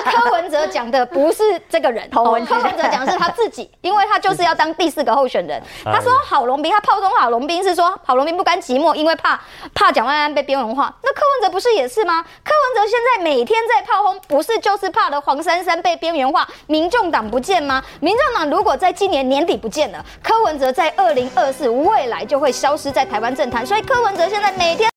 [0.05, 2.55] 柯文哲讲的不是这个人， 柯文哲
[2.91, 5.61] 讲的是他自己，因为他就是要当第四个候选人。
[5.83, 9.39] 他说郝龙斌，他炮轰郝龙斌是说郝龙斌不甘寂寞，因为怕
[9.73, 10.93] 怕蒋万安被边缘化。
[11.01, 12.23] 那柯文哲不是也是吗？
[12.43, 17.83] 柯文哲现在每天在炮轰，不是就是怕的黄珊珊被边缘化，民众党不见吗？
[17.99, 23.33] 民众党如果在今年年底不见了，柯文哲在二零二四未来就会消失在台湾。
[23.33, 24.91] 政坛，所以柯文哲现在每天。